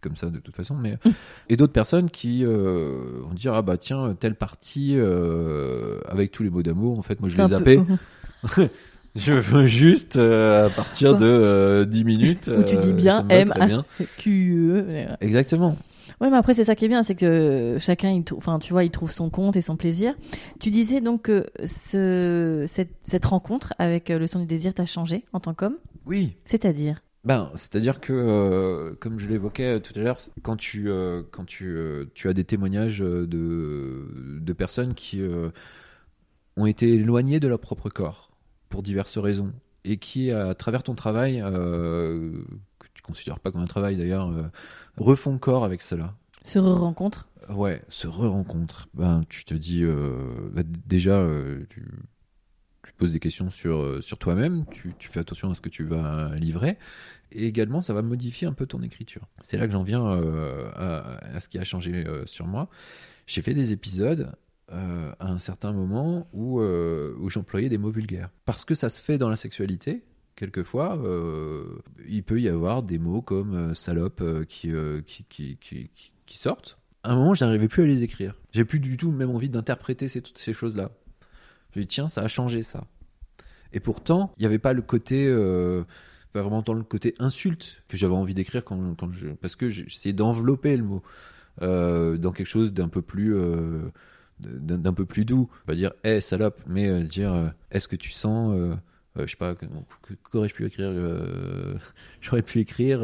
comme 0.00 0.16
ça 0.16 0.26
de 0.30 0.38
toute 0.38 0.54
façon, 0.56 0.74
mais 0.74 0.96
et 1.48 1.56
d'autres 1.56 1.72
personnes 1.72 2.10
qui 2.10 2.44
euh, 2.44 3.20
vont 3.22 3.34
dire 3.34 3.54
ah 3.54 3.62
bah 3.62 3.76
tiens 3.76 4.14
telle 4.18 4.34
partie 4.36 4.94
euh, 4.96 6.00
avec 6.06 6.30
tous 6.30 6.42
les 6.42 6.50
mots 6.50 6.62
d'amour 6.62 6.98
en 6.98 7.02
fait 7.02 7.20
moi 7.20 7.28
je 7.28 7.42
zappé 7.44 7.80
peu- 8.56 8.68
je 9.16 9.32
veux 9.32 9.66
juste 9.66 10.16
euh, 10.16 10.66
à 10.66 10.70
partir 10.70 11.16
de 11.16 11.26
euh, 11.26 11.84
10 11.84 12.04
minutes 12.04 12.50
Où 12.54 12.62
tu 12.62 12.76
dis 12.76 12.90
euh, 12.90 12.94
bien 12.94 13.26
M, 13.28 13.48
très 13.48 13.66
bien. 13.66 13.84
Q-U-E. 14.18 15.08
exactement 15.20 15.76
Ouais, 16.20 16.30
mais 16.30 16.36
après, 16.36 16.54
c'est 16.54 16.64
ça 16.64 16.74
qui 16.74 16.86
est 16.86 16.88
bien, 16.88 17.02
c'est 17.02 17.14
que 17.14 17.76
chacun, 17.78 18.10
il 18.10 18.24
enfin, 18.36 18.58
tu 18.58 18.72
vois, 18.72 18.82
il 18.82 18.90
trouve 18.90 19.12
son 19.12 19.30
compte 19.30 19.56
et 19.56 19.60
son 19.60 19.76
plaisir. 19.76 20.14
Tu 20.58 20.70
disais 20.70 21.00
donc 21.00 21.22
que 21.22 21.46
ce, 21.64 22.64
cette, 22.66 22.90
cette 23.02 23.26
rencontre 23.26 23.74
avec 23.78 24.10
euh, 24.10 24.18
le 24.18 24.26
son 24.26 24.40
du 24.40 24.46
désir 24.46 24.74
t'a 24.74 24.86
changé 24.86 25.24
en 25.32 25.38
tant 25.40 25.54
qu'homme, 25.54 25.76
oui 26.06 26.34
c'est-à-dire? 26.44 27.02
Ben, 27.24 27.50
c'est-à-dire 27.54 28.00
que, 28.00 28.12
euh, 28.12 28.94
comme 29.00 29.18
je 29.18 29.28
l'évoquais 29.28 29.80
tout 29.80 29.92
à 29.96 30.02
l'heure, 30.02 30.18
quand 30.42 30.56
tu 30.56 30.88
euh, 30.88 31.22
quand 31.30 31.44
tu 31.44 31.66
euh, 31.76 32.06
tu 32.14 32.28
as 32.28 32.32
des 32.32 32.44
témoignages 32.44 33.02
euh, 33.02 33.26
de 33.26 34.40
de 34.40 34.52
personnes 34.52 34.94
qui 34.94 35.20
euh, 35.20 35.50
ont 36.56 36.66
été 36.66 36.94
éloignées 36.94 37.40
de 37.40 37.48
leur 37.48 37.58
propre 37.60 37.88
corps 37.90 38.30
pour 38.68 38.82
diverses 38.82 39.18
raisons 39.18 39.52
et 39.84 39.96
qui, 39.98 40.30
à 40.32 40.54
travers 40.54 40.82
ton 40.82 40.94
travail, 40.94 41.40
euh, 41.42 42.32
que 42.78 42.86
tu 42.94 43.02
considères 43.02 43.40
pas 43.40 43.50
comme 43.50 43.62
un 43.62 43.66
travail 43.66 43.96
d'ailleurs, 43.96 44.28
euh, 44.30 44.42
refont 44.96 45.38
corps 45.38 45.64
avec 45.64 45.82
cela. 45.82 46.14
se 46.44 46.58
rencontre 46.58 47.28
Ouais, 47.48 47.82
se 47.88 48.06
re-rencontre. 48.06 48.88
Ben, 48.92 49.24
tu 49.30 49.44
te 49.44 49.54
dis, 49.54 49.82
euh, 49.82 50.50
bah, 50.52 50.62
déjà, 50.86 51.18
euh, 51.18 51.64
tu, 51.70 51.82
poses 52.98 53.12
des 53.12 53.20
questions 53.20 53.50
sur, 53.50 53.78
euh, 53.78 54.00
sur 54.02 54.18
toi-même, 54.18 54.66
tu, 54.70 54.92
fais 55.00 55.20
attention 55.20 55.50
à 55.50 55.54
ce 55.54 55.60
que 55.60 55.70
tu 55.70 55.84
vas 55.84 56.34
livrer, 56.34 56.76
et 57.32 57.46
également, 57.46 57.80
ça 57.80 57.94
va 57.94 58.02
modifier 58.02 58.46
un 58.46 58.52
peu 58.52 58.66
ton 58.66 58.82
écriture. 58.82 59.26
C'est 59.40 59.56
là 59.56 59.66
que 59.66 59.72
j'en 59.72 59.82
viens 59.82 60.06
euh, 60.06 60.70
à, 60.74 61.40
ce 61.40 61.48
qui 61.48 61.58
a 61.58 61.64
changé 61.64 62.06
euh, 62.06 62.26
sur 62.26 62.46
moi. 62.46 62.68
J'ai 63.26 63.40
fait 63.40 63.54
des 63.54 63.72
épisodes 63.72 64.32
à 64.70 65.26
un 65.26 65.38
certain 65.38 65.72
moment 65.72 66.28
où, 66.34 66.60
où 66.60 67.30
j'employais 67.30 67.70
des 67.70 67.78
mots 67.78 67.90
vulgaires. 67.90 68.28
Parce 68.44 68.66
que 68.66 68.74
ça 68.74 68.90
se 68.90 69.00
fait 69.00 69.16
dans 69.16 69.30
la 69.30 69.36
sexualité, 69.36 70.02
quelquefois, 70.36 71.00
il 72.06 72.22
peut 72.22 72.38
y 72.38 72.48
avoir 72.48 72.82
des 72.82 72.98
mots 72.98 73.22
comme 73.22 73.74
salope 73.74 74.22
qui, 74.46 74.70
qui, 75.06 75.56
qui, 75.58 76.38
sortent. 76.38 76.76
À 77.02 77.12
un 77.12 77.16
moment, 77.16 77.32
je 77.32 77.46
n'arrivais 77.46 77.68
plus 77.68 77.84
à 77.84 77.86
les 77.86 78.02
écrire. 78.02 78.34
J'ai 78.52 78.66
plus 78.66 78.78
du 78.78 78.98
tout 78.98 79.10
même 79.10 79.30
envie 79.30 79.48
d'interpréter 79.48 80.06
ces 80.06 80.52
choses-là. 80.52 80.90
Je 81.72 81.78
me 81.78 81.84
dis, 81.84 81.88
tiens, 81.88 82.08
ça 82.08 82.22
a 82.22 82.28
changé 82.28 82.62
ça. 82.62 82.84
Et 83.72 83.80
pourtant, 83.80 84.32
il 84.38 84.40
n'y 84.40 84.46
avait 84.46 84.58
pas 84.58 84.72
le 84.72 84.82
côté, 84.82 85.26
euh, 85.26 85.84
pas 86.32 86.42
vraiment 86.42 86.62
tant 86.62 86.72
le 86.72 86.82
côté 86.82 87.14
insulte 87.18 87.82
que 87.88 87.96
j'avais 87.96 88.14
envie 88.14 88.34
d'écrire 88.34 88.64
quand, 88.64 88.94
quand 88.98 89.12
je, 89.12 89.28
parce 89.28 89.56
que 89.56 89.68
j'essayais 89.68 90.14
d'envelopper 90.14 90.76
le 90.76 90.84
mot 90.84 91.02
euh, 91.62 92.16
dans 92.18 92.32
quelque 92.32 92.46
chose 92.46 92.72
d'un 92.72 92.88
peu 92.88 93.02
plus, 93.02 93.34
euh, 93.34 93.90
d'un 94.40 94.92
peu 94.92 95.04
plus 95.04 95.24
doux. 95.24 95.48
Pas 95.66 95.74
dire, 95.74 95.92
hé 96.04 96.20
salope, 96.20 96.60
mais 96.66 96.88
euh, 96.88 97.02
dire, 97.02 97.52
est-ce 97.70 97.88
que 97.88 97.96
tu 97.96 98.10
sens, 98.10 98.56
je 99.16 99.26
sais 99.26 99.36
pas, 99.36 99.54
qu'aurais-je 100.30 100.54
pu 100.54 100.66
écrire 100.66 100.92
J'aurais 102.20 102.42
pu 102.42 102.60
écrire, 102.60 103.02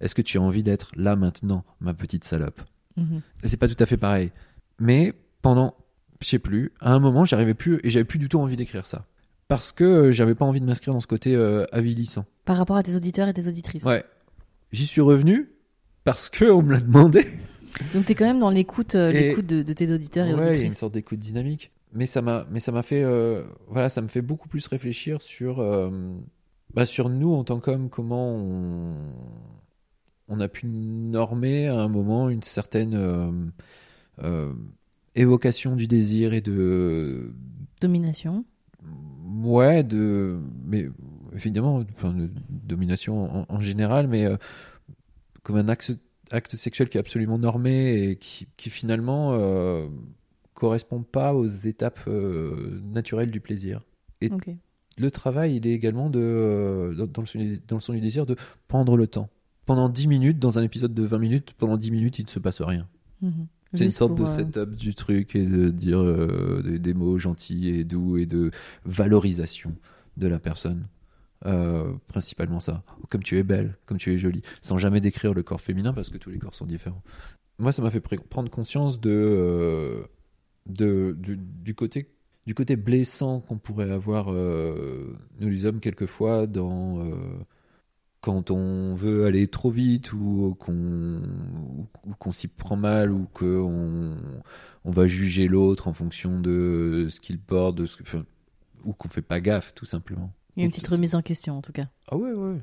est-ce 0.00 0.14
que 0.14 0.22
tu 0.22 0.38
as 0.38 0.42
envie 0.42 0.62
d'être 0.62 0.90
là 0.96 1.16
maintenant, 1.16 1.64
ma 1.80 1.94
petite 1.94 2.24
salope? 2.24 2.60
Mhm. 2.96 3.22
c'est 3.44 3.58
pas 3.58 3.68
tout 3.68 3.76
à 3.78 3.86
fait 3.86 3.96
pareil. 3.96 4.32
Mais 4.80 5.14
pendant, 5.40 5.76
je 6.20 6.28
sais 6.28 6.38
plus, 6.38 6.72
à 6.80 6.92
un 6.92 6.98
moment, 6.98 7.24
j'arrivais 7.24 7.54
plus 7.54 7.80
et 7.84 7.90
j'avais 7.90 8.04
plus 8.04 8.18
du 8.18 8.28
tout 8.28 8.38
envie 8.38 8.56
d'écrire 8.56 8.86
ça. 8.86 9.06
Parce 9.48 9.72
que 9.72 9.84
euh, 9.84 10.12
j'avais 10.12 10.34
pas 10.34 10.44
envie 10.44 10.60
de 10.60 10.66
m'inscrire 10.66 10.92
dans 10.92 11.00
ce 11.00 11.06
côté 11.06 11.34
euh, 11.34 11.64
avilissant. 11.72 12.26
Par 12.44 12.56
rapport 12.58 12.76
à 12.76 12.82
tes 12.82 12.94
auditeurs 12.96 13.28
et 13.28 13.34
tes 13.34 13.46
auditrices. 13.48 13.84
Ouais. 13.84 14.04
J'y 14.72 14.84
suis 14.86 15.00
revenu 15.00 15.50
parce 16.04 16.28
que 16.28 16.44
on 16.44 16.60
me 16.62 16.72
l'a 16.72 16.80
demandé. 16.80 17.26
Donc 17.94 18.04
t'es 18.06 18.14
quand 18.14 18.26
même 18.26 18.40
dans 18.40 18.50
l'écoute, 18.50 18.94
euh, 18.94 19.10
l'écoute 19.12 19.46
de, 19.46 19.62
de 19.62 19.72
tes 19.72 19.90
auditeurs 19.92 20.26
et 20.26 20.34
Ouais, 20.34 20.38
il 20.40 20.40
y 20.40 20.42
a 20.42 20.50
une 20.50 20.56
auditrices. 20.58 20.78
sorte 20.78 20.92
d'écoute 20.94 21.18
dynamique. 21.18 21.70
Mais 21.92 22.04
ça 22.04 22.20
m'a, 22.20 22.46
mais 22.50 22.60
ça 22.60 22.72
m'a 22.72 22.82
fait, 22.82 23.02
euh, 23.02 23.44
voilà, 23.68 23.88
ça 23.88 24.02
me 24.02 24.08
fait 24.08 24.20
beaucoup 24.20 24.48
plus 24.48 24.66
réfléchir 24.66 25.22
sur, 25.22 25.62
bah, 26.74 26.84
sur 26.84 27.08
nous 27.08 27.32
en 27.32 27.44
tant 27.44 27.60
qu'hommes, 27.60 27.88
comment 27.88 28.34
on, 28.36 28.94
on 30.28 30.40
a 30.40 30.48
pu 30.48 30.66
normer 30.66 31.68
à 31.68 31.76
un 31.80 31.88
moment 31.88 32.28
une 32.28 32.42
certaine 32.42 33.50
évocation 35.20 35.76
du 35.76 35.86
désir 35.86 36.32
et 36.32 36.40
de, 36.40 37.32
Domination. 37.80 38.44
ouais, 39.42 39.82
de, 39.82 40.38
mais 40.64 40.88
évidemment, 41.34 41.84
enfin, 41.96 42.12
de 42.12 42.28
domination 42.48 43.42
en, 43.42 43.46
en 43.48 43.60
général, 43.60 44.08
mais 44.08 44.24
euh, 44.24 44.36
comme 45.42 45.56
un 45.56 45.68
acte, 45.68 45.96
acte 46.30 46.56
sexuel 46.56 46.88
qui 46.88 46.98
est 46.98 47.00
absolument 47.00 47.38
normé 47.38 48.02
et 48.02 48.16
qui, 48.16 48.48
qui 48.56 48.70
finalement 48.70 49.34
euh, 49.34 49.86
correspond 50.54 51.02
pas 51.02 51.34
aux 51.34 51.46
étapes 51.46 52.00
euh, 52.08 52.80
naturelles 52.84 53.30
du 53.30 53.40
plaisir. 53.40 53.82
Et 54.20 54.30
le 54.98 55.10
travail, 55.10 55.56
il 55.56 55.66
est 55.66 55.72
également 55.72 56.10
de, 56.10 56.18
euh, 56.20 56.94
dans, 56.94 57.06
dans 57.06 57.22
le 57.22 57.26
son, 57.26 57.38
dans 57.68 57.76
le 57.76 57.80
son 57.80 57.92
du 57.92 58.00
désir 58.00 58.26
de 58.26 58.36
prendre 58.66 58.96
le 58.96 59.06
temps. 59.06 59.28
Pendant 59.66 59.88
10 59.88 60.08
minutes, 60.08 60.38
dans 60.38 60.58
un 60.58 60.62
épisode 60.62 60.94
de 60.94 61.04
20 61.04 61.18
minutes, 61.18 61.52
pendant 61.56 61.76
10 61.76 61.90
minutes, 61.92 62.18
il 62.18 62.24
ne 62.24 62.30
se 62.30 62.38
passe 62.38 62.60
rien. 62.60 62.88
Mhm. 63.22 63.46
C'est 63.74 63.84
une 63.84 63.90
sorte 63.90 64.14
de 64.14 64.22
euh, 64.22 64.26
setup 64.26 64.74
du 64.74 64.94
truc 64.94 65.36
et 65.36 65.44
de 65.44 65.68
dire 65.68 66.00
euh, 66.00 66.62
des, 66.64 66.78
des 66.78 66.94
mots 66.94 67.18
gentils 67.18 67.68
et 67.68 67.84
doux 67.84 68.16
et 68.16 68.26
de 68.26 68.50
valorisation 68.84 69.74
de 70.16 70.26
la 70.26 70.38
personne. 70.38 70.86
Euh, 71.46 71.92
principalement 72.08 72.60
ça. 72.60 72.82
Comme 73.10 73.22
tu 73.22 73.38
es 73.38 73.42
belle, 73.42 73.76
comme 73.86 73.98
tu 73.98 74.12
es 74.12 74.18
jolie, 74.18 74.42
sans 74.60 74.76
jamais 74.78 75.00
décrire 75.00 75.34
le 75.34 75.42
corps 75.42 75.60
féminin 75.60 75.92
parce 75.92 76.10
que 76.10 76.18
tous 76.18 76.30
les 76.30 76.38
corps 76.38 76.54
sont 76.54 76.66
différents. 76.66 77.02
Moi, 77.58 77.70
ça 77.70 77.82
m'a 77.82 77.90
fait 77.90 78.04
pr- 78.04 78.18
prendre 78.28 78.50
conscience 78.50 79.00
de, 79.00 79.10
euh, 79.10 80.02
de, 80.66 81.14
du, 81.18 81.36
du 81.36 81.74
côté 81.74 82.08
du 82.46 82.54
côté 82.54 82.76
blessant 82.76 83.40
qu'on 83.40 83.58
pourrait 83.58 83.90
avoir 83.90 84.32
nous 84.32 85.48
les 85.50 85.66
hommes 85.66 85.80
quelquefois 85.80 86.46
dans 86.46 87.06
quand 88.22 88.50
on 88.50 88.94
veut 88.94 89.26
aller 89.26 89.48
trop 89.48 89.70
vite 89.70 90.14
ou 90.14 90.56
qu'on 90.58 91.20
ou- 92.08 92.14
qu'on 92.18 92.32
s'y 92.32 92.48
prend 92.48 92.76
mal 92.76 93.12
ou 93.12 93.26
qu'on 93.32 94.16
on 94.84 94.90
va 94.90 95.06
juger 95.06 95.46
l'autre 95.46 95.88
en 95.88 95.92
fonction 95.92 96.40
de 96.40 97.06
ce 97.10 97.20
qu'il 97.20 97.38
porte 97.38 97.76
de 97.76 97.86
ce 97.86 97.96
que- 97.96 98.02
enfin, 98.02 98.24
ou 98.84 98.92
qu'on 98.92 99.08
fait 99.08 99.22
pas 99.22 99.40
gaffe 99.40 99.74
tout 99.74 99.84
simplement. 99.86 100.32
Il 100.56 100.60
y 100.60 100.62
a 100.62 100.64
une 100.66 100.70
petite 100.70 100.88
remise 100.88 101.14
en 101.14 101.22
question 101.22 101.56
en 101.58 101.62
tout 101.62 101.72
cas. 101.72 101.84
Ah 102.10 102.16
ouais 102.16 102.32
ouais. 102.32 102.56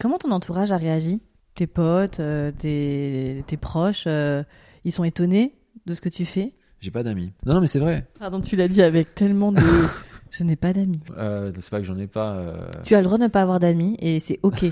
Comment 0.00 0.18
ton 0.18 0.30
entourage 0.30 0.72
a 0.72 0.76
réagi? 0.76 1.20
Tes 1.54 1.66
potes, 1.66 2.20
euh, 2.20 2.52
tes, 2.56 3.42
tes 3.46 3.56
proches, 3.56 4.04
euh, 4.06 4.44
ils 4.84 4.92
sont 4.92 5.04
étonnés 5.04 5.54
de 5.86 5.94
ce 5.94 6.00
que 6.00 6.08
tu 6.08 6.24
fais? 6.24 6.54
J'ai 6.80 6.90
pas 6.92 7.02
d'amis. 7.02 7.32
Non 7.44 7.54
non 7.54 7.60
mais 7.60 7.66
c'est 7.66 7.80
vrai. 7.80 8.06
Pardon, 8.18 8.40
tu 8.40 8.54
l'as 8.56 8.68
dit 8.68 8.82
avec 8.82 9.14
tellement 9.14 9.50
de... 9.52 9.58
Je 10.30 10.44
n'ai 10.44 10.56
pas 10.56 10.74
d'amis. 10.74 11.00
Euh, 11.16 11.50
c'est 11.58 11.70
pas 11.70 11.80
que 11.80 11.86
j'en 11.86 11.96
ai 11.96 12.06
pas. 12.06 12.68
Tu 12.84 12.94
as 12.94 12.98
le 12.98 13.04
droit 13.04 13.16
de 13.16 13.22
ne 13.22 13.28
pas 13.28 13.40
avoir 13.40 13.58
d'amis 13.60 13.96
et 13.98 14.20
c'est 14.20 14.38
ok. 14.42 14.66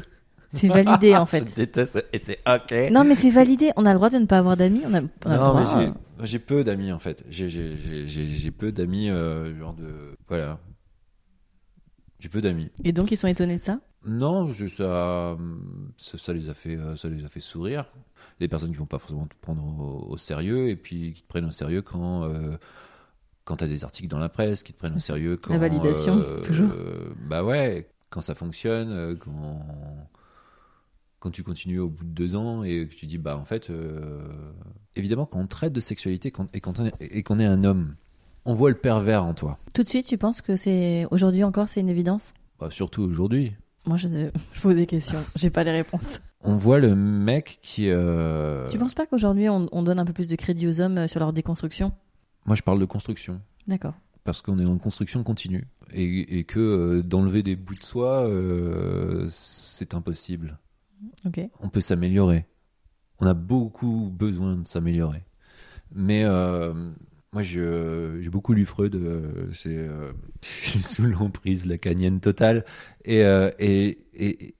C'est 0.48 0.68
validé 0.68 1.14
en 1.16 1.26
Je 1.26 1.30
fait. 1.30 1.54
déteste 1.56 2.04
et 2.12 2.18
c'est 2.18 2.38
ok. 2.46 2.90
Non 2.92 3.04
mais 3.04 3.14
c'est 3.14 3.30
validé, 3.30 3.70
on 3.76 3.84
a 3.86 3.90
le 3.92 3.96
droit 3.96 4.10
de 4.10 4.18
ne 4.18 4.26
pas 4.26 4.38
avoir 4.38 4.56
d'amis, 4.56 4.82
on 4.86 4.94
a, 4.94 5.00
on 5.24 5.30
a 5.30 5.36
Non, 5.38 5.54
mais 5.54 5.64
droit. 5.64 5.80
j'ai- 5.80 5.92
j'ai 6.26 6.38
peu 6.38 6.64
d'amis 6.64 6.92
en 6.92 6.98
fait. 6.98 7.24
J'ai- 7.28 8.50
peu 8.50 8.72
d'amis, 8.72 9.10
euh, 9.10 9.58
genre 9.58 9.74
de. 9.74 10.16
Voilà. 10.28 10.58
J'ai 12.20 12.28
peu 12.28 12.40
d'amis. 12.40 12.70
Et 12.84 12.92
donc 12.92 13.10
ils 13.10 13.16
sont 13.16 13.28
étonnés 13.28 13.58
de 13.58 13.62
ça? 13.62 13.80
Non, 14.06 14.52
je- 14.52 14.68
ça, 14.68 15.36
ça, 15.96 16.16
ça 16.18 16.32
les 16.32 16.48
a 16.48 16.54
fait, 16.54 16.76
euh, 16.76 16.96
ça 16.96 17.08
les 17.08 17.24
a 17.24 17.28
fait 17.28 17.40
sourire. 17.40 17.86
Les 18.40 18.48
personnes 18.48 18.70
qui 18.70 18.76
vont 18.76 18.86
pas 18.86 18.98
forcément 18.98 19.26
te 19.26 19.34
prendre 19.40 19.62
au, 19.62 20.12
au 20.12 20.16
sérieux 20.16 20.68
et 20.68 20.76
puis 20.76 21.12
qui 21.12 21.22
te 21.22 21.28
prennent 21.28 21.44
au 21.46 21.50
sérieux 21.50 21.82
quand, 21.82 22.24
euh, 22.24 22.56
quand 23.44 23.56
t'as 23.56 23.66
des 23.66 23.84
articles 23.84 24.08
dans 24.08 24.18
la 24.18 24.28
presse, 24.28 24.62
qui 24.62 24.72
te 24.72 24.78
prennent 24.78 24.94
au 24.94 24.98
sérieux 25.00 25.36
quand. 25.36 25.58
validation, 25.58 26.18
euh, 26.20 26.38
toujours. 26.38 26.70
bah 27.28 27.42
ouais, 27.44 27.88
quand 28.10 28.20
ça 28.20 28.34
fonctionne, 28.34 29.16
quand 29.18 29.58
quand 31.26 31.32
tu 31.32 31.42
continues 31.42 31.80
au 31.80 31.88
bout 31.88 32.04
de 32.04 32.10
deux 32.10 32.36
ans 32.36 32.62
et 32.62 32.86
que 32.86 32.94
tu 32.94 33.06
dis 33.06 33.18
bah 33.18 33.36
en 33.36 33.44
fait, 33.44 33.68
euh, 33.68 34.20
évidemment 34.94 35.26
quand 35.26 35.40
on 35.40 35.48
traite 35.48 35.72
de 35.72 35.80
sexualité 35.80 36.30
quand- 36.30 36.46
et 36.54 36.60
quand 36.60 36.78
on 36.78 36.86
est, 36.86 36.92
et 37.00 37.24
qu'on 37.24 37.40
est 37.40 37.44
un 37.44 37.64
homme, 37.64 37.96
on 38.44 38.54
voit 38.54 38.70
le 38.70 38.76
pervers 38.76 39.24
en 39.24 39.34
toi. 39.34 39.58
Tout 39.74 39.82
de 39.82 39.88
suite, 39.88 40.06
tu 40.06 40.18
penses 40.18 40.40
que 40.40 40.54
c'est 40.54 41.04
aujourd'hui 41.10 41.42
encore 41.42 41.66
c'est 41.68 41.80
une 41.80 41.88
évidence? 41.88 42.32
Bah, 42.60 42.68
surtout 42.70 43.02
aujourd'hui. 43.02 43.54
Moi 43.86 43.96
je, 43.96 44.06
je 44.52 44.60
pose 44.60 44.76
des 44.76 44.86
questions, 44.86 45.18
j'ai 45.34 45.50
pas 45.50 45.64
les 45.64 45.72
réponses. 45.72 46.20
On 46.42 46.54
voit 46.54 46.78
le 46.78 46.94
mec 46.94 47.58
qui. 47.60 47.88
euh, 47.90 48.68
Tu 48.68 48.78
penses 48.78 48.94
pas 48.94 49.06
qu'aujourd'hui 49.06 49.48
on, 49.48 49.68
on 49.72 49.82
donne 49.82 49.98
un 49.98 50.04
peu 50.04 50.12
plus 50.12 50.28
de 50.28 50.36
crédit 50.36 50.68
aux 50.68 50.80
hommes 50.80 50.98
euh, 50.98 51.08
sur 51.08 51.18
leur 51.18 51.32
déconstruction? 51.32 51.90
Moi, 52.44 52.54
je 52.54 52.62
parle 52.62 52.78
de 52.78 52.84
construction. 52.84 53.40
D'accord. 53.66 53.94
Parce 54.22 54.42
qu'on 54.42 54.60
est 54.60 54.64
en 54.66 54.78
construction 54.78 55.24
continue. 55.24 55.66
Et, 55.92 56.38
et 56.38 56.44
que 56.44 56.60
euh, 56.60 57.02
d'enlever 57.02 57.42
des 57.42 57.56
bouts 57.56 57.74
de 57.74 57.82
soi, 57.82 58.22
euh, 58.28 59.26
c'est 59.30 59.94
impossible. 59.94 60.56
On 61.60 61.68
peut 61.68 61.80
s'améliorer. 61.80 62.46
On 63.18 63.26
a 63.26 63.34
beaucoup 63.34 64.10
besoin 64.12 64.56
de 64.56 64.66
s'améliorer. 64.66 65.24
Mais 65.92 66.24
euh, 66.24 66.92
moi, 67.32 67.42
j'ai 67.42 68.28
beaucoup 68.30 68.52
lu 68.52 68.64
Freud. 68.64 68.94
euh, 68.94 69.48
c'est, 69.52 69.76
euh, 69.76 70.12
sous 70.42 71.04
l'emprise 71.04 71.66
lacanienne 71.66 72.20
totale. 72.20 72.64
Et, 73.04 73.22
et, 73.58 74.54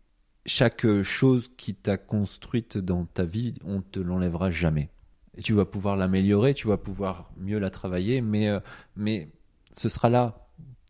chaque 0.48 1.02
chose 1.02 1.50
qui 1.56 1.74
t'a 1.74 1.96
construite 1.96 2.78
dans 2.78 3.04
ta 3.04 3.24
vie, 3.24 3.54
on 3.64 3.82
te 3.82 3.98
l'enlèvera 3.98 4.50
jamais. 4.50 4.90
Tu 5.42 5.54
vas 5.54 5.64
pouvoir 5.64 5.96
l'améliorer, 5.96 6.54
tu 6.54 6.68
vas 6.68 6.76
pouvoir 6.76 7.32
mieux 7.36 7.58
la 7.58 7.68
travailler, 7.68 8.20
mais, 8.20 8.48
mais 8.94 9.28
ce 9.72 9.88
sera 9.88 10.08
là. 10.08 10.45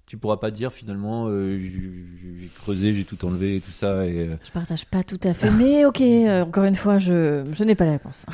Tu 0.06 0.16
pourras 0.16 0.36
pas 0.36 0.52
dire 0.52 0.72
finalement, 0.72 1.26
euh, 1.28 1.58
j'ai 1.58 2.48
creusé, 2.60 2.94
j'ai 2.94 3.04
tout 3.04 3.24
enlevé 3.24 3.56
et 3.56 3.60
tout 3.60 3.72
ça. 3.72 4.06
Et, 4.06 4.28
euh, 4.28 4.36
Je 4.44 4.52
partage 4.52 4.86
pas 4.86 5.02
tout 5.02 5.18
à 5.24 5.34
fait, 5.34 5.50
mais 5.50 5.84
ok, 5.84 6.00
euh, 6.00 6.44
encore 6.44 6.62
une 6.62 6.76
fois, 6.76 6.98
je, 6.98 7.44
je 7.52 7.64
n'ai 7.64 7.74
pas 7.74 7.86
la 7.86 7.92
réponse. 7.92 8.24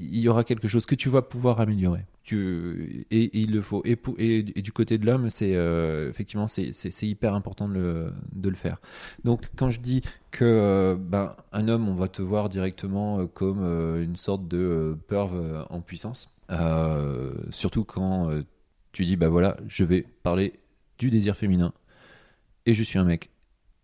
il 0.00 0.18
y 0.18 0.28
aura 0.28 0.42
quelque 0.42 0.66
chose 0.66 0.86
que 0.86 0.96
tu 0.96 1.08
vas 1.08 1.22
pouvoir 1.22 1.60
améliorer. 1.60 2.00
Tu, 2.24 3.06
et, 3.12 3.22
et 3.22 3.38
il 3.38 3.52
le 3.52 3.62
faut. 3.62 3.82
Et, 3.84 3.94
pour- 3.94 4.16
et, 4.18 4.38
et 4.56 4.62
du 4.62 4.72
côté 4.72 4.98
de 4.98 5.06
l'homme, 5.06 5.30
c'est 5.30 5.54
euh, 5.54 6.10
effectivement 6.10 6.48
c'est 6.48 6.72
hyper 7.02 7.34
important 7.34 7.68
de 7.68 7.74
le, 7.74 8.12
de 8.34 8.48
le 8.50 8.56
faire. 8.56 8.78
Donc 9.24 9.48
quand 9.56 9.68
je 9.70 9.78
dis 9.78 10.00
que 10.32 10.96
ben, 11.00 11.36
un 11.52 11.68
homme, 11.68 11.88
on 11.88 11.94
va 11.94 12.08
te 12.08 12.22
voir 12.22 12.48
directement 12.48 13.24
comme 13.28 13.62
une 14.02 14.16
sorte 14.16 14.48
de 14.48 14.96
perv 15.08 15.30
euh, 15.34 15.62
en 15.70 15.80
puissance, 15.80 16.28
surtout 17.50 17.84
quand 17.84 18.30
tu 18.92 19.04
dis 19.04 19.16
bah 19.16 19.28
voilà, 19.28 19.56
je 19.68 19.84
vais 19.84 20.04
parler 20.22 20.54
du 21.00 21.10
désir 21.10 21.34
féminin 21.34 21.72
et 22.66 22.74
je 22.74 22.82
suis 22.82 22.98
un 22.98 23.04
mec 23.04 23.30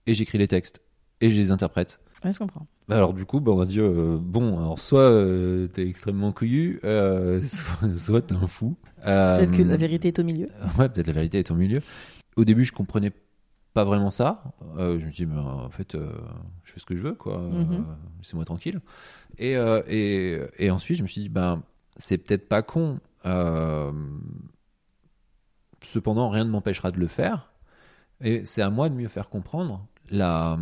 et 0.07 0.13
j'écris 0.15 0.39
les 0.39 0.47
textes 0.49 0.81
et 1.21 1.31
je 1.31 1.37
les 1.37 1.51
interprète. 1.51 1.99
Ouais, 2.25 2.31
je 2.33 2.39
comprends. 2.39 2.67
Bah 2.89 2.97
alors 2.97 3.15
du 3.15 3.25
coup, 3.25 3.41
bah, 3.41 3.51
on 3.53 3.57
va 3.57 3.65
dire 3.67 3.85
euh, 3.85 4.19
bon, 4.21 4.59
alors 4.59 4.79
soit 4.79 5.01
euh, 5.01 5.67
t'es 5.67 5.89
extrêmement 5.89 6.31
couillu, 6.33 6.79
euh, 6.85 7.41
soit, 7.43 7.93
soit 7.95 8.23
t'es 8.23 8.35
un 8.35 8.47
fou. 8.47 8.77
Peut-être 9.03 9.53
que 9.57 9.63
la 9.63 9.77
vérité 9.77 10.09
est 10.09 10.19
au 10.19 10.25
milieu. 10.25 10.49
Ouais, 10.79 10.89
peut-être 10.89 11.07
la 11.09 11.13
vérité 11.15 11.39
est 11.39 11.51
au 11.51 11.55
milieu. 11.55 11.81
Au 12.37 12.45
début, 12.45 12.65
je 12.65 12.73
comprenais 12.73 13.13
pas 13.73 13.85
vraiment 13.85 14.11
ça. 14.11 14.43
Je 14.79 14.83
me 15.05 15.11
dis, 15.11 15.27
bah, 15.27 15.43
en 15.43 15.71
fait, 15.71 15.97
je 16.65 16.73
fais 16.73 16.81
ce 16.81 16.87
que 16.87 16.97
je 16.97 17.03
veux, 17.03 17.15
quoi. 17.15 17.41
Euh, 17.41 17.51
Mhm. 17.65 17.85
Laissez-moi 18.19 18.45
tranquille. 18.45 18.81
Et, 19.39 19.53
et, 19.89 20.41
et 20.59 20.71
ensuite, 20.71 20.99
je 20.99 21.03
me 21.03 21.09
suis 21.09 21.21
dit, 21.23 21.29
ben, 21.29 21.63
c'est 21.97 22.19
peut-être 22.19 22.49
pas 22.49 22.63
con. 22.63 23.01
Cependant, 25.93 26.31
rien 26.31 26.45
ne 26.45 26.51
m'empêchera 26.51 26.91
de 26.91 26.99
le 26.99 27.07
faire. 27.07 27.53
Et 28.21 28.45
c'est 28.45 28.63
à 28.63 28.71
moi 28.71 28.89
de 28.89 28.95
mieux 28.95 29.09
faire 29.09 29.29
comprendre 29.29 29.87
la 30.11 30.59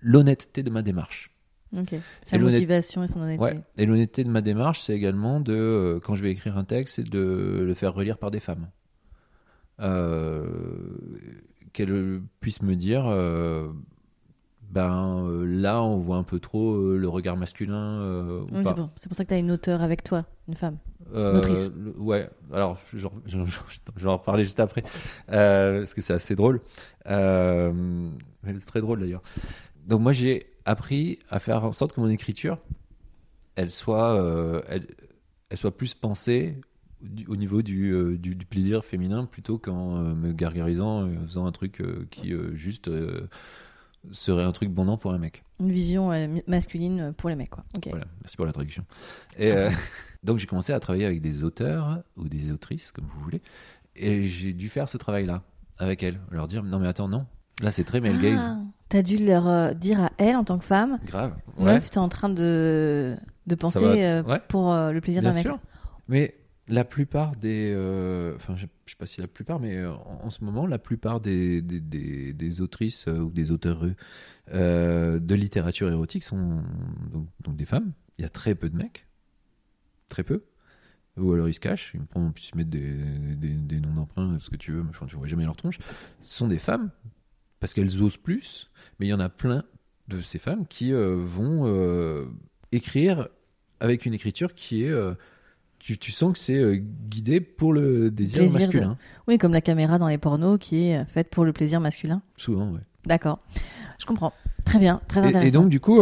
l'honnêteté 0.00 0.62
de 0.62 0.70
ma 0.70 0.82
démarche. 0.82 1.34
Ok. 1.76 1.94
Sa 2.22 2.38
motivation 2.38 3.02
et 3.02 3.06
son 3.08 3.20
honnêteté. 3.20 3.42
Ouais. 3.42 3.60
Et 3.76 3.84
l'honnêteté 3.84 4.24
de 4.24 4.30
ma 4.30 4.40
démarche, 4.40 4.80
c'est 4.80 4.94
également 4.94 5.40
de, 5.40 5.52
euh, 5.52 6.00
quand 6.00 6.14
je 6.14 6.22
vais 6.22 6.30
écrire 6.30 6.56
un 6.56 6.64
texte, 6.64 6.96
c'est 6.96 7.08
de 7.08 7.62
le 7.66 7.74
faire 7.74 7.92
relire 7.92 8.18
par 8.18 8.30
des 8.30 8.40
femmes. 8.40 8.68
Euh, 9.80 10.46
Qu'elles 11.72 12.22
puissent 12.40 12.62
me 12.62 12.74
dire, 12.74 13.06
euh, 13.06 13.68
ben 14.70 15.28
là, 15.44 15.82
on 15.82 15.98
voit 15.98 16.16
un 16.16 16.22
peu 16.22 16.40
trop 16.40 16.96
le 16.96 17.08
regard 17.08 17.36
masculin. 17.36 18.40
Oui, 18.50 18.62
c'est 18.64 18.74
pour, 18.74 18.90
c'est 18.96 19.08
pour 19.08 19.16
ça 19.16 19.24
que 19.24 19.28
tu 19.28 19.34
as 19.34 19.38
une 19.38 19.50
auteure 19.50 19.82
avec 19.82 20.02
toi, 20.02 20.24
une 20.48 20.54
femme. 20.54 20.78
Euh, 21.14 21.68
le- 21.76 21.94
ouais, 21.98 22.28
alors 22.52 22.78
je, 22.92 22.98
je, 22.98 23.06
je- 23.26 23.38
je 23.96 24.02
vais 24.04 24.10
en 24.10 24.16
reparler 24.18 24.44
juste 24.44 24.60
après, 24.60 24.82
euh, 25.30 25.78
parce 25.80 25.94
que 25.94 26.00
c'est 26.00 26.12
assez 26.12 26.34
drôle. 26.36 26.60
Euh, 27.06 28.08
c'est 28.44 28.66
très 28.66 28.80
drôle 28.80 29.00
d'ailleurs. 29.00 29.22
Donc 29.86 30.00
moi 30.00 30.12
j'ai 30.12 30.52
appris 30.64 31.18
à 31.30 31.38
faire 31.40 31.64
en 31.64 31.72
sorte 31.72 31.94
que 31.94 32.00
mon 32.00 32.10
écriture, 32.10 32.58
elle 33.56 33.70
soit, 33.70 34.62
elle, 34.68 34.86
elle 35.48 35.56
soit 35.56 35.76
plus 35.76 35.94
pensée 35.94 36.60
du- 37.00 37.26
au 37.26 37.36
niveau 37.36 37.62
du, 37.62 38.18
du, 38.18 38.34
du 38.34 38.44
plaisir 38.46 38.84
féminin 38.84 39.24
plutôt 39.24 39.56
qu'en 39.58 40.00
me 40.14 40.32
gargarisant, 40.32 41.08
faisant 41.26 41.46
un 41.46 41.52
truc 41.52 41.82
qui 42.10 42.34
juste 42.52 42.90
serait 44.12 44.44
un 44.44 44.52
truc 44.52 44.70
bandant 44.70 44.96
pour 44.98 45.12
un 45.12 45.18
mec. 45.18 45.42
Une 45.60 45.72
vision 45.72 46.10
masculine 46.46 47.12
pour 47.16 47.30
les 47.30 47.36
mecs, 47.36 47.50
quoi. 47.50 47.64
Voilà, 47.90 48.06
merci 48.22 48.36
pour 48.36 48.46
la 48.46 48.52
traduction. 48.52 48.84
Et 49.38 49.52
donc 50.24 50.38
j'ai 50.38 50.46
commencé 50.46 50.72
à 50.72 50.80
travailler 50.80 51.04
avec 51.06 51.20
des 51.20 51.44
auteurs 51.44 52.02
ou 52.16 52.28
des 52.28 52.52
autrices, 52.52 52.92
comme 52.92 53.06
vous 53.06 53.20
voulez, 53.20 53.40
et 53.96 54.24
j'ai 54.24 54.52
dû 54.52 54.68
faire 54.68 54.88
ce 54.88 54.96
travail-là 54.96 55.42
avec 55.78 56.02
elles, 56.02 56.18
leur 56.30 56.48
dire 56.48 56.62
non 56.62 56.78
mais 56.78 56.88
attends 56.88 57.08
non, 57.08 57.26
là 57.62 57.70
c'est 57.70 57.84
très 57.84 58.00
male 58.00 58.20
gaze, 58.20 58.40
Ah, 58.48 58.58
T'as 58.88 59.02
dû 59.02 59.18
leur 59.18 59.46
euh, 59.46 59.74
dire 59.74 60.00
à 60.00 60.10
elle 60.18 60.34
en 60.36 60.44
tant 60.44 60.58
que 60.58 60.64
femme, 60.64 60.98
grave. 61.04 61.34
Ouais, 61.58 61.74
meuf, 61.74 61.90
t'es 61.90 61.98
en 61.98 62.08
train 62.08 62.30
de, 62.30 63.16
de 63.46 63.54
penser 63.54 63.80
va- 63.80 63.92
euh, 63.94 64.22
ouais. 64.22 64.40
pour 64.48 64.72
euh, 64.72 64.92
le 64.92 65.00
plaisir 65.02 65.20
d'un 65.22 65.32
mec. 65.32 65.42
sûr. 65.42 65.58
Mais 66.08 66.34
la 66.68 66.84
plupart 66.84 67.32
des, 67.36 67.70
euh, 67.76 68.34
enfin 68.36 68.56
je, 68.56 68.64
je 68.86 68.92
sais 68.92 68.96
pas 68.98 69.04
si 69.06 69.20
la 69.20 69.28
plupart, 69.28 69.60
mais 69.60 69.76
euh, 69.76 69.92
en, 69.92 70.20
en 70.24 70.30
ce 70.30 70.42
moment 70.42 70.66
la 70.66 70.78
plupart 70.78 71.20
des 71.20 71.60
des, 71.60 71.80
des, 71.80 72.32
des 72.32 72.60
autrices 72.62 73.06
euh, 73.08 73.18
ou 73.18 73.30
des 73.30 73.50
auteurs 73.50 73.84
euh, 74.54 75.18
de 75.18 75.34
littérature 75.34 75.90
érotique 75.90 76.24
sont 76.24 76.62
donc, 77.12 77.26
donc 77.44 77.56
des 77.56 77.64
femmes. 77.66 77.92
Il 78.18 78.22
y 78.22 78.24
a 78.24 78.30
très 78.30 78.54
peu 78.54 78.68
de 78.70 78.76
mecs, 78.76 79.06
très 80.08 80.22
peu. 80.24 80.42
Ou 81.16 81.32
alors 81.32 81.48
ils 81.48 81.54
se 81.54 81.60
cachent, 81.60 81.92
ils 81.94 82.00
prennent, 82.00 82.32
puis 82.32 82.44
ils 82.44 82.50
se 82.52 82.56
mettent 82.56 82.70
des, 82.70 82.92
des, 83.34 83.48
des 83.54 83.80
noms 83.80 83.92
d'emprunt, 83.94 84.38
ce 84.40 84.50
que 84.50 84.56
tu 84.56 84.70
veux, 84.72 84.84
enfin, 84.88 85.06
tu 85.06 85.16
vois 85.16 85.26
jamais 85.26 85.44
leur 85.44 85.56
tronche. 85.56 85.78
Ce 86.20 86.36
sont 86.36 86.46
des 86.46 86.60
femmes, 86.60 86.90
parce 87.58 87.74
qu'elles 87.74 88.00
osent 88.02 88.16
plus, 88.16 88.70
mais 89.00 89.06
il 89.06 89.08
y 89.08 89.14
en 89.14 89.18
a 89.20 89.28
plein 89.28 89.64
de 90.06 90.20
ces 90.20 90.38
femmes 90.38 90.64
qui 90.68 90.92
euh, 90.92 91.16
vont 91.16 91.62
euh, 91.66 92.26
écrire 92.70 93.28
avec 93.80 94.06
une 94.06 94.14
écriture 94.14 94.54
qui 94.54 94.84
est. 94.84 94.90
euh, 94.90 95.14
tu, 95.80 95.98
tu 95.98 96.12
sens 96.12 96.32
que 96.32 96.38
c'est 96.38 96.82
guidé 97.08 97.40
pour 97.40 97.72
le 97.72 98.10
désir 98.12 98.38
Plaisir 98.38 98.58
de- 98.58 98.64
masculin. 98.64 98.96
Oui, 99.26 99.38
comme 99.38 99.52
la 99.52 99.60
caméra 99.60 99.98
dans 99.98 100.08
les 100.08 100.18
pornos 100.18 100.58
qui 100.58 100.88
est 100.88 101.04
faite 101.06 101.30
pour 101.30 101.44
le 101.44 101.52
plaisir 101.52 101.80
masculin. 101.80 102.22
Souvent, 102.36 102.70
ouais. 102.72 102.80
D'accord. 103.06 103.40
Je 103.98 104.06
comprends. 104.06 104.32
Très 104.64 104.78
bien, 104.78 105.00
très 105.08 105.20
Et, 105.20 105.24
intéressant. 105.24 105.48
et 105.48 105.50
donc, 105.50 105.68
du 105.68 105.80
coup, 105.80 106.00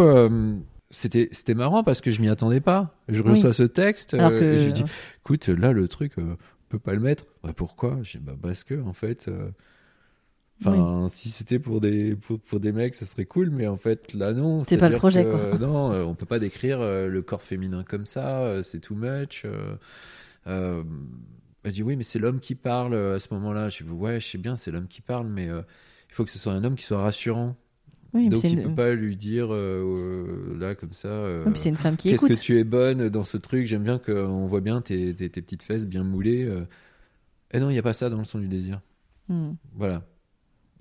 c'était 0.90 1.28
c'était 1.32 1.54
marrant 1.54 1.82
parce 1.84 2.00
que 2.00 2.10
je 2.10 2.20
m'y 2.20 2.28
attendais 2.28 2.60
pas. 2.60 2.94
Je 3.08 3.20
Oui. 3.22 3.30
reçois 3.30 3.52
ce 3.52 3.62
texte, 3.64 4.14
euh, 4.14 4.38
que 4.38 4.44
et 4.44 4.58
je 4.58 4.64
lui 4.66 4.72
dis 4.72 4.84
écoute, 5.24 5.48
là, 5.48 5.72
le 5.72 5.88
truc, 5.88 6.18
euh, 6.18 6.22
on 6.34 6.68
peut 6.68 6.78
pas 6.78 6.94
le 6.94 7.00
mettre. 7.00 7.24
Bah, 7.42 7.52
pourquoi? 7.54 7.98
Je 8.02 8.18
dis 8.18 8.24
bah, 8.24 8.34
parce 8.40 8.64
que, 8.64 8.80
en 8.82 8.92
fait. 8.92 9.28
euh, 9.28 9.50
Enfin, 10.64 11.06
si 11.10 11.28
c'était 11.28 11.58
pour 11.58 11.82
des 11.82 12.16
pour, 12.16 12.40
pour 12.40 12.60
des 12.60 12.72
mecs, 12.72 12.94
ce 12.94 13.04
serait 13.04 13.26
cool, 13.26 13.50
mais 13.50 13.66
en 13.66 13.76
fait 13.76 14.14
là 14.14 14.32
non. 14.32 14.64
C'est 14.64 14.78
pas 14.78 14.88
le 14.88 14.96
projet, 14.96 15.22
que, 15.22 15.28
quoi. 15.30 15.38
euh, 15.38 15.58
non, 15.58 16.08
on 16.08 16.14
peut 16.14 16.24
pas 16.24 16.38
décrire 16.38 16.78
le 16.80 17.20
corps 17.20 17.42
féminin 17.42 17.84
comme 17.84 18.06
ça. 18.06 18.62
c'est 18.62 18.80
too 18.80 18.94
much. 18.94 19.44
Euh, 20.46 20.82
elle 21.62 21.72
dit 21.72 21.82
oui, 21.82 21.96
mais 21.96 22.04
c'est 22.04 22.18
l'homme 22.18 22.40
qui 22.40 22.54
parle 22.54 22.94
à 22.94 23.18
ce 23.18 23.28
moment-là. 23.34 23.68
Je 23.68 23.84
dis 23.84 23.90
ouais, 23.90 24.18
je 24.18 24.26
sais 24.28 24.38
bien, 24.38 24.56
c'est 24.56 24.70
l'homme 24.70 24.88
qui 24.88 25.02
parle, 25.02 25.26
mais 25.26 25.46
il 25.46 26.14
faut 26.14 26.24
que 26.24 26.30
ce 26.30 26.38
soit 26.38 26.52
un 26.54 26.64
homme 26.64 26.76
qui 26.76 26.84
soit 26.84 27.02
rassurant. 27.02 27.54
Oui, 28.14 28.28
Donc 28.28 28.40
c'est 28.40 28.50
il 28.50 28.58
une... 28.58 28.68
peut 28.68 28.74
pas 28.74 28.94
lui 28.94 29.16
dire 29.16 29.52
euh, 29.52 29.94
euh, 29.96 30.58
là 30.58 30.74
comme 30.74 30.92
ça. 30.92 31.08
euh, 31.08 31.44
oui, 31.46 31.52
c'est 31.56 31.68
une 31.68 31.76
femme 31.76 31.96
qui 31.96 32.10
Qu'est-ce 32.10 32.26
que 32.26 32.32
tu 32.40 32.58
es 32.58 32.64
bonne 32.64 33.08
dans 33.08 33.22
ce 33.22 33.36
truc? 33.36 33.66
J'aime 33.66 33.82
bien 33.82 33.98
qu'on 33.98 34.46
voit 34.46 34.60
bien 34.60 34.80
tes, 34.80 35.14
tes, 35.14 35.28
tes 35.28 35.42
petites 35.42 35.62
fesses 35.62 35.86
bien 35.86 36.04
moulées. 36.04 36.44
euh. 36.44 36.66
Et 37.52 37.60
non, 37.60 37.68
il 37.70 37.74
n'y 37.74 37.78
a 37.78 37.82
pas 37.82 37.92
ça 37.92 38.08
dans 38.10 38.18
le 38.18 38.24
son 38.24 38.38
du 38.38 38.48
désir. 38.48 38.80
Hmm. 39.28 39.52
Voilà. 39.74 40.02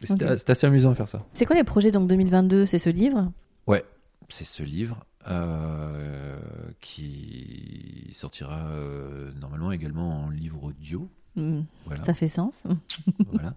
C'était 0.03 0.25
assez 0.25 0.67
amusant 0.67 0.91
à 0.91 0.95
faire 0.95 1.07
ça. 1.07 1.25
C'est 1.33 1.45
quoi 1.45 1.55
les 1.55 1.63
projets 1.63 1.91
donc 1.91 2.07
2022 2.07 2.65
C'est 2.65 2.79
ce 2.79 2.89
livre? 2.89 3.31
C'est 4.27 4.45
ce 4.45 4.63
livre 4.63 5.05
euh, 5.27 6.39
qui 6.81 8.09
sortira 8.13 8.69
normalement 9.39 9.71
également 9.71 10.23
en 10.23 10.29
livre 10.31 10.63
audio. 10.63 11.07
Voilà. 11.35 12.03
Ça 12.03 12.13
fait 12.13 12.27
sens. 12.27 12.65
voilà. 13.31 13.55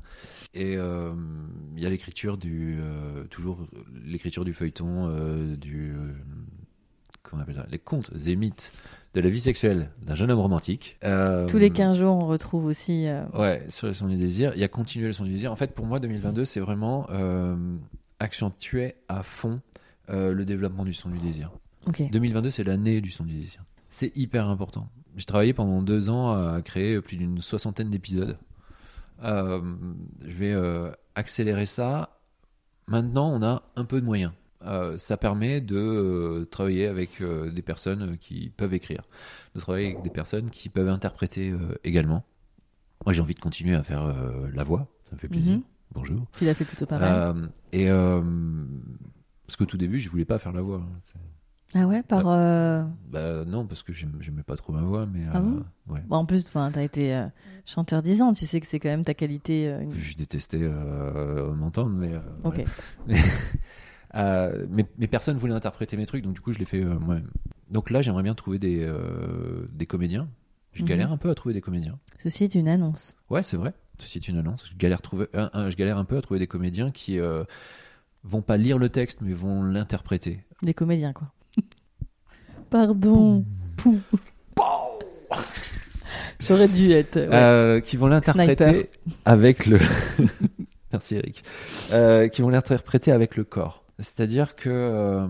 Et 0.54 0.76
euh, 0.76 1.12
il 1.76 1.82
y 1.82 1.86
a 1.86 1.90
l'écriture 1.90 2.36
du 2.38 2.78
euh, 2.80 3.24
toujours 3.24 3.66
l'écriture 4.04 4.44
du 4.44 4.52
feuilleton 4.54 5.08
euh, 5.10 5.56
du 5.56 5.92
euh, 5.92 6.12
comment 7.22 7.40
on 7.40 7.42
appelle 7.42 7.54
ça? 7.56 7.66
Les 7.70 7.78
contes 7.78 8.10
et 8.26 8.34
mythes 8.36 8.72
de 9.14 9.20
la 9.20 9.28
vie 9.28 9.40
sexuelle 9.40 9.90
d'un 10.02 10.14
jeune 10.14 10.30
homme 10.30 10.40
romantique. 10.40 10.96
Euh, 11.04 11.46
Tous 11.46 11.58
les 11.58 11.70
15 11.70 11.98
jours, 11.98 12.14
on 12.16 12.26
retrouve 12.26 12.64
aussi. 12.66 13.06
euh, 13.06 13.24
Ouais, 13.34 13.64
sur 13.68 13.86
le 13.86 13.92
son 13.92 14.06
du 14.08 14.16
désir. 14.16 14.52
Il 14.54 14.60
y 14.60 14.64
a 14.64 14.68
continuer 14.68 15.06
le 15.06 15.12
son 15.12 15.24
du 15.24 15.32
désir. 15.32 15.50
En 15.52 15.56
fait, 15.56 15.74
pour 15.74 15.86
moi, 15.86 15.98
2022, 16.00 16.44
c'est 16.44 16.60
vraiment 16.60 17.06
euh, 17.10 17.56
accentuer 18.18 18.94
à 19.08 19.22
fond 19.22 19.60
euh, 20.10 20.32
le 20.32 20.44
développement 20.44 20.84
du 20.84 20.94
son 20.94 21.10
du 21.10 21.18
désir. 21.18 21.50
Ok. 21.86 22.02
2022, 22.10 22.50
c'est 22.50 22.64
l'année 22.64 23.00
du 23.00 23.10
son 23.10 23.24
du 23.24 23.34
désir. 23.34 23.64
C'est 23.90 24.14
hyper 24.16 24.48
important. 24.48 24.88
J'ai 25.18 25.24
travaillé 25.24 25.52
pendant 25.52 25.82
deux 25.82 26.10
ans 26.10 26.32
à 26.32 26.62
créer 26.62 27.00
plus 27.00 27.16
d'une 27.16 27.42
soixantaine 27.42 27.90
d'épisodes. 27.90 28.38
Euh, 29.24 29.60
je 30.24 30.32
vais 30.32 30.52
euh, 30.52 30.92
accélérer 31.16 31.66
ça. 31.66 32.20
Maintenant, 32.86 33.28
on 33.28 33.42
a 33.42 33.64
un 33.74 33.84
peu 33.84 34.00
de 34.00 34.06
moyens. 34.06 34.32
Euh, 34.62 34.96
ça 34.96 35.16
permet 35.16 35.60
de 35.60 36.46
travailler 36.52 36.86
avec 36.86 37.20
des 37.20 37.62
personnes 37.62 38.16
qui 38.18 38.50
peuvent 38.50 38.74
écrire, 38.74 39.02
de 39.56 39.60
travailler 39.60 39.86
avec 39.88 40.02
des 40.02 40.10
personnes 40.10 40.50
qui 40.50 40.68
peuvent 40.68 40.88
interpréter 40.88 41.52
également. 41.82 42.24
Moi, 43.04 43.12
j'ai 43.12 43.20
envie 43.20 43.34
de 43.34 43.40
continuer 43.40 43.74
à 43.74 43.82
faire 43.82 44.14
la 44.54 44.62
voix, 44.62 44.86
ça 45.02 45.16
me 45.16 45.20
fait 45.20 45.28
plaisir. 45.28 45.56
Mhm. 45.56 45.62
Bonjour. 45.94 46.26
Tu 46.38 46.44
l'as 46.44 46.54
fait 46.54 46.64
plutôt 46.64 46.86
pas 46.86 46.98
mal. 46.98 47.50
Et 47.72 47.88
parce 47.88 49.56
qu'au 49.56 49.66
tout 49.66 49.78
début, 49.78 49.98
je 49.98 50.08
voulais 50.10 50.24
pas 50.24 50.38
faire 50.38 50.52
la 50.52 50.62
voix. 50.62 50.84
hein. 50.84 51.18
Ah 51.74 51.86
ouais, 51.86 52.02
par. 52.02 52.24
euh, 52.26 52.82
Bah 53.10 53.44
non, 53.44 53.66
parce 53.66 53.82
que 53.82 53.92
j'aimais 53.92 54.42
pas 54.46 54.56
trop 54.56 54.72
ma 54.72 54.80
voix, 54.82 55.06
mais 55.06 55.20
Ah 55.32 55.38
euh, 55.38 55.42
bon 55.42 55.64
ouais. 55.94 56.00
bon, 56.08 56.16
en 56.16 56.24
plus, 56.24 56.46
enfin, 56.46 56.70
t'as 56.72 56.82
été 56.82 57.14
euh, 57.14 57.26
chanteur 57.66 58.02
10 58.02 58.22
ans, 58.22 58.32
tu 58.32 58.46
sais 58.46 58.60
que 58.60 58.66
c'est 58.66 58.80
quand 58.80 58.88
même 58.88 59.04
ta 59.04 59.12
qualité. 59.14 59.68
euh, 59.68 59.80
une- 59.82 59.92
Je 59.92 60.16
détestais 60.16 60.60
euh, 60.62 61.52
m'entendre, 61.52 61.90
mais 61.90 62.14
euh, 62.14 62.20
Ok. 62.44 62.56
ouais. 63.06 63.16
Euh, 64.14 64.66
mais, 64.70 64.86
mais 64.96 65.06
personne 65.06 65.36
voulait 65.36 65.52
interpréter 65.52 65.98
mes 65.98 66.06
trucs, 66.06 66.24
donc 66.24 66.32
du 66.32 66.40
coup 66.40 66.50
je 66.52 66.58
l'ai 66.58 66.64
fait 66.64 66.82
euh, 66.82 66.98
moi-même. 66.98 67.28
Donc 67.70 67.90
là, 67.90 68.00
j'aimerais 68.00 68.22
bien 68.22 68.34
trouver 68.34 68.58
des, 68.58 68.78
euh, 68.82 69.68
des 69.74 69.84
comédiens. 69.84 70.28
Je 70.72 70.82
Mhm. 70.82 70.88
galère 70.88 71.12
un 71.12 71.18
peu 71.18 71.28
à 71.28 71.34
trouver 71.34 71.52
des 71.52 71.60
comédiens. 71.60 71.98
Ceci 72.22 72.44
est 72.44 72.54
une 72.54 72.68
annonce. 72.68 73.16
Ouais, 73.28 73.42
c'est 73.42 73.58
vrai. 73.58 73.74
Ceci 74.00 74.16
est 74.16 74.28
une 74.28 74.38
annonce. 74.38 74.64
Je 74.66 74.74
galère, 74.78 75.02
trouver, 75.02 75.26
je 75.34 75.76
galère 75.76 75.98
un 75.98 76.06
peu 76.06 76.16
à 76.16 76.22
trouver 76.22 76.40
des 76.40 76.46
comédiens 76.46 76.90
qui 76.90 77.18
euh, 77.20 77.44
vont 78.24 78.40
pas 78.40 78.56
lire 78.56 78.78
le 78.78 78.88
texte, 78.88 79.20
mais 79.20 79.34
vont 79.34 79.62
l'interpréter. 79.62 80.42
Des 80.62 80.72
comédiens, 80.72 81.12
quoi. 81.12 81.30
Pardon. 82.70 83.44
Pou. 83.76 84.00
J'aurais 86.40 86.68
dû 86.68 86.92
être. 86.92 87.16
ouais. 87.16 87.28
Euh, 87.32 87.80
qui 87.80 87.96
vont 87.96 88.06
l'interpréter 88.06 88.90
avec 89.24 89.66
le. 89.66 89.78
Merci 90.92 91.16
Eric. 91.16 91.42
Euh, 91.92 92.28
qui 92.28 92.42
vont 92.42 92.48
l'interpréter 92.48 93.12
avec 93.12 93.36
le 93.36 93.44
corps. 93.44 93.84
C'est-à-dire 93.98 94.54
que 94.54 94.68
euh, 94.70 95.26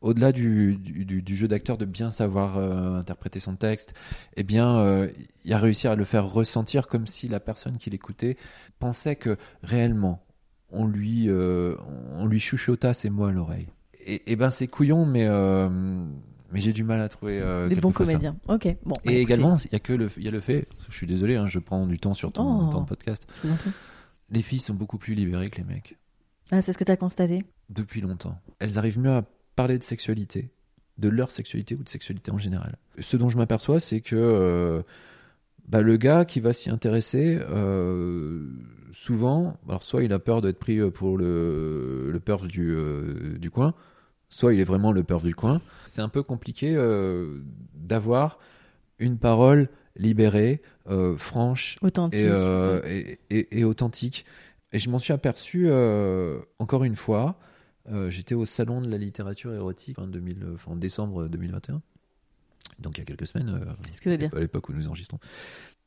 au-delà 0.00 0.32
du, 0.32 0.76
du, 0.76 1.36
jeu 1.36 1.48
d'acteur 1.48 1.76
de 1.76 1.84
bien 1.84 2.08
savoir 2.08 2.56
interpréter 2.56 3.40
son 3.40 3.56
texte, 3.56 3.94
eh 4.36 4.44
bien, 4.44 5.08
il 5.44 5.52
a 5.52 5.58
réussi 5.58 5.88
à 5.88 5.96
le 5.96 6.04
faire 6.04 6.26
ressentir 6.26 6.86
comme 6.86 7.08
si 7.08 7.26
la 7.26 7.40
personne 7.40 7.78
qui 7.78 7.90
l'écoutait 7.90 8.36
pensait 8.78 9.16
que 9.16 9.36
réellement 9.62 10.24
on 10.70 10.86
lui 10.86 11.28
on 11.30 12.26
lui 12.26 12.38
chuchota 12.38 12.94
ses 12.94 13.10
mots 13.10 13.24
à 13.24 13.32
l'oreille. 13.32 13.66
Et, 14.06 14.32
et 14.32 14.36
ben 14.36 14.52
c'est 14.52 14.68
couillon, 14.68 15.04
mais 15.04 15.28
mais 16.52 16.60
j'ai 16.60 16.72
du 16.72 16.84
mal 16.84 17.00
à 17.00 17.08
trouver 17.08 17.40
euh, 17.40 17.68
Des 17.68 17.76
bons 17.76 17.92
ça. 17.92 18.04
comédiens. 18.04 18.36
Ok. 18.48 18.64
Bon. 18.84 18.94
bah, 18.94 19.00
Et 19.04 19.20
écoutez, 19.20 19.20
également, 19.20 19.56
il 19.56 19.72
y 19.72 19.76
a 19.76 19.80
que 19.80 19.92
le, 19.92 20.08
il 20.16 20.22
y 20.24 20.28
a 20.28 20.30
le 20.30 20.40
fait. 20.40 20.68
Je 20.88 20.94
suis 20.94 21.06
désolé, 21.06 21.36
hein, 21.36 21.46
je 21.46 21.58
prends 21.58 21.86
du 21.86 21.98
temps 21.98 22.14
sur 22.14 22.32
ton, 22.32 22.68
Oh. 22.68 22.70
ton 22.70 22.84
podcast. 22.84 23.26
je 23.42 23.48
vous 23.48 23.54
en 23.54 23.56
prie. 23.56 23.70
Les 24.30 24.42
filles 24.42 24.60
sont 24.60 24.74
beaucoup 24.74 24.98
plus 24.98 25.14
libérées 25.14 25.50
que 25.50 25.58
les 25.58 25.64
mecs 25.64 25.96
Ah, 26.50 26.60
c'est 26.62 26.72
ce 26.72 26.78
que 26.78 26.84
t'as 26.84 26.96
constaté? 26.96 27.44
Depuis 27.70 28.00
longtemps. 28.00 28.38
Elles 28.60 28.78
arrivent 28.78 28.98
mieux 28.98 29.10
à 29.10 29.24
parler 29.56 29.78
de 29.78 29.82
sexualité, 29.84 30.50
de 30.98 31.08
leur 31.08 31.30
sexualité 31.30 31.74
ou 31.74 31.82
de 31.82 31.88
sexualité 31.88 32.30
en 32.32 32.38
général. 32.38 32.76
Ce 32.98 33.16
dont 33.16 33.28
je 33.28 33.36
m'aperçois, 33.36 33.80
c'est 33.80 34.00
que 34.00 34.16
euh, 34.16 34.82
bah, 35.68 35.80
le 35.82 35.96
gars 35.96 36.24
qui 36.24 36.40
va 36.40 36.52
s'y 36.52 36.70
intéresser, 36.70 37.38
euh, 37.50 38.46
souvent, 38.92 39.56
alors 39.68 39.82
soit 39.82 40.02
il 40.02 40.12
a 40.12 40.18
peur 40.18 40.40
d'être 40.42 40.58
pris 40.58 40.78
euh, 40.78 40.90
pour 40.90 41.16
le, 41.16 42.10
le 42.10 42.46
du, 42.48 42.72
euh, 42.74 43.38
du 43.38 43.50
coin, 43.50 43.74
soit 44.32 44.54
il 44.54 44.60
est 44.60 44.64
vraiment 44.64 44.92
le 44.92 45.02
perf 45.04 45.22
du 45.22 45.34
coin. 45.34 45.60
C'est 45.84 46.00
un 46.00 46.08
peu 46.08 46.22
compliqué 46.22 46.74
euh, 46.74 47.38
d'avoir 47.74 48.38
une 48.98 49.18
parole 49.18 49.68
libérée, 49.96 50.62
euh, 50.88 51.16
franche 51.18 51.76
Authentique. 51.82 52.18
et, 52.20 52.26
euh, 52.28 52.80
et, 52.86 53.18
et- 53.30 53.58
et 53.60 53.64
authentique. 53.64 54.24
Et 54.72 54.78
je 54.78 54.88
m'en 54.88 54.98
suis 54.98 55.12
aperçu 55.12 55.70
encore 56.58 56.84
une 56.84 56.96
fois. 56.96 57.38
J'étais 58.08 58.34
au 58.34 58.46
salon 58.46 58.80
de 58.80 58.88
la 58.88 58.96
littérature 58.96 59.52
érotique 59.52 59.98
en, 59.98 60.06
2000, 60.06 60.46
enfin, 60.54 60.72
en 60.72 60.76
décembre 60.76 61.28
2021, 61.28 61.82
donc 62.78 62.96
il 62.96 63.00
y 63.00 63.02
a 63.02 63.04
quelques 63.04 63.26
semaines. 63.26 63.50
que 64.00 64.08
dire. 64.16 64.30
à 64.34 64.40
l'époque 64.40 64.70
où 64.70 64.72
nous 64.72 64.88
enregistrons. 64.88 65.18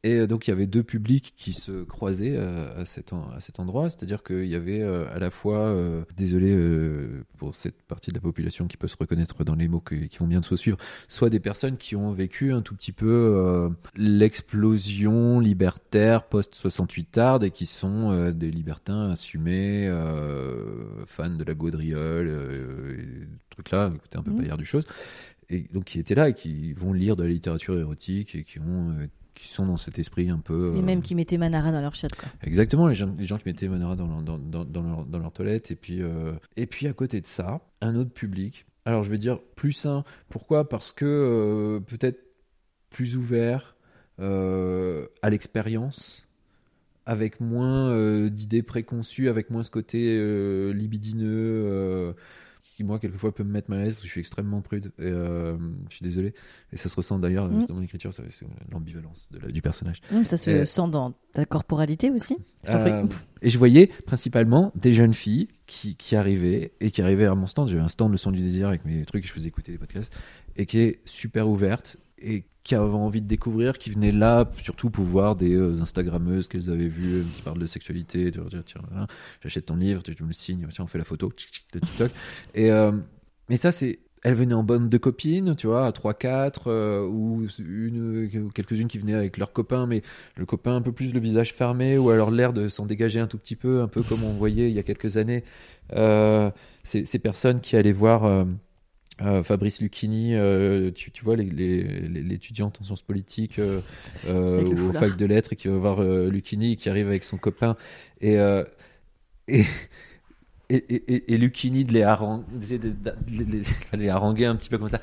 Et 0.08 0.28
donc 0.28 0.46
il 0.46 0.52
y 0.52 0.54
avait 0.54 0.68
deux 0.68 0.84
publics 0.84 1.34
qui 1.36 1.52
se 1.54 1.84
croisaient 1.84 2.36
euh, 2.38 2.80
à, 2.80 2.86
cet, 2.86 3.12
en- 3.12 3.28
à 3.32 3.40
cet 3.40 3.60
endroit, 3.60 3.90
c'est-à-dire 3.90 4.22
qu'il 4.22 4.46
y 4.46 4.54
avait 4.54 4.82
euh, 4.84 5.08
à 5.12 5.18
la 5.18 5.32
fois, 5.32 5.58
euh, 5.70 6.04
désolé 6.16 6.52
euh, 6.52 7.24
pour 7.40 7.56
cette 7.56 7.82
partie 7.82 8.12
de 8.12 8.16
la 8.16 8.22
population 8.22 8.68
qui 8.68 8.78
peut 8.78 8.88
se 8.88 8.98
reconnaître 9.00 9.44
dans 9.44 9.56
les 9.56 9.68
mots 9.68 9.80
que- 9.80 9.96
qui 9.96 10.18
vont 10.20 10.28
bientôt 10.28 10.58
suivre, 10.58 10.78
soit 11.08 11.32
des 11.32 11.40
personnes 11.40 11.78
qui 11.78 11.96
ont 11.96 12.12
vécu 12.12 12.54
un 12.54 12.62
tout 12.62 12.76
petit 12.76 12.92
peu 12.92 13.08
euh, 13.10 13.70
l'explosion 13.96 15.40
libertaire 15.40 16.28
post-68 16.28 17.06
tarde 17.12 17.44
et 17.44 17.50
qui 17.50 17.66
sont 17.66 18.30
des 18.32 18.52
libertins 18.52 19.10
assumés, 19.10 19.90
fans 21.08 21.30
de 21.30 21.44
la 21.44 21.54
gaudriole, 21.56 22.28
et 23.00 23.28
trucs 23.50 23.72
là, 23.72 23.90
côté 23.90 24.18
un 24.20 24.24
peu 24.24 24.32
Mhm. 24.32 24.38
paillard 24.38 24.58
du 24.58 24.66
chose 24.66 24.84
et 25.50 25.62
donc 25.74 25.86
qui 25.86 26.00
étaient 26.00 26.16
là 26.16 26.30
et 26.30 26.34
qui 26.34 26.74
vont 26.74 26.92
lire 26.94 27.16
de 27.16 27.24
la 27.24 27.30
littérature 27.30 27.78
érotique 27.80 28.36
et 28.36 28.44
qui 28.44 28.60
ont 28.60 28.96
qui 29.36 29.48
sont 29.50 29.66
dans 29.68 29.78
cet 29.78 30.00
esprit 30.00 30.30
un 30.30 30.40
peu 30.40 30.74
Et 30.76 30.80
euh, 30.80 30.82
même 30.82 31.02
qui 31.02 31.14
mettaient 31.14 31.38
Manara 31.38 31.72
dans 31.72 31.82
leur 31.82 31.94
chat, 31.94 32.08
quoi. 32.16 32.28
exactement 32.42 32.88
les 32.88 32.96
gens, 32.96 33.14
les 33.18 33.28
gens 33.28 33.38
qui 33.38 33.48
mettaient 33.48 33.68
Manara 33.68 33.96
dans, 33.96 34.08
leur- 34.08 34.22
dans, 34.24 34.38
dans, 34.40 34.66
dans 34.66 34.82
leur, 34.82 35.06
dans 35.06 35.20
leur 35.20 35.32
toilette 35.32 35.70
et 35.72 35.76
puis 35.76 36.02
euh, 36.02 36.34
et 36.58 36.66
puis 36.66 36.88
à 36.88 36.94
côté 36.94 37.22
de 37.22 37.28
ça 37.28 37.62
un 37.82 37.96
autre 37.96 38.12
public. 38.12 38.66
Alors 38.86 39.04
je 39.04 39.12
vais 39.12 39.18
dire 39.18 39.40
plus 39.56 39.74
sain. 39.74 40.04
Pourquoi? 40.30 40.68
Parce 40.70 40.92
que 40.92 41.06
euh, 41.06 41.80
peut-être 41.82 42.20
plus 42.90 43.18
ouvert 43.18 43.76
euh, 44.20 45.08
à 45.22 45.30
l'expérience 45.30 46.26
avec 47.06 47.40
moins 47.40 47.90
euh, 47.92 48.30
d'idées 48.30 48.64
préconçues 48.64 49.30
avec 49.30 49.50
moins 49.50 49.62
ce 49.64 49.70
côté 49.70 50.18
euh, 50.18 50.72
libidineux 50.72 51.28
euh, 51.68 52.14
qui 52.76 52.84
moi 52.84 53.00
quelquefois 53.00 53.34
peut 53.34 53.44
me 53.44 53.52
mettre 53.52 53.70
mal 53.70 53.80
à 53.80 53.84
l'aise 53.84 53.94
parce 53.94 54.02
que 54.04 54.08
je 54.08 54.12
suis 54.12 54.20
extrêmement 54.20 54.62
prude 54.62 54.88
et 55.00 55.04
euh, 55.06 55.58
je 55.90 55.96
suis 55.96 56.04
désolé 56.04 56.34
et 56.74 56.78
ça 56.78 56.90
se 56.90 56.96
ressent 56.96 57.18
d'ailleurs 57.20 57.48
Mm. 57.48 57.66
dans 57.68 57.76
mon 57.76 57.82
écriture 57.82 58.14
ça- 58.14 58.24
c'est 58.30 58.46
l'ambivalence 58.72 59.28
de 59.32 59.40
la- 59.40 59.52
du 59.52 59.62
personnage 59.62 60.02
Hum, 60.12 60.26
ça 60.26 60.36
se 60.38 60.50
Euh, 60.50 60.66
sent 60.66 60.90
dans 60.92 61.14
ta 61.34 61.46
corporalité 61.46 62.12
aussi. 62.12 62.38
Je 62.66 62.72
euh, 62.74 63.06
et 63.42 63.50
je 63.50 63.58
voyais 63.58 63.88
principalement 64.06 64.72
des 64.76 64.94
jeunes 64.94 65.14
filles 65.14 65.48
qui, 65.68 65.96
qui 65.96 66.16
arrivaient 66.16 66.74
et 66.82 66.92
qui 66.92 67.02
arrivaient 67.02 67.26
à 67.26 67.36
mon 67.36 67.48
stand. 67.48 67.70
J'avais 67.70 67.82
un 67.82 67.88
stand 67.88 68.12
le 68.12 68.18
son 68.18 68.32
du 68.32 68.42
désir 68.42 68.68
avec 68.68 68.84
mes 68.86 69.06
trucs, 69.06 69.26
je 69.26 69.32
faisais 69.32 69.48
écouter 69.48 69.72
des 69.72 69.78
podcasts 69.78 70.14
et 70.58 70.66
qui 70.66 70.80
est 70.80 71.00
super 71.06 71.48
ouverte 71.50 71.98
et 72.20 72.46
qui 72.66 72.74
avait 72.74 72.94
envie 72.94 73.22
de 73.22 73.28
découvrir, 73.28 73.78
qui 73.78 73.92
venaient 73.92 74.12
là 74.12 74.50
surtout 74.64 74.90
pour 74.90 75.06
voir 75.06 75.36
des 75.36 75.54
euh, 75.54 75.82
Instagrammeuses 75.82 76.48
qu'elles 76.48 76.72
avaient 76.72 76.88
vues, 76.88 77.20
euh, 77.20 77.24
qui 77.36 77.44
parlent 77.44 77.60
de 77.60 77.68
sexualité, 77.68 78.32
de 78.32 78.38
leur 78.38 78.50
dire 78.50 78.64
tiens, 78.66 78.82
j'achète 79.44 79.68
ton 79.68 79.76
livre, 79.76 80.02
tu 80.02 80.12
me 80.24 80.28
le 80.30 80.34
signes, 80.34 80.68
tiens, 80.72 80.86
on 80.86 80.88
fait 80.88 80.98
la 80.98 81.04
photo 81.04 81.30
de 81.30 81.80
TikTok. 81.80 82.12
Et 82.56 82.72
euh, 82.72 82.92
mais 83.50 83.58
ça 83.58 83.72
c'est 83.72 84.00
elle 84.24 84.34
venait 84.34 84.56
en 84.56 84.64
bande 84.64 84.90
de 84.90 84.98
copines, 84.98 85.56
tu 85.56 85.68
vois, 85.68 85.86
à 85.86 85.92
3-4, 85.92 86.64
euh, 86.66 87.08
ou 87.08 87.46
une, 87.60 88.48
ou 88.48 88.50
quelques-unes 88.50 88.88
qui 88.88 88.98
venaient 88.98 89.14
avec 89.14 89.38
leurs 89.38 89.54
copains, 89.54 89.86
mais 89.86 90.02
le 90.36 90.48
copain 90.48 90.76
un 90.76 90.82
peu 90.82 90.92
plus 90.92 91.14
le 91.14 91.20
visage 91.20 91.54
fermé, 91.54 92.00
ou 92.00 92.10
alors 92.10 92.32
l'air 92.32 92.52
de 92.52 92.68
s'en 92.68 92.88
dégager 92.88 93.20
un 93.20 93.28
tout 93.28 93.38
petit 93.38 93.56
peu, 93.56 93.82
un 93.82 93.88
peu 93.88 94.02
comme 94.02 94.24
on 94.24 94.34
voyait 94.34 94.68
il 94.72 94.76
y 94.76 94.80
a 94.80 94.84
quelques 94.84 95.18
années. 95.18 95.44
Ces 96.84 97.20
personnes 97.20 97.62
qui 97.62 97.76
allaient 97.76 97.92
voir 97.92 98.48
euh, 99.22 99.44
Fabrice 99.44 99.80
Lucchini, 99.82 100.36
euh, 100.36 100.92
tu, 100.92 101.12
tu 101.12 101.24
vois, 101.24 101.36
les- 101.36 101.46
les- 101.46 101.84
les- 101.84 102.22
l'étudiante 102.22 102.80
en 102.82 102.84
sciences 102.84 103.02
politiques 103.02 103.60
euh, 103.60 103.80
euh, 104.28 104.64
au 104.66 104.94
fac 104.94 105.16
de 105.16 105.26
lettres, 105.26 105.54
et 105.54 105.56
qui 105.56 105.68
va 105.68 105.78
voir 105.78 106.02
Lucchini, 106.04 106.76
qui 106.78 106.90
arrive 106.90 107.08
avec 107.08 107.24
son 107.24 107.38
copain, 107.38 107.76
et... 108.22 108.36
et 109.48 109.66
et, 110.70 110.78
et, 110.90 111.14
et, 111.14 111.34
et 111.34 111.38
Lucchini 111.38 111.84
de 111.84 111.94
les, 111.94 112.02
de- 112.02 112.78
de- 112.90 113.04
de- 113.98 114.10
haranguer 114.10 114.46
un 114.48 114.56
petit 114.56 114.68
peu 114.70 114.80
comme 114.80 114.90
ça. 114.90 115.00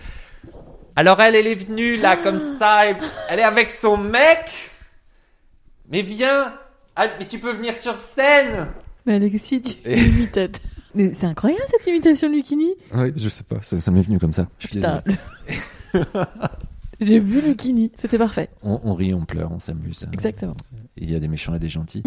Alors 0.96 1.20
elle, 1.20 1.36
elle 1.36 1.46
est 1.46 1.54
venue 1.54 1.96
là 1.96 2.16
comme 2.16 2.40
ça, 2.58 2.90
et 2.90 2.96
elle 3.30 3.38
est 3.38 3.44
avec 3.44 3.70
son 3.70 3.96
mec. 3.96 4.50
Mais 5.88 6.02
viens, 6.02 6.52
Ah, 6.96 7.06
mais 7.18 7.26
tu 7.26 7.38
peux 7.38 7.52
venir 7.52 7.76
sur 7.80 7.96
scène. 7.96 8.68
Mais 9.06 9.14
Alexis, 9.14 9.62
tu 9.62 9.90
imites. 9.90 10.60
Mais 10.94 11.14
c'est 11.14 11.26
incroyable 11.26 11.62
cette 11.66 11.86
imitation 11.86 12.28
de 12.28 12.34
Lucchini. 12.34 12.74
Oui, 12.94 13.12
je 13.16 13.28
sais 13.28 13.44
pas, 13.44 13.56
ça, 13.62 13.78
ça 13.78 13.90
m'est 13.90 14.02
venu 14.02 14.18
comme 14.18 14.32
ça. 14.32 14.46
Je 14.58 14.66
suis 14.68 14.76
désolé. 14.78 15.00
Putain. 15.92 16.26
J'ai 17.00 17.18
vu 17.18 17.40
Lucchini, 17.40 17.90
c'était 17.96 18.18
parfait. 18.18 18.48
On, 18.62 18.80
on 18.84 18.94
rit, 18.94 19.12
on 19.12 19.24
pleure, 19.24 19.50
on 19.50 19.58
s'amuse. 19.58 20.06
Exactement. 20.12 20.54
Il 20.96 21.10
y 21.10 21.16
a 21.16 21.18
des 21.20 21.26
méchants 21.26 21.54
et 21.54 21.58
des 21.58 21.68
gentils. 21.68 22.02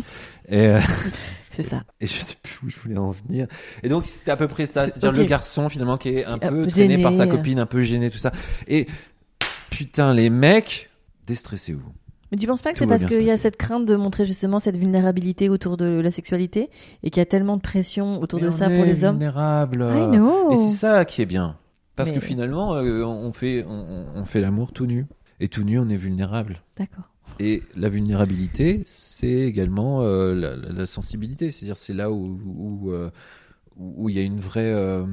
Et, 0.48 0.68
euh, 0.68 0.80
C'est 1.50 1.64
ça. 1.64 1.84
et 2.00 2.08
je 2.08 2.14
sais 2.20 2.36
plus 2.42 2.68
où 2.68 2.70
je 2.70 2.80
voulais 2.80 2.98
en 2.98 3.12
venir. 3.12 3.48
Et 3.84 3.90
donc 3.90 4.06
c'était 4.06 4.32
à 4.32 4.38
peu 4.38 4.48
près 4.48 4.66
ça, 4.66 4.86
C'est- 4.86 5.00
c'est-à-dire 5.00 5.22
le 5.22 5.28
garçon 5.28 5.68
finalement 5.70 5.98
qui 5.98 6.10
est 6.10 6.26
un 6.26 6.38
Qui 6.38 6.48
peu 6.48 6.62
peu 6.64 6.68
traîné 6.68 7.02
par 7.02 7.14
sa 7.14 7.28
copine, 7.28 7.60
un 7.60 7.66
peu 7.66 7.82
gêné, 7.82 8.10
tout 8.10 8.18
ça. 8.18 8.32
Et 8.68 8.88
putain, 9.70 10.14
les 10.14 10.30
mecs, 10.30 10.90
déstressez-vous. 11.28 11.92
Mais 12.36 12.40
tu 12.42 12.48
penses 12.48 12.62
pas 12.62 12.74
que 12.74 12.78
c'est 12.78 12.86
parce 12.86 13.06
qu'il 13.06 13.22
y 13.22 13.32
a 13.32 13.38
cette 13.38 13.56
crainte 13.56 13.86
de 13.86 13.96
montrer 13.96 14.26
justement 14.26 14.60
cette 14.60 14.76
vulnérabilité 14.76 15.48
autour 15.48 15.78
de 15.78 15.86
la 16.02 16.12
sexualité 16.12 16.70
et 17.02 17.10
qu'il 17.10 17.22
y 17.22 17.24
a 17.24 17.26
tellement 17.26 17.56
de 17.56 17.62
pression 17.62 18.20
autour 18.20 18.40
Mais 18.40 18.48
de 18.48 18.50
on 18.50 18.52
ça 18.52 18.70
pour 18.70 18.84
les 18.84 19.06
hommes 19.06 19.16
vulnérable. 19.16 19.86
I 19.90 20.18
know. 20.18 20.52
Et 20.52 20.58
c'est 20.58 20.76
ça 20.76 21.06
qui 21.06 21.22
est 21.22 21.26
bien. 21.26 21.56
Parce 21.96 22.10
Mais- 22.10 22.16
que 22.18 22.22
finalement, 22.22 22.76
euh, 22.76 23.04
on 23.06 23.32
fait, 23.32 23.64
on, 23.66 24.06
on 24.16 24.26
fait 24.26 24.42
l'amour 24.42 24.74
tout 24.74 24.86
nu. 24.86 25.06
Et 25.40 25.48
tout 25.48 25.64
nu, 25.64 25.80
on 25.80 25.88
est 25.88 25.96
vulnérable. 25.96 26.62
D'accord. 26.78 27.06
Et 27.40 27.64
la 27.78 27.88
vulnérabilité, 27.88 28.84
c'est 28.86 29.30
également 29.32 30.02
euh, 30.02 30.36
la, 30.36 30.58
la- 30.58 30.74
la 30.74 30.86
sensibilité. 30.86 31.52
C'est-à-dire, 31.52 31.78
c'est 31.78 31.94
là 31.94 32.12
où 32.12 32.38
où, 32.46 32.92
euh, 32.92 33.10
où 33.78 34.10
il 34.10 34.16
y 34.18 34.20
a 34.20 34.24
une 34.24 34.42
vraie 34.42 34.74
euh, 34.74 35.06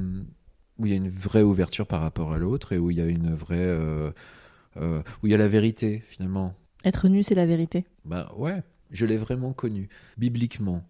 où 0.79 0.87
il 0.87 0.91
y 0.91 0.95
a 0.95 0.97
une 0.97 1.09
vraie 1.11 1.43
ouverture 1.43 1.87
par 1.87 2.01
rapport 2.01 2.33
à 2.33 2.39
l'autre 2.39 2.73
et 2.73 2.79
où 2.79 2.91
il 2.91 2.97
y 2.99 3.01
a 3.01 3.07
une 3.07 3.33
vraie 3.33 3.77
où 4.77 5.27
il 5.27 5.31
y 5.31 5.35
a 5.35 5.39
la 5.39 5.49
vérité 5.49 6.03
finalement. 6.09 6.55
Être 6.85 7.09
nu, 7.09 7.23
c'est 7.23 7.35
la 7.35 7.47
vérité. 7.47 7.85
Bah 8.05 8.33
ouais, 8.37 8.63
je 8.91 9.07
l'ai 9.07 9.17
vraiment 9.17 9.53
connu 9.53 9.89
bibliquement. 10.17 10.83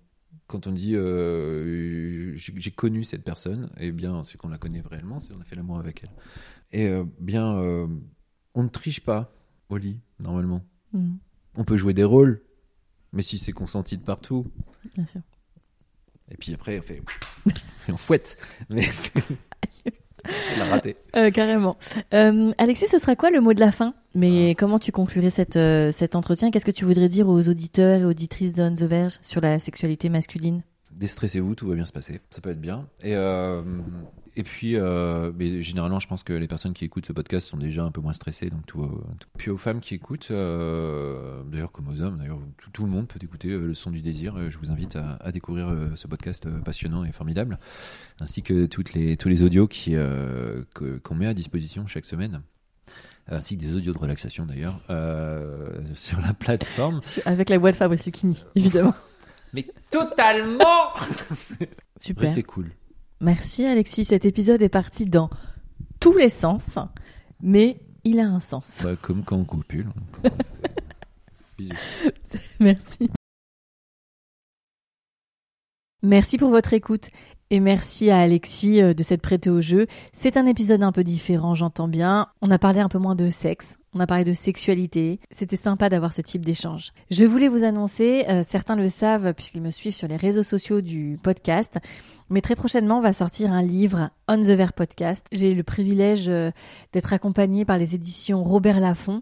Quand 0.47 0.66
on 0.66 0.72
dit 0.72 0.95
euh, 0.95 2.32
j'ai 2.36 2.70
connu 2.70 3.05
cette 3.05 3.24
personne, 3.24 3.70
eh 3.78 3.93
bien 3.93 4.22
c'est 4.24 4.36
qu'on 4.36 4.49
la 4.49 4.59
connaît 4.59 4.82
réellement, 4.82 5.20
c'est 5.20 5.32
qu'on 5.32 5.40
a 5.40 5.45
fait 5.45 5.57
l'amour 5.57 5.78
avec 5.78 6.03
elle. 6.03 6.11
Et 6.78 6.88
euh, 6.88 7.05
bien, 7.20 7.57
euh, 7.57 7.86
on 8.55 8.62
ne 8.64 8.68
triche 8.68 9.01
pas 9.01 9.32
au 9.68 9.76
lit 9.76 10.01
normalement. 10.18 10.62
Mhm, 10.93 11.18
On 11.57 11.64
peut 11.64 11.76
jouer 11.76 11.95
des 11.95 12.05
rôles, 12.05 12.43
mais 13.12 13.22
si 13.22 13.38
c'est 13.38 13.53
consenti 13.53 13.97
de 13.97 14.03
partout, 14.03 14.47
bien 14.95 15.07
sûr. 15.07 15.20
et 16.30 16.36
puis 16.36 16.53
après 16.53 16.78
on 16.78 16.82
fait 16.82 17.03
et 17.88 17.93
on 17.93 17.97
fouette, 17.97 18.36
mais 18.68 18.82
c'est 18.82 19.12
l'a 20.59 20.66
raté. 20.66 20.97
Carrément. 21.32 21.76
Alexis, 22.11 22.88
ce 22.88 22.99
sera 22.99 23.16
quoi 23.16 23.30
le 23.30 23.40
mot 23.40 23.55
de 23.55 23.61
la 23.61 23.72
fin? 23.72 23.95
Mais 24.14 24.54
comment 24.56 24.78
tu 24.78 24.92
conclurais 24.92 25.30
cette, 25.30 25.56
euh, 25.56 25.90
cet 25.90 26.16
entretien? 26.16 26.50
Qu'est-ce 26.50 26.66
que 26.66 26.70
tu 26.70 26.84
voudrais 26.84 27.08
dire 27.08 27.28
aux 27.28 27.48
auditeurs 27.48 28.00
et 28.00 28.04
auditrices 28.04 28.52
de 28.52 28.62
On 28.62 28.74
the 28.74 28.82
Verge 28.82 29.18
sur 29.22 29.40
la 29.40 29.58
sexualité 29.58 30.08
masculine? 30.10 30.62
Déstressez-vous, 30.94 31.54
tout 31.54 31.66
va 31.66 31.74
bien 31.74 31.86
se 31.86 31.92
passer. 31.92 32.20
Ça 32.30 32.42
peut 32.42 32.50
être 32.50 32.60
bien. 32.60 32.86
Et, 33.02 33.16
euh, 33.16 33.62
et 34.36 34.42
puis, 34.42 34.76
euh, 34.76 35.32
mais 35.34 35.62
généralement, 35.62 35.98
je 35.98 36.06
pense 36.06 36.22
que 36.22 36.34
les 36.34 36.46
personnes 36.46 36.74
qui 36.74 36.84
écoutent 36.84 37.06
ce 37.06 37.14
podcast 37.14 37.46
sont 37.48 37.56
déjà 37.56 37.82
un 37.84 37.90
peu 37.90 38.02
moins 38.02 38.12
stressées. 38.12 38.50
Donc 38.50 38.66
tout, 38.66 38.82
va- 38.82 38.88
tout- 39.18 39.28
Puis 39.38 39.50
aux 39.50 39.56
femmes 39.56 39.80
qui 39.80 39.94
écoutent, 39.94 40.28
d'ailleurs 40.30 41.72
comme 41.72 41.88
aux 41.88 42.00
hommes, 42.02 42.18
d'ailleurs 42.18 42.38
tout, 42.58 42.68
tout 42.70 42.84
le 42.84 42.90
monde 42.90 43.08
peut 43.08 43.18
écouter 43.22 43.48
le 43.48 43.72
son 43.72 43.90
du 43.90 44.02
désir. 44.02 44.36
Je 44.50 44.58
vous 44.58 44.70
invite 44.70 44.96
à, 44.96 45.16
à 45.22 45.32
découvrir 45.32 45.74
ce 45.96 46.06
podcast 46.06 46.46
passionnant 46.62 47.04
et 47.04 47.12
formidable, 47.12 47.58
ainsi 48.20 48.42
que 48.42 48.66
toutes 48.66 48.92
les, 48.92 49.16
tous 49.16 49.30
les 49.30 49.42
audios 49.42 49.66
qu'on 49.66 51.14
met 51.14 51.26
à 51.26 51.32
disposition 51.34 51.86
chaque 51.86 52.04
semaine. 52.04 52.42
Ainsi 53.28 53.56
que 53.56 53.62
des 53.62 53.76
audios 53.76 53.92
de 53.92 53.98
relaxation 53.98 54.44
d'ailleurs 54.46 54.80
euh, 54.90 55.80
sur 55.94 56.20
la 56.20 56.34
plateforme. 56.34 57.00
Avec 57.24 57.48
la 57.48 57.58
boîte 57.58 57.76
Fabrice 57.76 58.04
Lucchini, 58.04 58.44
évidemment. 58.54 58.94
Mais 59.54 59.66
totalement 59.90 60.92
Super. 62.00 62.22
Restez 62.22 62.42
cool. 62.42 62.70
Merci 63.20 63.66
Alexis. 63.66 64.06
Cet 64.06 64.24
épisode 64.24 64.62
est 64.62 64.70
parti 64.70 65.04
dans 65.04 65.28
tous 66.00 66.16
les 66.16 66.30
sens, 66.30 66.78
mais 67.40 67.78
il 68.02 68.18
a 68.18 68.26
un 68.26 68.40
sens. 68.40 68.80
Bah, 68.82 68.96
comme 69.00 69.22
quand 69.22 69.36
on 69.36 69.44
copule. 69.44 69.88
Bisous. 71.58 71.74
Merci. 72.60 73.10
Merci 76.02 76.38
pour 76.38 76.50
votre 76.50 76.72
écoute. 76.72 77.10
Et 77.55 77.61
merci 77.61 78.09
à 78.09 78.18
Alexis 78.18 78.80
de 78.80 79.03
s'être 79.03 79.20
prêté 79.20 79.50
au 79.50 79.61
jeu. 79.61 79.86
C'est 80.14 80.38
un 80.38 80.46
épisode 80.46 80.82
un 80.82 80.90
peu 80.90 81.05
différent, 81.05 81.55
j'entends 81.55 81.86
bien. 81.86 82.28
On 82.40 82.50
a 82.50 82.59
parlé 82.59 82.80
un 82.80 82.88
peu 82.88 82.96
moins 82.96 83.14
de 83.14 83.28
sexe. 83.28 83.76
On 83.92 84.00
a 84.00 84.07
parlé 84.07 84.24
de 84.24 84.32
sexualité. 84.32 85.20
C'était 85.30 85.59
sympa 85.59 85.90
d'avoir 85.90 86.14
ce 86.14 86.22
type 86.22 86.46
d'échange. 86.46 86.94
Je 87.11 87.26
voulais 87.26 87.48
vous 87.48 87.62
annoncer, 87.62 88.24
certains 88.48 88.74
le 88.74 88.88
savent 88.88 89.34
puisqu'ils 89.34 89.61
me 89.61 89.70
suivent 89.70 89.94
sur 89.94 90.09
les 90.09 90.16
réseaux 90.16 90.42
sociaux 90.42 90.80
du 90.80 91.18
podcast, 91.22 91.76
mais 92.30 92.40
très 92.40 92.57
prochainement, 92.57 93.00
on 93.00 93.03
va 93.03 93.12
sortir 93.12 93.53
un 93.53 93.62
livre 93.62 94.09
On 94.28 94.38
the 94.38 94.46
Ver 94.46 94.72
Podcast. 94.72 95.26
J'ai 95.30 95.55
le 95.55 95.62
privilège 95.62 96.30
d'être 96.94 97.12
accompagnée 97.12 97.66
par 97.66 97.76
les 97.76 97.94
éditions 97.94 98.42
Robert 98.42 98.80
Laffont 98.80 99.20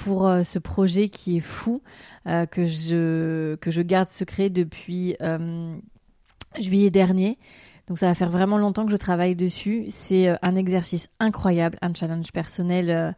pour 0.00 0.26
euh, 0.26 0.42
ce 0.42 0.58
projet 0.58 1.08
qui 1.08 1.36
est 1.36 1.40
fou, 1.40 1.82
euh, 2.26 2.46
que, 2.46 2.64
je, 2.64 3.54
que 3.56 3.70
je 3.70 3.82
garde 3.82 4.08
secret 4.08 4.48
depuis 4.48 5.14
euh, 5.20 5.76
juillet 6.58 6.90
dernier. 6.90 7.38
Donc 7.86 7.98
ça 7.98 8.06
va 8.06 8.14
faire 8.14 8.30
vraiment 8.30 8.58
longtemps 8.58 8.84
que 8.84 8.92
je 8.92 8.96
travaille 8.96 9.36
dessus. 9.36 9.86
C'est 9.88 10.36
un 10.42 10.56
exercice 10.56 11.08
incroyable, 11.18 11.78
un 11.82 11.92
challenge 11.94 12.32
personnel 12.32 13.14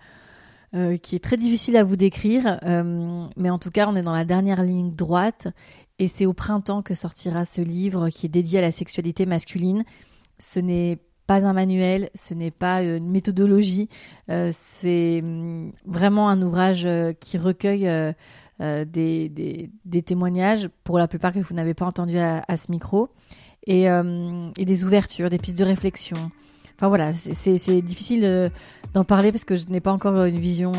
qui 1.02 1.16
est 1.16 1.22
très 1.22 1.36
difficile 1.36 1.76
à 1.76 1.84
vous 1.84 1.96
décrire. 1.96 2.58
mais 3.36 3.50
en 3.50 3.58
tout 3.58 3.70
cas, 3.70 3.86
on 3.86 3.96
est 3.96 4.02
dans 4.02 4.14
la 4.14 4.24
dernière 4.24 4.62
ligne 4.62 4.94
droite. 4.94 5.48
Et 5.98 6.08
c'est 6.08 6.24
au 6.24 6.32
printemps 6.32 6.80
que 6.80 6.94
sortira 6.94 7.44
ce 7.44 7.60
livre 7.60 8.08
qui 8.08 8.26
est 8.26 8.30
dédié 8.30 8.60
à 8.60 8.62
la 8.62 8.72
sexualité 8.72 9.26
masculine. 9.26 9.84
Ce 10.38 10.58
n'est 10.58 10.98
pas 11.26 11.46
un 11.46 11.52
manuel, 11.52 12.10
ce 12.14 12.34
n'est 12.34 12.50
pas 12.50 12.82
une 12.82 13.10
méthodologie, 13.10 13.88
euh, 14.30 14.50
c'est 14.58 15.20
mm, 15.22 15.72
vraiment 15.86 16.28
un 16.28 16.40
ouvrage 16.42 16.84
euh, 16.86 17.12
qui 17.12 17.38
recueille 17.38 17.88
euh, 17.88 18.84
des, 18.84 19.28
des, 19.84 20.02
témoignages, 20.02 20.68
pour 20.84 20.98
la 20.98 21.08
plupart 21.08 21.32
que 21.32 21.40
vous 21.40 21.54
n'avez 21.54 21.74
pas 21.74 21.86
entendu 21.86 22.18
à, 22.18 22.56
ce 22.56 22.70
micro, 22.70 23.08
et, 23.66 23.86
et, 23.86 24.64
des 24.64 24.84
ouvertures, 24.84 25.30
des 25.30 25.38
pistes 25.38 25.58
de 25.58 25.64
réflexion. 25.64 26.30
Enfin 26.76 26.88
voilà, 26.88 27.12
c'est 27.12 27.82
difficile 27.82 28.50
d'en 28.94 29.04
parler 29.04 29.32
parce 29.32 29.44
que 29.44 29.56
je 29.56 29.66
n'ai 29.66 29.80
pas 29.80 29.92
encore 29.92 30.24
une 30.24 30.38
vision 30.38 30.72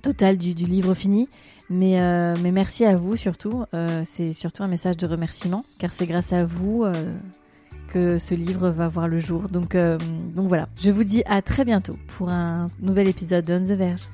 totale 0.00 0.38
du, 0.38 0.54
du, 0.54 0.64
livre 0.64 0.94
fini, 0.94 1.28
mais, 1.70 1.98
mais 2.40 2.52
merci 2.52 2.84
à 2.84 2.96
vous 2.96 3.16
surtout. 3.16 3.64
c'est 4.04 4.32
surtout 4.32 4.62
un 4.62 4.68
message 4.68 4.96
de 4.96 5.06
remerciement, 5.06 5.64
car 5.80 5.90
c'est 5.90 6.06
grâce 6.06 6.32
à 6.32 6.44
vous 6.44 6.84
que 7.88 8.18
ce 8.18 8.34
livre 8.34 8.70
va 8.70 8.88
voir 8.88 9.08
le 9.08 9.18
jour. 9.18 9.48
Donc, 9.48 9.74
euh, 9.74 9.98
donc 10.34 10.48
voilà, 10.48 10.68
je 10.80 10.90
vous 10.90 11.04
dis 11.04 11.22
à 11.26 11.42
très 11.42 11.64
bientôt 11.64 11.96
pour 12.06 12.28
un 12.28 12.68
nouvel 12.80 13.08
épisode 13.08 13.44
de 13.44 13.54
On 13.54 13.64
the 13.64 13.76
Verge. 13.76 14.08